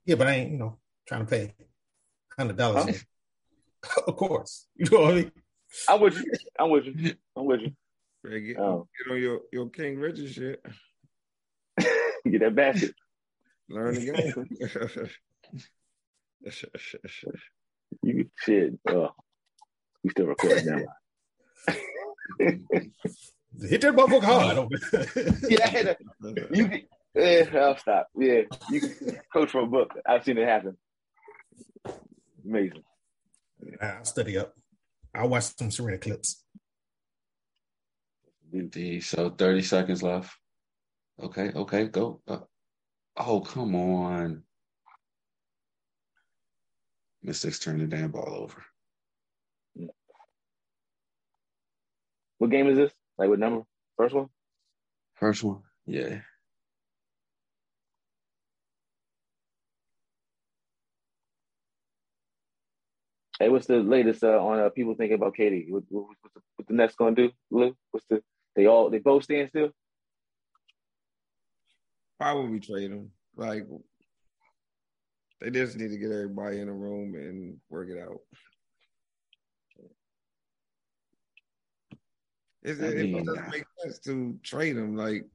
[0.05, 0.77] Yeah, but I ain't, you know,
[1.07, 1.53] trying to pay
[2.37, 3.05] hundred dollars.
[4.07, 4.67] of course.
[4.75, 5.31] You know what I mean?
[5.87, 6.33] I'm with you.
[6.59, 7.13] I'm with you.
[7.37, 7.71] I'm with you.
[8.23, 10.63] Get, um, get on your, your King Richard shit.
[11.79, 12.93] get that basket.
[13.69, 14.49] Learn the game.
[18.03, 18.73] you shit.
[18.89, 19.09] Oh,
[20.03, 21.73] we still recording now.
[22.39, 24.67] Hit that motherfucker hard.
[25.49, 25.93] yeah,
[26.53, 26.81] you can,
[27.13, 28.07] yeah, I'll stop.
[28.15, 29.93] Yeah, you can coach from a book.
[30.05, 30.77] I've seen it happen.
[32.45, 32.83] Amazing.
[33.81, 34.53] I'll study up.
[35.13, 36.43] I'll watch some Serena clips.
[38.53, 39.03] Indeed.
[39.03, 40.31] So 30 seconds left.
[41.21, 42.21] Okay, okay, go.
[42.27, 42.39] Uh,
[43.17, 44.43] oh, come on.
[47.21, 48.63] Mystics turn the damn ball over.
[52.41, 52.91] What game is this?
[53.19, 53.61] Like what number?
[53.97, 54.25] First one?
[55.13, 55.61] First one?
[55.85, 56.21] Yeah.
[63.37, 65.69] Hey, what's the latest uh, on uh, people thinking about KD?
[65.69, 67.77] What, what, what's the, what the Nets going to do, Lou?
[67.91, 68.23] What's the
[68.55, 69.69] they all they both stand still?
[72.19, 73.11] Probably would trade them?
[73.35, 73.67] Like
[75.39, 78.17] they just need to get everybody in a room and work it out.
[82.63, 84.95] It, it, it doesn't make sense to trade him.
[84.95, 85.25] Like,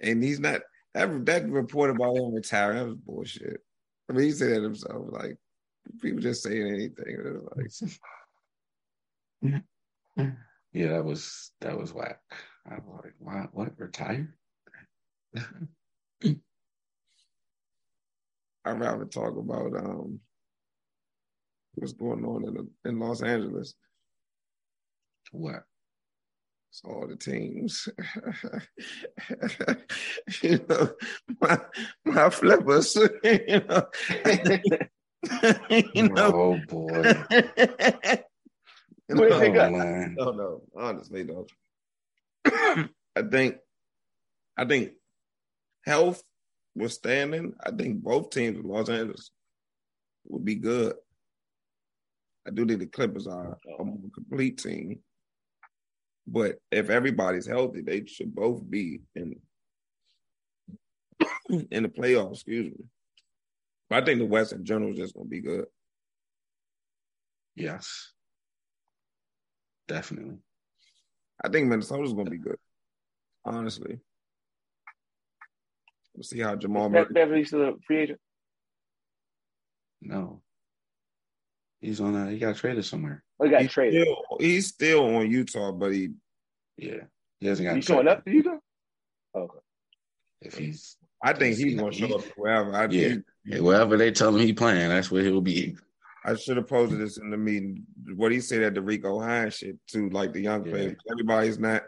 [0.00, 0.62] and he's not
[0.94, 2.78] that that report about him retiring.
[2.78, 3.60] That was bullshit.
[4.08, 5.06] I mean, he said that himself.
[5.10, 5.36] Like,
[6.00, 7.46] people just saying anything.
[7.56, 7.70] Like,
[10.72, 12.20] yeah, that was that was whack.
[12.66, 13.54] I was like, what?
[13.54, 13.78] What?
[13.78, 14.34] Retire?
[18.66, 20.20] I'd rather talk about um
[21.74, 23.74] what's going on in in Los Angeles.
[25.34, 25.64] What?
[26.70, 27.88] It's all the teams.
[30.42, 30.92] you know,
[31.40, 31.58] my
[32.04, 32.96] my flippers.
[33.24, 33.86] you know.
[35.94, 36.32] you know.
[36.32, 37.12] Oh boy.
[39.08, 41.46] You know, oh, no, no, honestly, no.
[42.46, 42.88] I
[43.30, 43.56] think,
[44.56, 44.92] I think,
[45.84, 46.22] health
[46.74, 49.30] withstanding, I think both teams in Los Angeles
[50.26, 50.94] would be good.
[52.46, 53.56] I do think the Clippers are a
[54.14, 55.00] complete team.
[56.26, 59.36] But if everybody's healthy, they should both be in
[61.70, 62.84] in the playoffs, excuse me.
[63.90, 65.66] But I think the West in general is just gonna be good.
[67.54, 68.12] Yes.
[69.86, 70.38] Definitely.
[71.44, 72.56] I think Minnesota's gonna be good.
[73.44, 73.98] Honestly.
[76.14, 77.06] We'll see how Jamal Murray.
[77.10, 78.20] Beverley still a free agent?
[80.00, 80.42] No.
[81.84, 83.22] He's on a he got traded somewhere.
[83.38, 84.02] Oh, he got he's traded.
[84.02, 86.10] Still, he's still on Utah, but he
[86.78, 87.04] Yeah.
[87.40, 88.56] He hasn't got He's showing up to Utah?
[89.34, 89.58] Oh, okay.
[90.40, 92.74] If he's I think he's gonna show up wherever.
[92.74, 93.16] I yeah.
[93.44, 93.60] yeah.
[93.60, 95.76] Wherever they tell him he playing, that's where he'll be.
[96.24, 97.84] I should have posted this in the meeting.
[98.14, 100.72] What he said at the Rico Hines shit too, like the young yeah.
[100.72, 100.96] players.
[101.10, 101.82] Everybody's not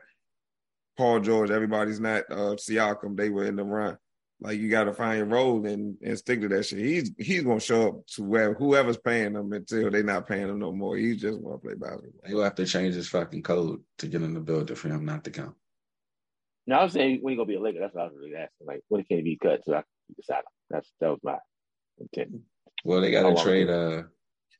[0.98, 3.16] Paul George, everybody's not uh Siakam.
[3.16, 3.96] They were in the run.
[4.40, 6.78] Like you got to find your role and, and stick to that shit.
[6.78, 10.58] He's he's gonna show up to where whoever's paying him until they're not paying him
[10.58, 10.96] no more.
[10.96, 12.20] He's just gonna play basketball.
[12.26, 15.24] He'll have to change his fucking code to get in the building for him not
[15.24, 15.54] to come.
[16.66, 17.80] No, I was saying when he gonna be a Laker.
[17.80, 18.66] That's what I was really asking.
[18.66, 20.42] Like when can he be cut so I can decide.
[20.68, 21.38] That's that was my
[21.98, 22.40] intent.
[22.84, 23.70] Well, they got to trade.
[23.70, 24.02] Uh,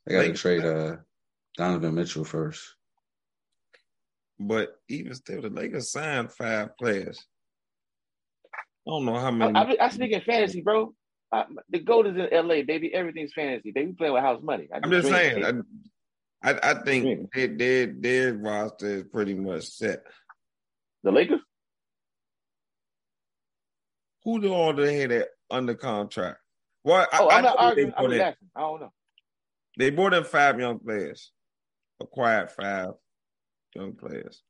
[0.07, 0.97] they got to trade uh
[1.57, 2.77] Donovan Mitchell first.
[4.39, 7.24] But even still, the Lakers signed five players.
[8.86, 9.54] I don't know how many.
[9.58, 10.94] I, I, I speak in fantasy, bro.
[11.32, 12.94] I, the gold is in LA, baby.
[12.94, 13.72] Everything's fantasy.
[13.72, 14.68] They be playing with house money.
[14.72, 15.44] I am just saying.
[15.44, 20.02] I, I, I think their, their their roster is pretty much set.
[21.02, 21.40] The Lakers.
[24.24, 26.38] Who do all they had that under contract?
[26.84, 27.92] Well, oh, I, am not arguing.
[27.96, 28.48] I'm asking.
[28.54, 28.92] I don't know.
[29.78, 31.32] They brought in five young players,
[32.00, 32.90] acquired five
[33.74, 34.42] young players.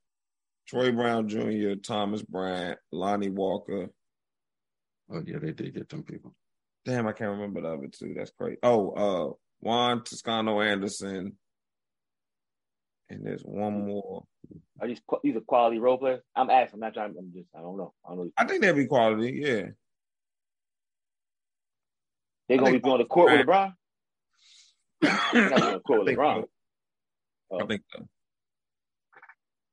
[0.69, 3.89] Troy Brown Jr., Thomas Bryant, Lonnie Walker,
[5.11, 6.35] Oh yeah, they did get them people.
[6.85, 8.15] Damn, I can't remember the other two.
[8.17, 8.59] That's crazy.
[8.63, 11.37] Oh, uh, Juan Toscano Anderson,
[13.09, 14.25] and there's one more.
[14.81, 16.23] Are these these are quality role players?
[16.35, 16.75] I'm asking.
[16.75, 17.15] I'm not trying.
[17.19, 17.49] I'm just.
[17.57, 17.93] I don't know.
[18.05, 18.31] I don't know.
[18.37, 19.41] I think they'll be quality.
[19.43, 19.67] Yeah.
[22.49, 23.73] They're gonna be on the court with LeBron.
[25.03, 26.45] not on court with LeBron.
[27.51, 27.63] So.
[27.63, 28.07] I think so.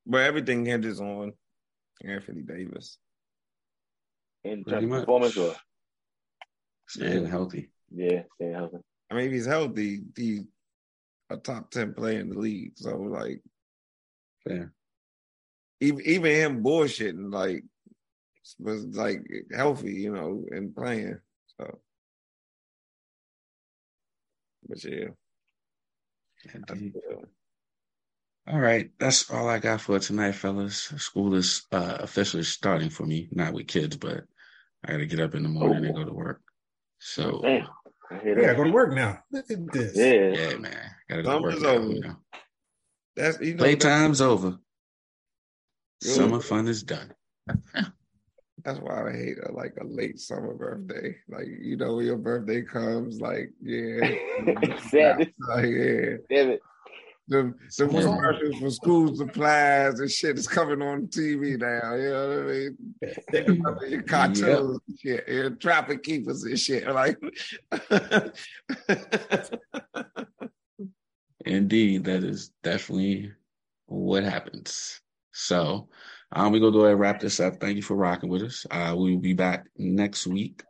[0.05, 1.34] But everything hinges on
[2.03, 2.97] Anthony Davis
[4.44, 5.56] in terms of performance or
[6.88, 7.70] staying healthy.
[7.94, 8.78] Yeah, staying healthy.
[9.10, 10.41] I mean, if he's healthy, he's
[11.30, 12.74] a top ten player in the league.
[12.76, 13.41] So like,
[14.48, 14.74] fair.
[15.82, 17.64] Even even him bullshitting like
[18.60, 19.22] was like
[19.56, 21.20] healthy, you know, and playing.
[21.60, 21.80] So,
[24.68, 25.07] but yeah.
[28.45, 30.91] All right, that's all I got for tonight, fellas.
[30.98, 34.26] School is uh, officially starting for me, not with kids, but
[34.85, 35.88] I got to get up in the oh, morning oh.
[35.88, 36.41] and go to work.
[36.99, 37.68] So, Damn.
[38.26, 39.19] yeah, go to work now.
[39.31, 39.95] Look at this.
[39.95, 40.77] Yeah, yeah man.
[41.10, 41.91] Got to go to work now, over.
[41.91, 42.15] You know.
[43.15, 44.57] That's you know, playtime's over.
[46.01, 47.14] Summer fun is done.
[48.64, 51.15] That's why I hate a, like a late summer birthday.
[51.27, 53.99] Like you know, when your birthday comes, like yeah,
[54.89, 55.31] sad.
[55.47, 56.61] Like, yeah, damn it.
[57.30, 61.95] The the commercials for school supplies and shit is coming on TV now.
[61.95, 63.91] You know what I mean?
[63.91, 65.26] Your cartoons, yep.
[65.26, 66.86] shit, your Trapper Keepers and shit.
[66.86, 67.18] Like,
[71.45, 73.32] indeed, that is definitely
[73.86, 75.00] what happens.
[75.32, 75.88] So,
[76.34, 77.60] um, we're gonna go ahead and wrap this up.
[77.60, 78.66] Thank you for rocking with us.
[78.70, 80.62] Uh, we will be back next week.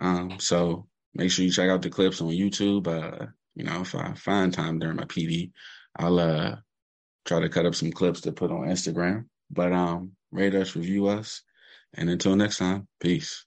[0.00, 2.86] Um, so make sure you check out the clips on YouTube.
[2.86, 5.50] Uh, you know, if I find time during my PD,
[5.96, 6.56] I'll uh
[7.24, 9.26] try to cut up some clips to put on Instagram.
[9.50, 11.42] But um, rate us, review us,
[11.94, 13.44] and until next time, peace.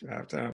[0.00, 0.46] Drive time.